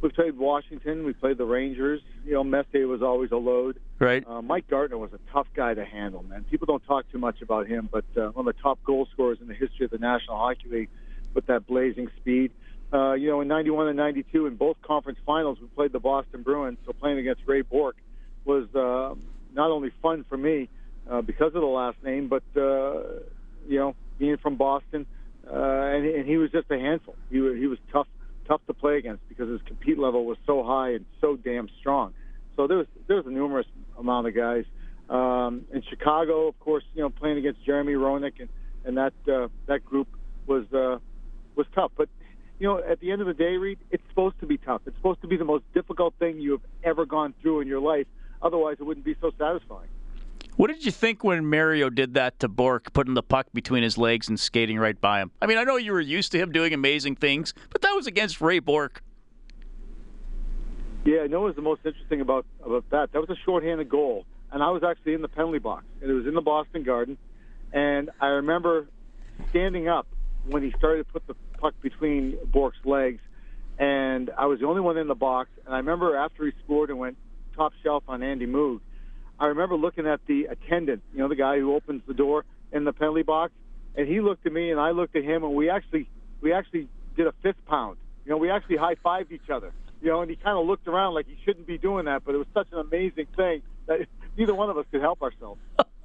we 0.00 0.08
played 0.10 0.36
Washington. 0.36 1.04
We 1.04 1.12
played 1.12 1.38
the 1.38 1.44
Rangers. 1.44 2.00
You 2.24 2.34
know, 2.34 2.44
Messier 2.44 2.86
was 2.86 3.02
always 3.02 3.30
a 3.30 3.36
load. 3.36 3.80
Right. 3.98 4.26
Uh, 4.26 4.42
Mike 4.42 4.68
Gartner 4.68 4.98
was 4.98 5.12
a 5.12 5.32
tough 5.32 5.46
guy 5.54 5.74
to 5.74 5.84
handle, 5.84 6.22
man. 6.22 6.44
People 6.50 6.66
don't 6.66 6.84
talk 6.84 7.10
too 7.10 7.18
much 7.18 7.40
about 7.40 7.66
him, 7.66 7.88
but 7.90 8.04
uh, 8.16 8.28
one 8.28 8.46
of 8.46 8.54
the 8.54 8.62
top 8.62 8.82
goal 8.84 9.08
scorers 9.12 9.38
in 9.40 9.48
the 9.48 9.54
history 9.54 9.84
of 9.84 9.90
the 9.90 9.98
National 9.98 10.36
Hockey 10.36 10.68
League 10.68 10.90
with 11.34 11.46
that 11.46 11.66
blazing 11.66 12.08
speed. 12.16 12.52
Uh, 12.92 13.14
you 13.14 13.28
know, 13.28 13.40
in 13.40 13.48
91 13.48 13.88
and 13.88 13.96
92, 13.96 14.46
in 14.46 14.56
both 14.56 14.76
conference 14.82 15.18
finals, 15.26 15.58
we 15.60 15.66
played 15.68 15.92
the 15.92 15.98
Boston 15.98 16.42
Bruins. 16.42 16.78
So 16.86 16.92
playing 16.92 17.18
against 17.18 17.42
Ray 17.46 17.62
Bourque 17.62 17.96
was 18.44 18.72
uh, 18.74 19.14
not 19.54 19.70
only 19.70 19.90
fun 20.02 20.24
for 20.28 20.36
me 20.36 20.68
uh, 21.10 21.20
because 21.22 21.48
of 21.54 21.60
the 21.60 21.66
last 21.66 21.96
name, 22.04 22.28
but, 22.28 22.44
uh, 22.56 23.20
you 23.66 23.78
know, 23.78 23.94
being 24.18 24.36
from 24.36 24.56
Boston. 24.56 25.06
Uh, 25.48 25.54
and, 25.54 26.06
and 26.06 26.26
he 26.26 26.36
was 26.36 26.50
just 26.50 26.70
a 26.70 26.78
handful. 26.78 27.14
He, 27.30 27.36
he 27.36 27.66
was 27.66 27.78
tough 27.92 28.08
tough 28.46 28.60
to 28.66 28.74
play 28.74 28.98
against 28.98 29.26
because 29.28 29.48
his 29.48 29.60
compete 29.66 29.98
level 29.98 30.24
was 30.24 30.38
so 30.46 30.62
high 30.64 30.90
and 30.90 31.04
so 31.20 31.36
damn 31.36 31.68
strong. 31.80 32.14
So 32.56 32.66
there 32.66 32.78
was 32.78 32.86
there 33.06 33.16
was 33.16 33.26
a 33.26 33.30
numerous 33.30 33.66
amount 33.98 34.26
of 34.26 34.34
guys 34.34 34.64
um, 35.10 35.64
in 35.72 35.82
Chicago, 35.88 36.48
of 36.48 36.58
course. 36.60 36.84
You 36.94 37.02
know, 37.02 37.10
playing 37.10 37.38
against 37.38 37.64
Jeremy 37.64 37.94
Roenick 37.94 38.40
and 38.40 38.48
and 38.84 38.96
that 38.96 39.12
uh, 39.32 39.48
that 39.66 39.84
group 39.84 40.08
was 40.46 40.64
uh, 40.72 40.98
was 41.56 41.66
tough. 41.74 41.92
But 41.96 42.08
you 42.58 42.66
know, 42.66 42.78
at 42.78 43.00
the 43.00 43.10
end 43.10 43.20
of 43.20 43.26
the 43.26 43.34
day, 43.34 43.56
Reed, 43.56 43.78
it's 43.90 44.02
supposed 44.08 44.38
to 44.40 44.46
be 44.46 44.56
tough. 44.56 44.82
It's 44.86 44.96
supposed 44.96 45.20
to 45.22 45.26
be 45.26 45.36
the 45.36 45.44
most 45.44 45.64
difficult 45.74 46.14
thing 46.18 46.40
you 46.40 46.52
have 46.52 46.62
ever 46.84 47.04
gone 47.04 47.34
through 47.42 47.60
in 47.60 47.68
your 47.68 47.80
life. 47.80 48.06
Otherwise, 48.40 48.76
it 48.80 48.84
wouldn't 48.84 49.04
be 49.04 49.16
so 49.20 49.30
satisfying. 49.38 49.88
What 50.56 50.68
did 50.68 50.86
you 50.86 50.90
think 50.90 51.22
when 51.22 51.44
Mario 51.50 51.90
did 51.90 52.14
that 52.14 52.38
to 52.38 52.48
Bourque, 52.48 52.90
putting 52.94 53.12
the 53.12 53.22
puck 53.22 53.46
between 53.52 53.82
his 53.82 53.98
legs 53.98 54.26
and 54.26 54.40
skating 54.40 54.78
right 54.78 54.98
by 54.98 55.20
him? 55.20 55.30
I 55.42 55.46
mean, 55.46 55.58
I 55.58 55.64
know 55.64 55.76
you 55.76 55.92
were 55.92 56.00
used 56.00 56.32
to 56.32 56.38
him 56.38 56.50
doing 56.50 56.72
amazing 56.72 57.16
things, 57.16 57.52
but 57.70 57.82
that 57.82 57.92
was 57.92 58.06
against 58.06 58.40
Ray 58.40 58.58
Bourque. 58.60 59.02
Yeah, 61.04 61.20
I 61.20 61.26
know 61.26 61.40
what 61.40 61.48
was 61.48 61.56
the 61.56 61.62
most 61.62 61.82
interesting 61.84 62.22
about 62.22 62.46
about 62.64 62.88
that. 62.90 63.12
That 63.12 63.20
was 63.20 63.28
a 63.28 63.36
shorthanded 63.44 63.90
goal, 63.90 64.24
and 64.50 64.62
I 64.62 64.70
was 64.70 64.82
actually 64.82 65.12
in 65.12 65.20
the 65.20 65.28
penalty 65.28 65.58
box, 65.58 65.84
and 66.00 66.10
it 66.10 66.14
was 66.14 66.26
in 66.26 66.32
the 66.32 66.40
Boston 66.40 66.82
Garden, 66.84 67.18
and 67.72 68.10
I 68.20 68.28
remember 68.28 68.88
standing 69.50 69.88
up 69.88 70.06
when 70.48 70.62
he 70.62 70.72
started 70.78 71.06
to 71.06 71.12
put 71.12 71.26
the 71.26 71.34
puck 71.58 71.74
between 71.82 72.38
Bourque's 72.46 72.84
legs, 72.84 73.20
and 73.78 74.30
I 74.38 74.46
was 74.46 74.60
the 74.60 74.66
only 74.66 74.80
one 74.80 74.96
in 74.96 75.06
the 75.06 75.14
box. 75.14 75.50
And 75.66 75.74
I 75.74 75.78
remember 75.78 76.16
after 76.16 76.46
he 76.46 76.52
scored 76.64 76.88
and 76.88 76.98
went 76.98 77.18
top 77.54 77.72
shelf 77.82 78.04
on 78.08 78.22
Andy 78.22 78.46
Moog, 78.46 78.80
I 79.38 79.46
remember 79.46 79.76
looking 79.76 80.06
at 80.06 80.20
the 80.26 80.46
attendant, 80.46 81.02
you 81.12 81.18
know, 81.18 81.28
the 81.28 81.36
guy 81.36 81.58
who 81.58 81.74
opens 81.74 82.02
the 82.06 82.14
door, 82.14 82.44
in 82.72 82.84
the 82.84 82.92
penalty 82.92 83.22
box, 83.22 83.52
and 83.96 84.06
he 84.06 84.20
looked 84.20 84.46
at 84.46 84.52
me 84.52 84.70
and 84.70 84.80
I 84.80 84.90
looked 84.90 85.16
at 85.16 85.24
him, 85.24 85.44
and 85.44 85.54
we 85.54 85.70
actually 85.70 86.08
we 86.40 86.52
actually 86.52 86.88
did 87.16 87.26
a 87.26 87.32
fist 87.42 87.58
pound. 87.66 87.96
You 88.24 88.32
know, 88.32 88.36
we 88.36 88.50
actually 88.50 88.76
high 88.76 88.96
fived 88.96 89.32
each 89.32 89.50
other. 89.50 89.72
You 90.02 90.10
know, 90.10 90.20
and 90.20 90.30
he 90.30 90.36
kind 90.36 90.58
of 90.58 90.66
looked 90.66 90.86
around 90.86 91.14
like 91.14 91.26
he 91.26 91.38
shouldn't 91.44 91.66
be 91.66 91.78
doing 91.78 92.04
that, 92.04 92.22
but 92.24 92.34
it 92.34 92.38
was 92.38 92.46
such 92.52 92.68
an 92.72 92.78
amazing 92.78 93.26
thing 93.34 93.62
that 93.86 94.00
neither 94.36 94.54
one 94.54 94.68
of 94.68 94.76
us 94.76 94.84
could 94.90 95.00
help 95.00 95.22
ourselves. 95.22 95.60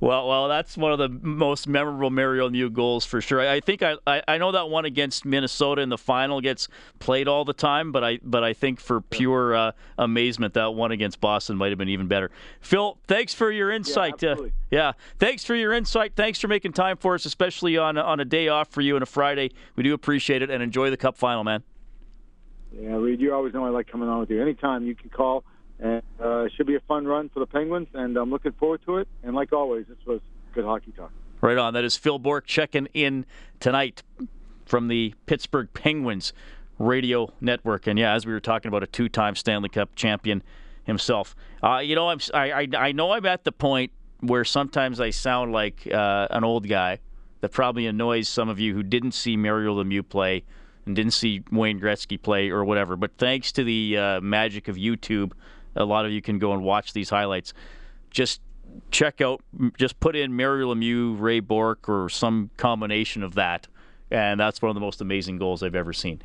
well, 0.00 0.26
well, 0.26 0.48
that's 0.48 0.78
one 0.78 0.92
of 0.92 0.98
the 0.98 1.08
most 1.08 1.68
memorable 1.68 2.08
Mario 2.08 2.48
Lemieux 2.48 2.72
goals 2.72 3.04
for 3.04 3.20
sure. 3.20 3.40
I, 3.40 3.56
I 3.56 3.60
think 3.60 3.82
I, 3.82 3.96
I, 4.06 4.22
I 4.26 4.38
know 4.38 4.50
that 4.52 4.70
one 4.70 4.86
against 4.86 5.26
Minnesota 5.26 5.82
in 5.82 5.90
the 5.90 5.98
final 5.98 6.40
gets 6.40 6.68
played 6.98 7.28
all 7.28 7.44
the 7.44 7.52
time, 7.52 7.92
but 7.92 8.02
I 8.02 8.18
but 8.22 8.42
I 8.42 8.54
think 8.54 8.80
for 8.80 9.02
pure 9.02 9.54
uh, 9.54 9.72
amazement, 9.98 10.54
that 10.54 10.74
one 10.74 10.90
against 10.90 11.20
Boston 11.20 11.56
might 11.58 11.68
have 11.68 11.78
been 11.78 11.90
even 11.90 12.08
better. 12.08 12.30
Phil, 12.60 12.98
thanks 13.06 13.34
for 13.34 13.50
your 13.50 13.70
insight. 13.70 14.22
Yeah, 14.22 14.30
uh, 14.30 14.48
yeah, 14.70 14.92
thanks 15.18 15.44
for 15.44 15.54
your 15.54 15.74
insight. 15.74 16.14
Thanks 16.16 16.40
for 16.40 16.48
making 16.48 16.72
time 16.72 16.96
for 16.96 17.14
us, 17.14 17.26
especially 17.26 17.76
on 17.76 17.98
on 17.98 18.20
a 18.20 18.24
day 18.24 18.48
off 18.48 18.70
for 18.70 18.80
you 18.80 18.96
and 18.96 19.02
a 19.02 19.06
Friday. 19.06 19.50
We 19.76 19.82
do 19.82 19.92
appreciate 19.92 20.40
it 20.40 20.48
and 20.48 20.62
enjoy 20.62 20.88
the 20.88 20.96
Cup 20.96 21.18
final, 21.18 21.44
man. 21.44 21.62
Yeah, 22.72 22.94
Reed, 22.94 23.20
you 23.20 23.34
always 23.34 23.52
know 23.52 23.66
I 23.66 23.68
like 23.68 23.88
coming 23.88 24.08
on 24.08 24.20
with 24.20 24.30
you. 24.30 24.40
Anytime 24.40 24.86
you 24.86 24.94
can 24.94 25.10
call. 25.10 25.44
And 25.82 26.02
uh, 26.22 26.44
it 26.44 26.52
should 26.56 26.66
be 26.66 26.74
a 26.74 26.80
fun 26.80 27.06
run 27.06 27.30
for 27.30 27.40
the 27.40 27.46
Penguins, 27.46 27.88
and 27.94 28.16
I'm 28.16 28.30
looking 28.30 28.52
forward 28.52 28.80
to 28.84 28.98
it. 28.98 29.08
And 29.22 29.34
like 29.34 29.52
always, 29.52 29.86
this 29.86 29.96
was 30.06 30.20
good 30.54 30.64
hockey 30.64 30.92
talk. 30.92 31.10
Right 31.40 31.56
on. 31.56 31.72
That 31.72 31.84
is 31.84 31.96
Phil 31.96 32.18
Bourque 32.18 32.46
checking 32.46 32.86
in 32.92 33.24
tonight 33.60 34.02
from 34.66 34.88
the 34.88 35.14
Pittsburgh 35.24 35.68
Penguins 35.72 36.34
radio 36.78 37.32
network. 37.40 37.86
And 37.86 37.98
yeah, 37.98 38.14
as 38.14 38.26
we 38.26 38.32
were 38.32 38.40
talking 38.40 38.68
about, 38.68 38.82
a 38.82 38.86
two-time 38.86 39.34
Stanley 39.36 39.70
Cup 39.70 39.94
champion 39.94 40.42
himself. 40.84 41.34
Uh, 41.62 41.78
you 41.78 41.94
know, 41.94 42.08
I'm 42.08 42.18
I, 42.34 42.52
I, 42.52 42.68
I 42.76 42.92
know 42.92 43.12
I'm 43.12 43.24
at 43.24 43.44
the 43.44 43.52
point 43.52 43.92
where 44.20 44.44
sometimes 44.44 45.00
I 45.00 45.10
sound 45.10 45.52
like 45.52 45.88
uh, 45.90 46.28
an 46.30 46.44
old 46.44 46.68
guy 46.68 46.98
that 47.40 47.52
probably 47.52 47.86
annoys 47.86 48.28
some 48.28 48.50
of 48.50 48.60
you 48.60 48.74
who 48.74 48.82
didn't 48.82 49.12
see 49.12 49.36
Mario 49.36 49.82
Lemieux 49.82 50.06
play 50.06 50.44
and 50.84 50.94
didn't 50.94 51.12
see 51.12 51.42
Wayne 51.50 51.80
Gretzky 51.80 52.20
play 52.20 52.50
or 52.50 52.64
whatever. 52.64 52.96
But 52.96 53.12
thanks 53.16 53.50
to 53.52 53.64
the 53.64 53.96
uh, 53.96 54.20
magic 54.20 54.68
of 54.68 54.76
YouTube 54.76 55.32
a 55.76 55.84
lot 55.84 56.04
of 56.04 56.12
you 56.12 56.22
can 56.22 56.38
go 56.38 56.52
and 56.52 56.62
watch 56.62 56.92
these 56.92 57.10
highlights. 57.10 57.52
Just 58.10 58.40
check 58.90 59.20
out, 59.20 59.42
just 59.78 59.98
put 60.00 60.16
in 60.16 60.36
Mario 60.36 60.74
Lemieux, 60.74 61.18
Ray 61.18 61.40
Bourque, 61.40 61.88
or 61.88 62.08
some 62.08 62.50
combination 62.56 63.22
of 63.22 63.34
that, 63.34 63.66
and 64.10 64.38
that's 64.38 64.60
one 64.62 64.70
of 64.70 64.74
the 64.74 64.80
most 64.80 65.00
amazing 65.00 65.38
goals 65.38 65.62
I've 65.62 65.74
ever 65.74 65.92
seen. 65.92 66.20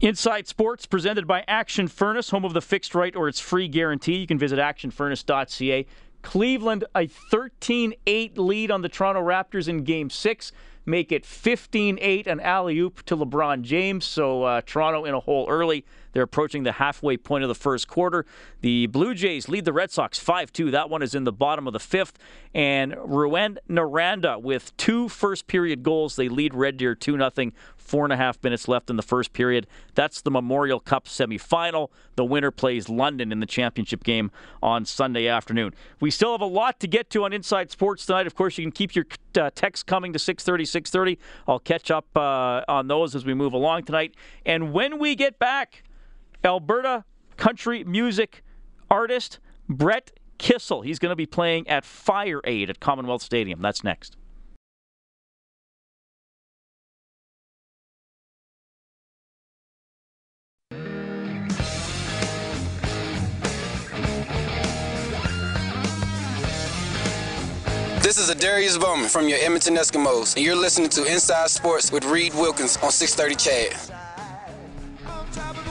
Inside 0.00 0.48
Sports, 0.48 0.86
presented 0.86 1.26
by 1.26 1.44
Action 1.46 1.86
Furnace, 1.86 2.30
home 2.30 2.44
of 2.44 2.54
the 2.54 2.62
fixed 2.62 2.94
right 2.94 3.14
or 3.14 3.28
its 3.28 3.38
free 3.38 3.68
guarantee. 3.68 4.16
You 4.16 4.26
can 4.26 4.38
visit 4.38 4.58
actionfurnace.ca. 4.58 5.86
Cleveland, 6.22 6.84
a 6.94 7.06
13 7.06 7.94
8 8.06 8.38
lead 8.38 8.70
on 8.70 8.80
the 8.80 8.88
Toronto 8.88 9.20
Raptors 9.22 9.68
in 9.68 9.84
game 9.84 10.08
six 10.08 10.52
make 10.86 11.12
it 11.12 11.24
15 11.24 11.98
8, 12.00 12.26
an 12.26 12.40
alley 12.40 12.78
oop 12.78 13.02
to 13.04 13.16
LeBron 13.16 13.62
James. 13.62 14.04
So 14.04 14.44
uh, 14.44 14.60
Toronto 14.64 15.04
in 15.04 15.14
a 15.14 15.20
hole 15.20 15.46
early. 15.48 15.84
They're 16.12 16.24
approaching 16.24 16.64
the 16.64 16.72
halfway 16.72 17.16
point 17.16 17.44
of 17.44 17.48
the 17.48 17.54
first 17.54 17.86
quarter. 17.86 18.26
The 18.62 18.86
Blue 18.86 19.14
Jays 19.14 19.48
lead 19.48 19.64
the 19.64 19.72
Red 19.72 19.90
Sox 19.90 20.18
5 20.18 20.52
2. 20.52 20.70
That 20.72 20.90
one 20.90 21.02
is 21.02 21.14
in 21.14 21.24
the 21.24 21.32
bottom 21.32 21.66
of 21.66 21.72
the 21.72 21.80
fifth. 21.80 22.18
And 22.52 22.92
Rouan 22.94 23.58
Naranda 23.68 24.40
with 24.40 24.76
two 24.76 25.08
first 25.08 25.46
period 25.46 25.82
goals. 25.82 26.16
They 26.16 26.28
lead 26.28 26.54
Red 26.54 26.76
Deer 26.76 26.94
2 26.94 27.16
0. 27.16 27.52
Four 27.90 28.04
and 28.04 28.12
a 28.12 28.16
half 28.16 28.40
minutes 28.44 28.68
left 28.68 28.88
in 28.88 28.94
the 28.94 29.02
first 29.02 29.32
period. 29.32 29.66
That's 29.96 30.20
the 30.20 30.30
Memorial 30.30 30.78
Cup 30.78 31.06
semifinal. 31.06 31.88
The 32.14 32.24
winner 32.24 32.52
plays 32.52 32.88
London 32.88 33.32
in 33.32 33.40
the 33.40 33.46
championship 33.46 34.04
game 34.04 34.30
on 34.62 34.84
Sunday 34.84 35.26
afternoon. 35.26 35.74
We 35.98 36.12
still 36.12 36.30
have 36.30 36.40
a 36.40 36.44
lot 36.44 36.78
to 36.78 36.86
get 36.86 37.10
to 37.10 37.24
on 37.24 37.32
Inside 37.32 37.68
Sports 37.72 38.06
tonight. 38.06 38.28
Of 38.28 38.36
course, 38.36 38.56
you 38.58 38.64
can 38.64 38.70
keep 38.70 38.94
your 38.94 39.06
uh, 39.36 39.50
texts 39.56 39.82
coming 39.82 40.12
to 40.12 40.20
630, 40.20 40.66
630. 40.66 41.18
I'll 41.48 41.58
catch 41.58 41.90
up 41.90 42.06
uh, 42.16 42.62
on 42.68 42.86
those 42.86 43.16
as 43.16 43.24
we 43.24 43.34
move 43.34 43.54
along 43.54 43.86
tonight. 43.86 44.14
And 44.46 44.72
when 44.72 45.00
we 45.00 45.16
get 45.16 45.40
back, 45.40 45.82
Alberta 46.44 47.04
country 47.36 47.82
music 47.82 48.44
artist 48.88 49.40
Brett 49.68 50.12
Kissel. 50.38 50.82
He's 50.82 51.00
going 51.00 51.10
to 51.10 51.16
be 51.16 51.26
playing 51.26 51.66
at 51.66 51.84
Fire 51.84 52.40
Aid 52.44 52.70
at 52.70 52.78
Commonwealth 52.78 53.22
Stadium. 53.22 53.60
That's 53.60 53.82
next. 53.82 54.16
This 68.10 68.28
is 68.28 68.34
Darius 68.34 68.76
Bowman 68.76 69.08
from 69.08 69.28
your 69.28 69.38
Edmonton 69.40 69.76
Eskimos, 69.76 70.34
and 70.34 70.44
you're 70.44 70.56
listening 70.56 70.88
to 70.88 71.04
Inside 71.04 71.48
Sports 71.48 71.92
with 71.92 72.04
Reed 72.04 72.34
Wilkins 72.34 72.76
on 72.78 72.90
630 72.90 73.36
CHED. 73.36 73.72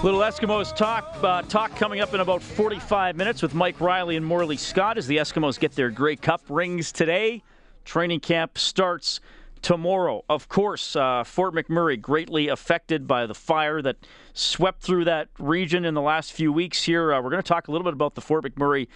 Little 0.06 0.21
Eskimos 0.21 0.73
talk 0.73 1.17
uh, 1.21 1.41
talk 1.41 1.75
coming 1.75 1.99
up 1.99 2.13
in 2.13 2.21
about 2.21 2.41
45 2.41 3.17
minutes 3.17 3.41
with 3.41 3.54
Mike 3.54 3.82
Reilly 3.82 4.15
and 4.15 4.25
Morley 4.25 4.56
Scott 4.56 4.97
as 4.97 5.06
the 5.06 5.17
Eskimos 5.17 5.60
get 5.60 5.73
their 5.73 5.89
Grey 5.89 6.15
Cup 6.15 6.41
rings 6.47 6.93
today. 6.93 7.43
Training 7.84 8.21
camp 8.21 8.58
starts 8.58 9.19
tomorrow. 9.62 10.23
Of 10.30 10.47
course, 10.47 10.95
uh, 10.95 11.25
Fort 11.25 11.54
McMurray 11.54 11.99
greatly 11.99 12.47
affected 12.47 13.06
by 13.06 13.25
the 13.25 13.36
fire 13.36 13.82
that 13.82 13.97
swept 14.34 14.82
through 14.82 15.04
that 15.04 15.28
region 15.39 15.84
in 15.84 15.93
the 15.93 16.02
last 16.02 16.32
few 16.32 16.54
weeks 16.54 16.84
here. 16.84 17.13
Uh, 17.13 17.21
we're 17.21 17.32
going 17.32 17.43
to 17.43 17.47
talk 17.49 17.67
a 17.67 17.71
little 17.71 17.84
bit 17.84 17.91
about 17.91 18.15
the 18.15 18.21
Fort 18.21 18.45
McMurray 18.45 18.88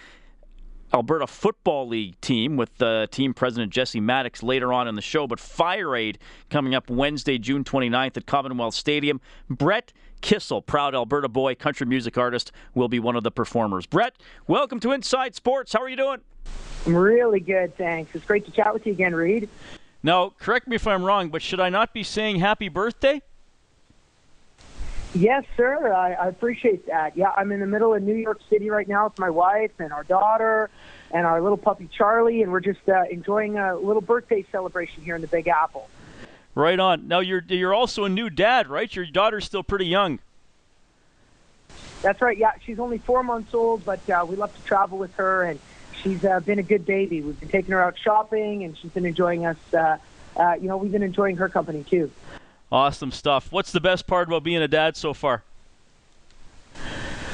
Alberta 0.92 1.26
Football 1.26 1.88
League 1.88 2.20
team 2.20 2.56
with 2.56 2.80
uh, 2.82 3.06
team 3.08 3.34
president 3.34 3.72
Jesse 3.72 4.00
Maddox 4.00 4.42
later 4.42 4.72
on 4.72 4.86
in 4.86 4.94
the 4.94 5.02
show. 5.02 5.26
But 5.26 5.40
Fire 5.40 5.96
Aid 5.96 6.18
coming 6.50 6.74
up 6.74 6.90
Wednesday, 6.90 7.38
June 7.38 7.64
29th 7.64 8.16
at 8.16 8.26
Commonwealth 8.26 8.74
Stadium. 8.74 9.20
Brett 9.48 9.92
Kissel, 10.20 10.62
proud 10.62 10.94
Alberta 10.94 11.28
boy, 11.28 11.54
country 11.54 11.86
music 11.86 12.16
artist, 12.16 12.52
will 12.74 12.88
be 12.88 12.98
one 12.98 13.16
of 13.16 13.24
the 13.24 13.30
performers. 13.30 13.86
Brett, 13.86 14.14
welcome 14.46 14.80
to 14.80 14.92
Inside 14.92 15.34
Sports. 15.34 15.72
How 15.72 15.82
are 15.82 15.88
you 15.88 15.96
doing? 15.96 16.20
I'm 16.86 16.96
really 16.96 17.40
good, 17.40 17.76
thanks. 17.76 18.14
It's 18.14 18.24
great 18.24 18.44
to 18.46 18.50
chat 18.50 18.72
with 18.72 18.86
you 18.86 18.92
again, 18.92 19.14
Reed. 19.14 19.48
Now, 20.02 20.32
correct 20.38 20.68
me 20.68 20.76
if 20.76 20.86
I'm 20.86 21.02
wrong, 21.02 21.30
but 21.30 21.42
should 21.42 21.60
I 21.60 21.70
not 21.70 21.94
be 21.94 22.02
saying 22.02 22.40
happy 22.40 22.68
birthday? 22.68 23.22
Yes, 25.14 25.44
sir. 25.56 25.92
I, 25.92 26.14
I 26.14 26.28
appreciate 26.28 26.86
that. 26.86 27.16
Yeah, 27.16 27.30
I'm 27.36 27.52
in 27.52 27.60
the 27.60 27.66
middle 27.66 27.94
of 27.94 28.02
New 28.02 28.16
York 28.16 28.40
City 28.50 28.68
right 28.68 28.88
now 28.88 29.04
with 29.04 29.18
my 29.18 29.30
wife 29.30 29.70
and 29.78 29.92
our 29.92 30.02
daughter 30.02 30.70
and 31.12 31.24
our 31.24 31.40
little 31.40 31.56
puppy 31.56 31.88
Charlie, 31.96 32.42
and 32.42 32.50
we're 32.50 32.60
just 32.60 32.86
uh, 32.88 33.04
enjoying 33.10 33.56
a 33.56 33.76
little 33.76 34.02
birthday 34.02 34.44
celebration 34.50 35.04
here 35.04 35.14
in 35.14 35.20
the 35.20 35.28
Big 35.28 35.46
Apple. 35.46 35.88
Right 36.56 36.78
on. 36.78 37.06
Now 37.06 37.20
you're 37.20 37.42
you're 37.48 37.74
also 37.74 38.04
a 38.04 38.08
new 38.08 38.28
dad, 38.28 38.68
right? 38.68 38.94
Your 38.94 39.06
daughter's 39.06 39.44
still 39.44 39.62
pretty 39.62 39.86
young. 39.86 40.18
That's 42.02 42.20
right. 42.20 42.36
Yeah, 42.36 42.52
she's 42.64 42.78
only 42.78 42.98
four 42.98 43.22
months 43.22 43.54
old, 43.54 43.84
but 43.84 44.08
uh, 44.10 44.26
we 44.28 44.36
love 44.36 44.54
to 44.54 44.62
travel 44.64 44.98
with 44.98 45.14
her, 45.14 45.44
and 45.44 45.58
she's 46.02 46.24
uh, 46.24 46.40
been 46.40 46.58
a 46.58 46.62
good 46.62 46.84
baby. 46.84 47.22
We've 47.22 47.38
been 47.38 47.48
taking 47.48 47.72
her 47.72 47.82
out 47.82 47.98
shopping, 47.98 48.64
and 48.64 48.76
she's 48.76 48.90
been 48.90 49.06
enjoying 49.06 49.46
us. 49.46 49.56
Uh, 49.72 49.96
uh, 50.36 50.54
you 50.60 50.68
know, 50.68 50.76
we've 50.76 50.92
been 50.92 51.02
enjoying 51.02 51.36
her 51.36 51.48
company 51.48 51.84
too. 51.84 52.10
Awesome 52.74 53.12
stuff. 53.12 53.52
What's 53.52 53.70
the 53.70 53.80
best 53.80 54.08
part 54.08 54.26
about 54.26 54.42
being 54.42 54.60
a 54.60 54.66
dad 54.66 54.96
so 54.96 55.14
far? 55.14 55.44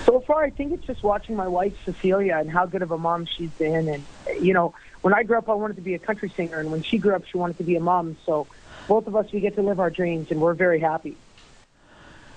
So 0.04 0.20
far, 0.20 0.44
I 0.44 0.50
think 0.50 0.70
it's 0.74 0.84
just 0.84 1.02
watching 1.02 1.34
my 1.34 1.48
wife 1.48 1.74
Cecilia 1.86 2.36
and 2.36 2.50
how 2.50 2.66
good 2.66 2.82
of 2.82 2.90
a 2.90 2.98
mom 2.98 3.24
she's 3.24 3.48
been. 3.52 3.88
And 3.88 4.04
you 4.38 4.52
know, 4.52 4.74
when 5.00 5.14
I 5.14 5.22
grew 5.22 5.38
up, 5.38 5.48
I 5.48 5.54
wanted 5.54 5.76
to 5.76 5.82
be 5.82 5.94
a 5.94 5.98
country 5.98 6.30
singer, 6.36 6.60
and 6.60 6.70
when 6.70 6.82
she 6.82 6.98
grew 6.98 7.14
up, 7.14 7.24
she 7.24 7.38
wanted 7.38 7.56
to 7.56 7.64
be 7.64 7.74
a 7.74 7.80
mom. 7.80 8.18
So 8.26 8.48
both 8.86 9.06
of 9.06 9.16
us, 9.16 9.32
we 9.32 9.40
get 9.40 9.54
to 9.54 9.62
live 9.62 9.80
our 9.80 9.88
dreams, 9.88 10.30
and 10.30 10.42
we're 10.42 10.52
very 10.52 10.78
happy. 10.78 11.16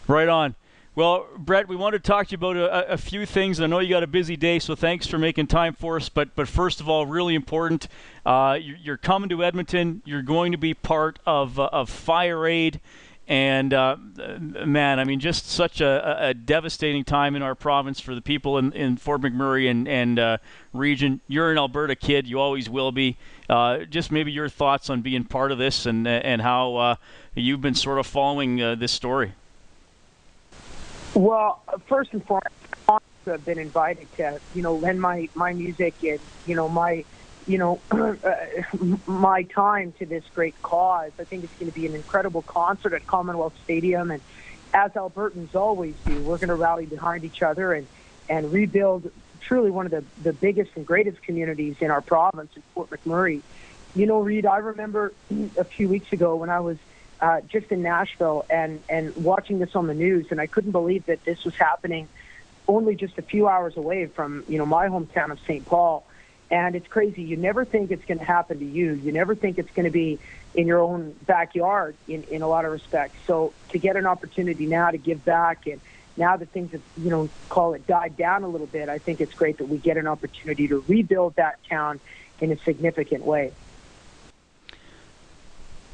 Right 0.07 0.29
on. 0.29 0.55
Well, 0.95 1.25
Brett, 1.35 1.67
we 1.67 1.75
want 1.75 1.93
to 1.93 1.99
talk 1.99 2.27
to 2.27 2.31
you 2.33 2.35
about 2.35 2.55
a, 2.55 2.93
a, 2.93 2.97
few 2.99 3.25
things. 3.25 3.59
I 3.59 3.65
know 3.65 3.79
you 3.79 3.89
got 3.89 4.03
a 4.03 4.07
busy 4.07 4.37
day, 4.37 4.59
so 4.59 4.75
thanks 4.75 5.07
for 5.07 5.17
making 5.17 5.47
time 5.47 5.73
for 5.73 5.95
us. 5.95 6.07
But 6.07 6.35
but 6.35 6.47
first 6.47 6.79
of 6.79 6.87
all, 6.87 7.07
really 7.07 7.33
important, 7.33 7.87
uh, 8.27 8.59
you're, 8.61 8.97
coming 8.97 9.27
to 9.29 9.43
Edmonton. 9.43 10.03
You're 10.05 10.21
going 10.21 10.51
to 10.51 10.57
be 10.59 10.75
part 10.75 11.17
of 11.25 11.59
uh, 11.59 11.69
of 11.71 11.89
Fire 11.89 12.45
Aid, 12.45 12.79
and 13.27 13.73
uh, 13.73 13.97
man, 13.97 14.99
I 14.99 15.03
mean, 15.03 15.19
just 15.19 15.49
such 15.49 15.81
a, 15.81 16.27
a, 16.27 16.33
devastating 16.35 17.03
time 17.03 17.35
in 17.35 17.41
our 17.41 17.55
province 17.55 17.99
for 17.99 18.13
the 18.13 18.21
people 18.21 18.59
in, 18.59 18.71
in 18.73 18.97
Fort 18.97 19.21
McMurray 19.21 19.71
and 19.71 19.87
and 19.87 20.19
uh, 20.19 20.37
region. 20.73 21.21
You're 21.27 21.51
an 21.51 21.57
Alberta 21.57 21.95
kid. 21.95 22.27
You 22.27 22.39
always 22.39 22.69
will 22.69 22.91
be. 22.91 23.17
Uh, 23.49 23.79
just 23.85 24.11
maybe 24.11 24.31
your 24.31 24.47
thoughts 24.47 24.91
on 24.91 25.01
being 25.01 25.23
part 25.23 25.51
of 25.51 25.57
this 25.57 25.87
and 25.87 26.07
and 26.07 26.43
how 26.43 26.75
uh, 26.75 26.95
you've 27.33 27.61
been 27.61 27.73
sort 27.73 27.97
of 27.97 28.05
following 28.05 28.57
this 28.57 28.91
story. 28.91 29.33
Well, 31.15 31.61
first 31.87 32.11
and 32.13 32.25
foremost, 32.25 32.47
I've 33.27 33.45
been 33.45 33.59
invited 33.59 34.07
to, 34.17 34.39
you 34.55 34.63
know, 34.63 34.75
lend 34.75 34.99
my 34.99 35.29
my 35.35 35.53
music 35.53 35.93
and 36.03 36.19
you 36.47 36.55
know 36.55 36.67
my, 36.67 37.05
you 37.45 37.59
know, 37.59 37.79
uh, 37.91 38.17
my 39.05 39.43
time 39.43 39.93
to 39.99 40.05
this 40.07 40.23
great 40.33 40.59
cause. 40.63 41.11
I 41.19 41.23
think 41.23 41.43
it's 41.43 41.53
going 41.59 41.71
to 41.71 41.75
be 41.79 41.85
an 41.85 41.93
incredible 41.93 42.41
concert 42.41 42.93
at 42.93 43.05
Commonwealth 43.05 43.53
Stadium, 43.63 44.09
and 44.09 44.21
as 44.73 44.91
Albertans 44.93 45.53
always 45.53 45.93
do, 46.05 46.23
we're 46.23 46.37
going 46.37 46.49
to 46.49 46.55
rally 46.55 46.87
behind 46.87 47.23
each 47.23 47.43
other 47.43 47.73
and 47.73 47.87
and 48.27 48.51
rebuild 48.51 49.11
truly 49.39 49.69
one 49.69 49.85
of 49.85 49.91
the 49.91 50.03
the 50.23 50.33
biggest 50.33 50.71
and 50.75 50.85
greatest 50.85 51.21
communities 51.21 51.75
in 51.79 51.91
our 51.91 52.01
province 52.01 52.51
in 52.55 52.63
Fort 52.73 52.89
McMurray. 52.89 53.43
you 53.93 54.07
know, 54.07 54.19
Reed, 54.19 54.47
I 54.47 54.57
remember 54.57 55.13
a 55.57 55.63
few 55.63 55.87
weeks 55.87 56.11
ago 56.11 56.35
when 56.35 56.49
I 56.49 56.59
was 56.59 56.77
uh, 57.23 57.39
just 57.47 57.71
in 57.71 57.81
Nashville 57.81 58.45
and 58.49 58.83
and 58.89 59.15
watching 59.15 59.59
this 59.59 59.77
on 59.77 59.87
the 59.87 59.93
news, 59.93 60.27
and 60.29 60.41
I 60.41 60.45
couldn't 60.45 60.73
believe 60.73 61.05
that 61.05 61.23
this 61.23 61.45
was 61.45 61.55
happening 61.55 62.09
only 62.67 62.95
just 62.95 63.17
a 63.17 63.21
few 63.21 63.47
hours 63.47 63.77
away 63.77 64.07
from 64.07 64.43
you 64.49 64.57
know 64.57 64.65
my 64.65 64.89
hometown 64.89 65.31
of 65.31 65.39
St. 65.47 65.65
Paul. 65.65 66.05
And 66.51 66.75
it's 66.75 66.87
crazy. 66.87 67.23
You 67.23 67.37
never 67.37 67.65
think 67.65 67.89
it's 67.89 68.05
going 68.05 68.19
to 68.19 68.25
happen 68.25 68.59
to 68.59 68.65
you. 68.65 68.93
You 68.93 69.11
never 69.11 69.33
think 69.33 69.57
it's 69.57 69.71
going 69.71 69.85
to 69.85 69.91
be 69.91 70.19
in 70.53 70.67
your 70.67 70.81
own 70.81 71.15
backyard 71.25 71.95
in, 72.07 72.23
in 72.23 72.43
a 72.43 72.47
lot 72.47 72.65
of 72.65 72.71
respects. 72.71 73.15
So 73.25 73.53
to 73.69 73.79
get 73.79 73.95
an 73.95 74.05
opportunity 74.05 74.67
now 74.67 74.91
to 74.91 74.97
give 74.99 75.25
back 75.25 75.65
and 75.65 75.81
now 76.15 76.37
that 76.37 76.49
things 76.49 76.73
have, 76.73 76.81
you 76.97 77.09
know, 77.09 77.27
call 77.49 77.73
it 77.73 77.87
died 77.87 78.17
down 78.17 78.43
a 78.43 78.47
little 78.47 78.67
bit, 78.67 78.87
I 78.87 78.99
think 78.99 79.19
it's 79.19 79.33
great 79.33 79.57
that 79.59 79.65
we 79.69 79.77
get 79.77 79.97
an 79.97 80.05
opportunity 80.05 80.67
to 80.67 80.83
rebuild 80.87 81.37
that 81.37 81.57
town 81.67 81.99
in 82.39 82.51
a 82.51 82.57
significant 82.57 83.25
way. 83.25 83.51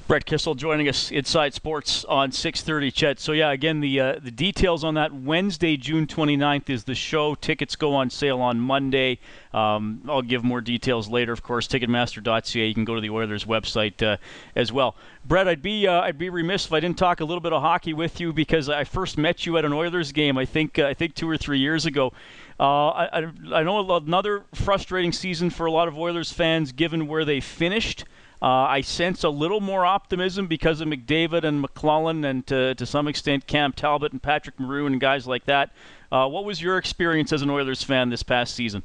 Brett 0.09 0.25
Kissel 0.25 0.55
joining 0.55 0.89
us 0.89 1.11
inside 1.11 1.53
sports 1.53 2.03
on 2.05 2.31
6:30. 2.31 2.91
CHED. 2.91 3.19
So 3.19 3.31
yeah, 3.31 3.51
again 3.51 3.79
the 3.79 3.99
uh, 3.99 4.19
the 4.19 4.31
details 4.31 4.83
on 4.83 4.95
that 4.95 5.13
Wednesday, 5.13 5.77
June 5.77 6.07
29th 6.07 6.67
is 6.67 6.85
the 6.85 6.95
show. 6.95 7.35
Tickets 7.35 7.75
go 7.75 7.93
on 7.93 8.09
sale 8.09 8.41
on 8.41 8.59
Monday. 8.59 9.19
Um, 9.53 10.01
I'll 10.09 10.23
give 10.23 10.43
more 10.43 10.61
details 10.61 11.09
later. 11.09 11.31
Of 11.31 11.43
course, 11.43 11.67
Ticketmaster.ca. 11.67 12.67
You 12.67 12.73
can 12.73 12.85
go 12.85 12.95
to 12.95 13.01
the 13.01 13.11
Oilers 13.11 13.45
website 13.45 14.01
uh, 14.01 14.17
as 14.55 14.71
well. 14.71 14.95
Brett, 15.25 15.47
I'd 15.47 15.61
be 15.61 15.87
uh, 15.87 16.01
I'd 16.01 16.17
be 16.17 16.31
remiss 16.31 16.65
if 16.65 16.73
I 16.73 16.79
didn't 16.79 16.97
talk 16.97 17.19
a 17.19 17.23
little 17.23 17.39
bit 17.39 17.53
of 17.53 17.61
hockey 17.61 17.93
with 17.93 18.19
you 18.19 18.33
because 18.33 18.67
I 18.67 18.85
first 18.85 19.15
met 19.15 19.45
you 19.45 19.59
at 19.59 19.65
an 19.65 19.73
Oilers 19.73 20.11
game. 20.11 20.39
I 20.39 20.45
think 20.45 20.79
uh, 20.79 20.87
I 20.87 20.95
think 20.95 21.13
two 21.13 21.29
or 21.29 21.37
three 21.37 21.59
years 21.59 21.85
ago. 21.85 22.13
Uh, 22.59 22.89
I, 22.89 23.31
I 23.53 23.61
know 23.61 23.95
another 23.95 24.45
frustrating 24.55 25.11
season 25.11 25.51
for 25.51 25.67
a 25.67 25.71
lot 25.71 25.87
of 25.87 25.95
Oilers 25.95 26.31
fans, 26.31 26.71
given 26.71 27.05
where 27.05 27.25
they 27.25 27.41
finished. 27.41 28.05
Uh, 28.41 28.45
I 28.45 28.81
sense 28.81 29.23
a 29.25 29.29
little 29.29 29.59
more 29.59 29.85
optimism 29.85 30.47
because 30.47 30.79
of 30.79 30.87
McDavid 30.87 31.43
and 31.43 31.63
McLellan 31.63 32.25
and 32.25 32.47
to, 32.47 32.73
to 32.75 32.85
some 32.85 33.07
extent 33.07 33.47
Cam 33.47 33.73
Talbot 33.73 34.13
and 34.13 34.21
Patrick 34.21 34.57
Maroon 34.59 34.93
and 34.93 35.01
guys 35.01 35.27
like 35.27 35.45
that. 35.45 35.71
Uh, 36.09 36.27
what 36.27 36.45
was 36.45 36.61
your 36.61 36.77
experience 36.77 37.33
as 37.33 37.41
an 37.41 37.49
Oilers 37.49 37.83
fan 37.83 38.09
this 38.09 38.23
past 38.23 38.55
season? 38.55 38.83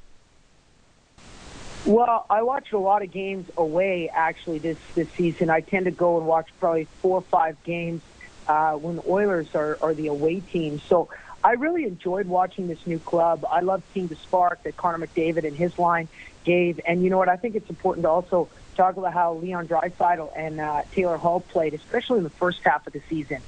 Well, 1.86 2.26
I 2.30 2.42
watched 2.42 2.72
a 2.72 2.78
lot 2.78 3.02
of 3.02 3.12
games 3.12 3.48
away 3.57 4.09
actually 4.09 4.59
this 4.59 4.78
this 4.94 5.09
season. 5.11 5.50
I 5.50 5.61
tend 5.61 5.84
to 5.84 5.90
go 5.90 6.16
and 6.16 6.26
watch 6.26 6.48
probably 6.59 6.88
four 7.02 7.18
or 7.18 7.22
five 7.22 7.62
games 7.62 8.00
uh, 8.48 8.72
when 8.72 8.96
the 8.96 9.02
Oilers 9.07 9.55
are, 9.55 9.78
are 9.82 9.94
the 9.94 10.09
away 10.09 10.40
team. 10.40 10.80
So 10.80 11.11
I 11.44 11.52
really 11.52 11.84
enjoyed 11.84 12.26
watching 12.26 12.68
this 12.68 12.86
new 12.86 12.98
club. 12.98 13.44
I 13.50 13.61
love 13.61 13.82
seeing 13.92 14.07
the 14.07 14.16
spark 14.16 14.62
that 14.62 14.78
Connor 14.78 15.07
McDavid 15.07 15.44
and 15.44 15.55
his 15.55 15.78
line 15.78 16.09
gave. 16.44 16.80
And 16.86 17.05
you 17.05 17.11
know 17.11 17.18
what? 17.18 17.28
I 17.28 17.36
think 17.36 17.55
it's 17.55 17.68
important 17.68 18.05
to 18.05 18.11
also 18.11 18.48
talk 18.74 18.96
about 18.96 19.12
how 19.12 19.34
Leon 19.34 19.68
Draisaitl 19.68 20.30
and 20.36 20.60
uh, 20.60 20.82
Taylor 20.92 21.16
Hall 21.16 21.40
played, 21.40 21.74
especially 21.74 22.18
in 22.18 22.24
the 22.24 22.30
first 22.30 22.60
half 22.62 22.86
of 22.86 22.92
the 22.92 23.00
season. 23.08 23.40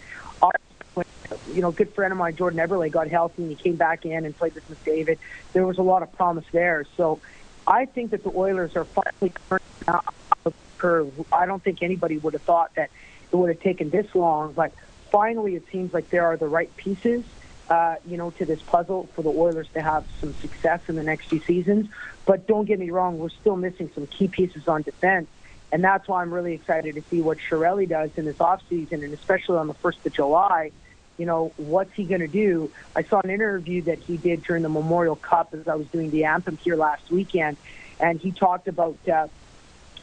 You 1.52 1.62
know, 1.62 1.72
good 1.72 1.92
friend 1.92 2.12
of 2.12 2.18
mine, 2.18 2.36
Jordan 2.36 2.60
Eberle, 2.60 2.90
got 2.90 3.08
healthy 3.08 3.42
and 3.42 3.50
he 3.50 3.56
came 3.56 3.76
back 3.76 4.04
in 4.04 4.24
and 4.24 4.36
played 4.36 4.54
with 4.54 4.68
McDavid. 4.70 5.18
There 5.52 5.66
was 5.66 5.78
a 5.78 5.82
lot 5.82 6.02
of 6.02 6.12
promise 6.12 6.44
there. 6.52 6.84
So 6.96 7.20
I 7.66 7.86
think 7.86 8.12
that 8.12 8.22
the 8.22 8.30
Oilers 8.30 8.76
are 8.76 8.84
finally 8.84 9.32
turning 9.48 9.64
out 9.88 10.04
of 10.44 10.44
the 10.44 10.52
curve. 10.78 11.12
I 11.32 11.46
don't 11.46 11.62
think 11.62 11.82
anybody 11.82 12.18
would 12.18 12.34
have 12.34 12.42
thought 12.42 12.74
that 12.76 12.90
it 13.32 13.36
would 13.36 13.48
have 13.48 13.60
taken 13.60 13.90
this 13.90 14.14
long, 14.14 14.52
but 14.52 14.72
finally 15.10 15.56
it 15.56 15.64
seems 15.72 15.92
like 15.92 16.10
there 16.10 16.26
are 16.26 16.36
the 16.36 16.46
right 16.46 16.74
pieces 16.76 17.24
uh, 17.68 17.96
you 18.06 18.16
know, 18.16 18.30
to 18.30 18.44
this 18.44 18.62
puzzle 18.62 19.08
for 19.14 19.22
the 19.22 19.30
Oilers 19.30 19.68
to 19.74 19.82
have 19.82 20.04
some 20.20 20.34
success 20.34 20.80
in 20.88 20.96
the 20.96 21.02
next 21.02 21.26
few 21.26 21.40
seasons. 21.40 21.88
But 22.24 22.46
don't 22.46 22.64
get 22.64 22.78
me 22.78 22.90
wrong, 22.90 23.18
we're 23.18 23.28
still 23.28 23.56
missing 23.56 23.90
some 23.94 24.06
key 24.06 24.28
pieces 24.28 24.68
on 24.68 24.82
defense. 24.82 25.28
And 25.72 25.82
that's 25.82 26.06
why 26.06 26.22
I'm 26.22 26.32
really 26.32 26.54
excited 26.54 26.94
to 26.94 27.02
see 27.10 27.20
what 27.20 27.38
Chiarelli 27.38 27.88
does 27.88 28.10
in 28.16 28.24
this 28.24 28.36
offseason, 28.36 29.04
and 29.04 29.12
especially 29.12 29.58
on 29.58 29.66
the 29.66 29.74
1st 29.74 30.06
of 30.06 30.12
July. 30.12 30.70
You 31.18 31.26
know, 31.26 31.52
what's 31.56 31.92
he 31.94 32.04
going 32.04 32.20
to 32.20 32.28
do? 32.28 32.70
I 32.94 33.02
saw 33.02 33.20
an 33.24 33.30
interview 33.30 33.82
that 33.82 33.98
he 33.98 34.16
did 34.16 34.42
during 34.42 34.62
the 34.62 34.68
Memorial 34.68 35.16
Cup 35.16 35.54
as 35.54 35.66
I 35.66 35.74
was 35.74 35.86
doing 35.88 36.10
the 36.10 36.24
anthem 36.24 36.56
here 36.58 36.76
last 36.76 37.10
weekend, 37.10 37.56
and 37.98 38.20
he 38.20 38.30
talked 38.30 38.68
about, 38.68 38.96
uh, 39.08 39.26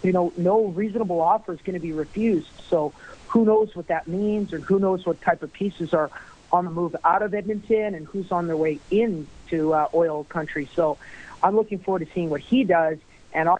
you 0.02 0.12
know, 0.12 0.34
no 0.36 0.66
reasonable 0.66 1.22
offer 1.22 1.54
is 1.54 1.62
going 1.62 1.76
to 1.76 1.80
be 1.80 1.94
refused. 1.94 2.50
So 2.68 2.94
who 3.28 3.46
knows 3.46 3.76
what 3.76 3.88
that 3.88 4.08
means, 4.08 4.54
or 4.54 4.60
who 4.60 4.80
knows 4.80 5.06
what 5.06 5.22
type 5.22 5.44
of 5.44 5.54
pieces 5.54 5.94
are 5.94 6.12
on 6.54 6.66
the 6.66 6.72
move 6.72 6.96
out 7.04 7.24
of 7.24 7.34
Edmonton 7.34 7.96
and 7.96 8.06
who's 8.06 8.32
on 8.32 8.48
their 8.48 8.56
way 8.56 8.80
into 8.92 9.74
uh, 9.74 9.90
oil 9.94 10.24
country. 10.26 10.70
So 10.76 10.98
I'm 11.42 11.56
looking 11.56 11.80
forward 11.80 12.08
to 12.08 12.14
seeing 12.14 12.30
what 12.30 12.42
he 12.42 12.64
does 12.64 13.00
and 13.34 13.50
our 13.50 13.60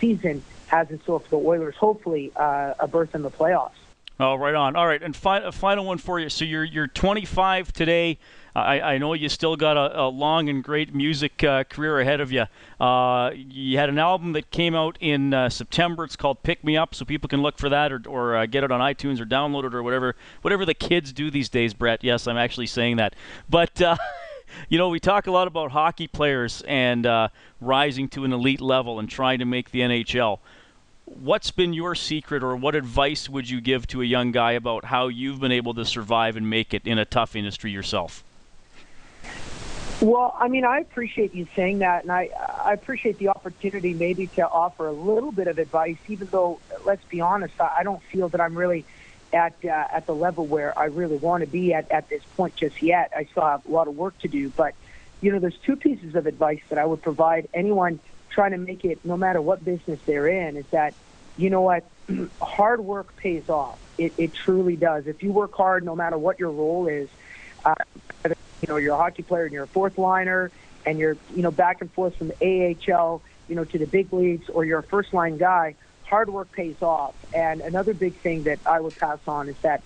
season 0.00 0.42
has 0.68 0.90
in 0.90 1.00
store 1.02 1.20
for 1.20 1.28
the 1.28 1.36
Oilers. 1.36 1.74
Hopefully, 1.76 2.32
uh, 2.36 2.74
a 2.78 2.88
berth 2.88 3.14
in 3.14 3.22
the 3.22 3.30
playoffs. 3.30 3.70
Oh, 4.18 4.34
right 4.34 4.54
on. 4.54 4.76
All 4.76 4.86
right, 4.86 5.02
and 5.02 5.14
fi- 5.14 5.40
a 5.40 5.52
final 5.52 5.84
one 5.84 5.98
for 5.98 6.18
you. 6.18 6.30
So 6.30 6.46
you're 6.46 6.64
you're 6.64 6.86
25 6.86 7.72
today. 7.72 8.18
I, 8.54 8.80
I 8.80 8.98
know 8.98 9.12
you 9.12 9.28
still 9.28 9.56
got 9.56 9.76
a, 9.76 10.00
a 10.00 10.08
long 10.08 10.48
and 10.48 10.64
great 10.64 10.94
music 10.94 11.44
uh, 11.44 11.64
career 11.64 12.00
ahead 12.00 12.22
of 12.22 12.32
you. 12.32 12.46
Uh, 12.80 13.32
you 13.34 13.76
had 13.76 13.90
an 13.90 13.98
album 13.98 14.32
that 14.32 14.50
came 14.50 14.74
out 14.74 14.96
in 15.00 15.34
uh, 15.34 15.50
September. 15.50 16.04
It's 16.04 16.16
called 16.16 16.42
"Pick 16.42 16.64
Me 16.64 16.78
Up," 16.78 16.94
so 16.94 17.04
people 17.04 17.28
can 17.28 17.42
look 17.42 17.58
for 17.58 17.68
that 17.68 17.92
or, 17.92 18.00
or 18.08 18.36
uh, 18.36 18.46
get 18.46 18.64
it 18.64 18.72
on 18.72 18.80
iTunes 18.80 19.20
or 19.20 19.26
download 19.26 19.64
it 19.64 19.74
or 19.74 19.82
whatever 19.82 20.16
whatever 20.40 20.64
the 20.64 20.72
kids 20.72 21.12
do 21.12 21.30
these 21.30 21.50
days. 21.50 21.74
Brett, 21.74 22.02
yes, 22.02 22.26
I'm 22.26 22.38
actually 22.38 22.68
saying 22.68 22.96
that. 22.96 23.14
But 23.50 23.82
uh, 23.82 23.96
you 24.70 24.78
know, 24.78 24.88
we 24.88 24.98
talk 24.98 25.26
a 25.26 25.30
lot 25.30 25.46
about 25.46 25.72
hockey 25.72 26.06
players 26.06 26.62
and 26.66 27.04
uh, 27.04 27.28
rising 27.60 28.08
to 28.08 28.24
an 28.24 28.32
elite 28.32 28.62
level 28.62 28.98
and 28.98 29.10
trying 29.10 29.40
to 29.40 29.44
make 29.44 29.72
the 29.72 29.80
NHL 29.80 30.38
what's 31.06 31.50
been 31.50 31.72
your 31.72 31.94
secret 31.94 32.42
or 32.42 32.56
what 32.56 32.74
advice 32.74 33.28
would 33.28 33.48
you 33.48 33.60
give 33.60 33.86
to 33.86 34.02
a 34.02 34.04
young 34.04 34.32
guy 34.32 34.52
about 34.52 34.84
how 34.86 35.08
you've 35.08 35.40
been 35.40 35.52
able 35.52 35.72
to 35.74 35.84
survive 35.84 36.36
and 36.36 36.50
make 36.50 36.74
it 36.74 36.86
in 36.86 36.98
a 36.98 37.04
tough 37.04 37.34
industry 37.34 37.70
yourself? 37.70 38.22
Well, 40.00 40.36
I 40.38 40.48
mean, 40.48 40.64
I 40.64 40.80
appreciate 40.80 41.34
you 41.34 41.46
saying 41.56 41.78
that, 41.78 42.02
and 42.02 42.12
I 42.12 42.28
I 42.62 42.74
appreciate 42.74 43.18
the 43.18 43.28
opportunity 43.28 43.94
maybe 43.94 44.26
to 44.28 44.46
offer 44.46 44.88
a 44.88 44.92
little 44.92 45.32
bit 45.32 45.46
of 45.46 45.58
advice, 45.58 45.96
even 46.08 46.28
though, 46.30 46.60
let's 46.84 47.04
be 47.04 47.22
honest, 47.22 47.54
I 47.58 47.82
don't 47.82 48.02
feel 48.02 48.28
that 48.28 48.40
I'm 48.40 48.54
really 48.54 48.84
at 49.32 49.54
uh, 49.64 49.68
at 49.68 50.04
the 50.04 50.14
level 50.14 50.44
where 50.44 50.78
I 50.78 50.86
really 50.86 51.16
want 51.16 51.42
to 51.42 51.46
be 51.46 51.72
at 51.72 51.90
at 51.90 52.10
this 52.10 52.22
point 52.36 52.56
just 52.56 52.82
yet. 52.82 53.10
I 53.16 53.24
still 53.24 53.44
have 53.44 53.64
a 53.64 53.70
lot 53.70 53.88
of 53.88 53.96
work 53.96 54.18
to 54.18 54.28
do, 54.28 54.50
but 54.50 54.74
you 55.22 55.32
know, 55.32 55.38
there's 55.38 55.56
two 55.56 55.76
pieces 55.76 56.14
of 56.14 56.26
advice 56.26 56.60
that 56.68 56.78
I 56.78 56.84
would 56.84 57.00
provide 57.00 57.48
anyone 57.54 57.98
trying 58.30 58.52
to 58.52 58.58
make 58.58 58.84
it, 58.84 59.04
no 59.04 59.16
matter 59.16 59.40
what 59.40 59.64
business 59.64 59.98
they're 60.06 60.26
in, 60.26 60.56
is 60.56 60.66
that 60.70 60.94
you 61.36 61.50
know 61.50 61.62
what, 61.62 61.88
hard 62.40 62.80
work 62.80 63.16
pays 63.16 63.48
off. 63.48 63.78
It 63.98 64.14
it 64.18 64.32
truly 64.34 64.76
does. 64.76 65.06
If 65.06 65.22
you 65.22 65.32
work 65.32 65.54
hard, 65.54 65.84
no 65.84 65.94
matter 65.94 66.18
what 66.18 66.38
your 66.38 66.50
role 66.50 66.86
is. 66.86 67.08
Uh, 67.64 67.74
you 68.62 68.72
know, 68.72 68.76
you're 68.76 68.94
a 68.94 68.96
hockey 68.96 69.22
player 69.22 69.44
and 69.44 69.52
you're 69.52 69.64
a 69.64 69.68
fourth 69.68 69.98
liner 69.98 70.50
and 70.84 70.98
you're, 70.98 71.16
you 71.34 71.42
know, 71.42 71.50
back 71.50 71.80
and 71.80 71.92
forth 71.92 72.16
from 72.16 72.28
the 72.28 72.76
AHL, 72.88 73.22
you 73.48 73.54
know, 73.54 73.64
to 73.64 73.78
the 73.78 73.86
big 73.86 74.12
leagues 74.12 74.48
or 74.48 74.64
you're 74.64 74.78
a 74.78 74.82
first 74.84 75.12
line 75.12 75.36
guy, 75.36 75.74
hard 76.04 76.30
work 76.30 76.50
pays 76.52 76.80
off. 76.80 77.14
And 77.34 77.60
another 77.60 77.94
big 77.94 78.20
thing 78.22 78.44
that 78.44 78.60
I 78.64 78.80
would 78.80 78.96
pass 78.96 79.18
on 79.26 79.48
is 79.48 79.56
that, 79.62 79.82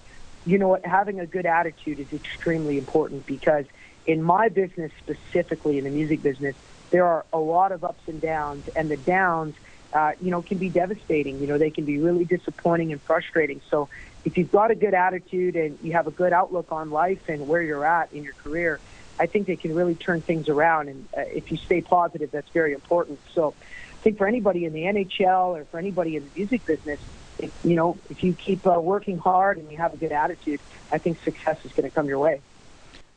you 0.47 0.59
know 0.59 0.69
what, 0.69 0.87
having 0.87 1.21
a 1.21 1.27
good 1.27 1.47
attitude 1.47 2.01
is 2.01 2.13
extremely 2.13 2.79
important 2.79 3.27
because 3.27 3.67
in 4.07 4.23
my 4.23 4.49
business, 4.49 4.93
specifically 5.03 5.79
in 5.79 5.85
the 5.85 5.91
music 5.91 6.23
business, 6.23 6.55
there 6.91 7.07
are 7.07 7.25
a 7.33 7.39
lot 7.39 7.73
of 7.73 7.85
ups 7.85 8.03
and 8.07 8.21
downs, 8.21 8.69
and 8.75 8.91
the 8.91 8.97
downs, 8.97 9.55
uh, 9.93 10.13
you 10.21 10.31
know, 10.31 10.43
can 10.43 10.59
be 10.59 10.69
devastating. 10.69 11.41
You 11.41 11.47
know, 11.47 11.59
they 11.59 11.71
can 11.71 11.85
be 11.85 11.99
really 11.99 12.25
disappointing 12.25 12.93
and 12.93 13.01
frustrating. 13.01 13.61
So 13.71 13.89
if 14.25 14.37
you've 14.37 14.53
got 14.53 14.71
a 14.71 14.75
good 14.75 14.95
attitude 14.95 15.57
and 15.57 15.79
you 15.83 15.93
have 15.93 16.07
a 16.07 16.11
good 16.11 16.33
outlook 16.33 16.73
on 16.73 16.91
life 16.91 17.29
and 17.29 17.49
where 17.49 17.63
you're 17.63 17.85
at 17.85 18.13
in 18.13 18.25
your 18.25 18.35
career, 18.35 18.81
I 19.19 19.27
think 19.27 19.47
they 19.47 19.57
can 19.57 19.75
really 19.75 19.95
turn 19.95 20.21
things 20.21 20.49
around. 20.49 20.89
And 20.89 21.09
uh, 21.17 21.23
if 21.23 21.51
you 21.51 21.57
stay 21.57 21.81
positive, 21.81 22.31
that's 22.31 22.49
very 22.51 22.73
important. 22.73 23.19
So 23.35 23.55
I 23.59 24.03
think 24.03 24.19
for 24.19 24.27
anybody 24.27 24.65
in 24.65 24.73
the 24.73 24.83
NHL 24.83 25.59
or 25.59 25.65
for 25.67 25.79
anybody 25.79 26.17
in 26.17 26.25
the 26.25 26.31
music 26.35 26.65
business, 26.67 27.01
if, 27.39 27.53
you 27.65 27.77
know, 27.77 27.99
if 28.11 28.23
you 28.23 28.35
keep 28.35 28.67
uh, 28.67 28.81
working 28.81 29.19
hard 29.19 29.59
and 29.59 29.71
you 29.71 29.79
have 29.79 29.95
a 29.95 29.97
good 29.97 30.13
attitude, 30.13 30.61
I 30.93 30.99
think 30.99 31.23
success 31.23 31.65
is 31.65 31.73
going 31.73 31.89
to 31.89 31.95
come 31.95 32.07
your 32.07 32.19
way. 32.19 32.41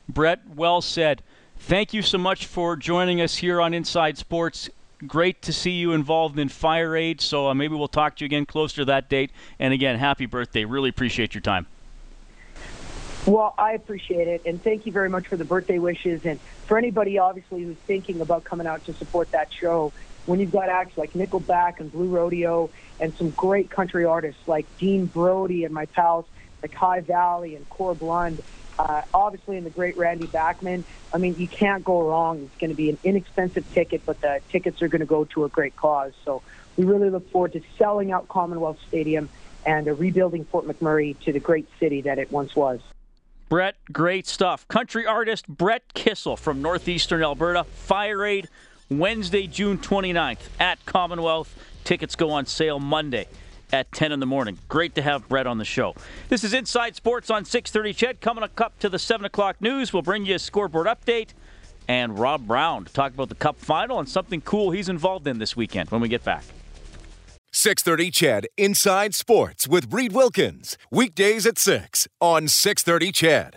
Brett, 0.08 0.42
well 0.56 0.82
said. 0.82 1.24
Thank 1.66 1.94
you 1.94 2.02
so 2.02 2.18
much 2.18 2.46
for 2.46 2.76
joining 2.76 3.22
us 3.22 3.38
here 3.38 3.62
on 3.62 3.74
Inside 3.74 4.18
Sports 4.18 4.70
great 5.08 5.42
to 5.44 5.54
see 5.54 5.72
you 5.72 5.94
involved 5.94 6.38
in 6.38 6.50
Fire 6.50 6.94
Aid. 6.94 7.22
So 7.22 7.48
uh, 7.48 7.54
maybe 7.54 7.74
we'll 7.74 7.88
talk 7.88 8.18
to 8.18 8.24
you 8.24 8.26
again 8.26 8.46
closer 8.46 8.78
to 8.82 8.86
that 8.86 9.08
date. 9.08 9.32
And 9.60 9.74
again, 9.74 9.98
happy 9.98 10.26
birthday. 10.26 10.66
Really 10.66 10.90
appreciate 10.90 11.34
your 11.34 11.42
time. 11.42 11.66
Well, 13.26 13.54
I 13.58 13.72
appreciate 13.72 14.28
it, 14.28 14.42
and 14.46 14.62
thank 14.62 14.86
you 14.86 14.92
very 14.92 15.08
much 15.08 15.28
for 15.28 15.38
the 15.38 15.46
birthday 15.46 15.80
wishes. 15.80 16.26
And 16.26 16.38
for 16.68 16.78
anybody, 16.78 17.18
obviously, 17.18 17.64
who's 17.64 17.78
thinking 17.78 18.20
about 18.20 18.44
coming 18.44 18.68
out 18.68 18.84
to 18.86 18.94
support 18.94 19.32
that 19.32 19.48
show, 19.54 19.94
when 20.26 20.42
you've 20.42 20.52
got 20.52 20.68
acts 20.68 20.98
like 20.98 21.14
Nickelback 21.14 21.80
and 21.80 21.90
Blue 21.90 22.10
Rodeo 22.10 22.70
and 23.00 23.14
some 23.16 23.30
great 23.30 23.70
country 23.70 24.04
artists 24.04 24.46
like 24.50 24.66
Dean 24.80 25.06
Brody 25.06 25.64
and 25.64 25.74
my 25.74 25.86
pals 25.86 26.26
like 26.62 26.74
High 26.74 27.00
Valley 27.00 27.56
and 27.56 27.70
Corb 27.70 28.02
Lund. 28.02 28.44
Uh, 28.84 29.02
obviously, 29.14 29.56
in 29.56 29.64
the 29.64 29.70
great 29.70 29.96
Randy 29.96 30.28
Bachman, 30.28 30.84
I 31.14 31.18
mean, 31.18 31.36
you 31.38 31.48
can't 31.48 31.86
go 31.86 32.06
wrong. 32.06 32.42
It's 32.42 32.58
going 32.58 32.70
to 32.70 32.76
be 32.76 32.90
an 32.90 32.98
inexpensive 33.06 33.66
ticket, 33.74 34.06
but 34.06 34.20
the 34.20 34.42
tickets 34.50 34.82
are 34.82 34.90
going 34.90 35.00
to 35.00 35.06
go 35.06 35.24
to 35.24 35.46
a 35.46 35.50
great 35.50 35.74
cause. 35.78 36.12
So 36.26 36.42
we 36.76 36.84
really 36.84 37.10
look 37.10 37.32
forward 37.32 37.54
to 37.54 37.62
selling 37.78 38.12
out 38.12 38.28
Commonwealth 38.28 38.80
Stadium 38.86 39.30
and 39.66 39.88
uh, 39.88 39.94
rebuilding 39.94 40.44
Fort 40.44 40.68
McMurray 40.68 41.18
to 41.22 41.32
the 41.32 41.40
great 41.40 41.66
city 41.80 42.02
that 42.02 42.20
it 42.20 42.30
once 42.30 42.58
was. 42.58 42.82
Brett, 43.48 43.76
great 43.94 44.28
stuff. 44.28 44.68
Country 44.68 45.08
artist 45.08 45.48
Brett 45.48 45.94
Kissel 45.94 46.36
from 46.36 46.62
northeastern 46.62 47.24
Alberta. 47.24 47.64
Fire 47.64 48.26
Aid, 48.26 48.50
Wednesday, 48.90 49.48
June 49.48 49.78
29th 49.78 50.50
at 50.60 50.86
Commonwealth. 50.86 51.58
Tickets 51.86 52.18
go 52.18 52.32
on 52.32 52.46
sale 52.48 52.80
Monday 52.80 53.28
at 53.74 53.92
10 53.92 54.12
in 54.14 54.20
the 54.20 54.26
morning. 54.26 54.58
Great 54.70 54.96
to 54.96 55.02
have 55.02 55.28
Brett 55.28 55.48
on 55.48 55.58
the 55.58 55.66
show. 55.66 55.96
This 56.30 56.44
is 56.44 56.54
Inside 56.54 56.96
Sports 56.96 57.30
on 57.30 57.44
630 57.44 57.94
Ched. 57.94 58.22
Coming 58.22 58.44
up 58.44 58.80
to 58.80 58.88
the 58.88 59.00
7 59.00 59.26
o'clock 59.26 59.60
news, 59.60 59.92
we'll 59.92 60.04
bring 60.04 60.26
you 60.26 60.36
a 60.36 60.40
scoreboard 60.40 60.88
update 60.88 61.30
and 61.88 62.18
Rob 62.18 62.48
Brown 62.48 62.86
to 62.86 62.94
talk 62.94 63.14
about 63.14 63.30
the 63.30 63.36
Cup 63.36 63.58
final 63.58 64.00
and 64.00 64.08
something 64.08 64.40
cool 64.42 64.72
he's 64.72 64.88
involved 64.88 65.28
in 65.28 65.40
this 65.40 65.56
weekend 65.56 65.90
when 65.90 66.00
we 66.00 66.08
get 66.08 66.24
back. 66.24 66.44
630 67.52 68.12
Ched 68.12 68.46
Inside 68.58 69.14
Sports 69.14 69.68
with 69.68 69.94
Reed 69.94 70.14
Wilkins. 70.14 70.78
Weekdays 70.90 71.46
at 71.46 71.58
6 71.58 72.08
on 72.20 72.48
630 72.48 73.12
Ched. 73.12 73.52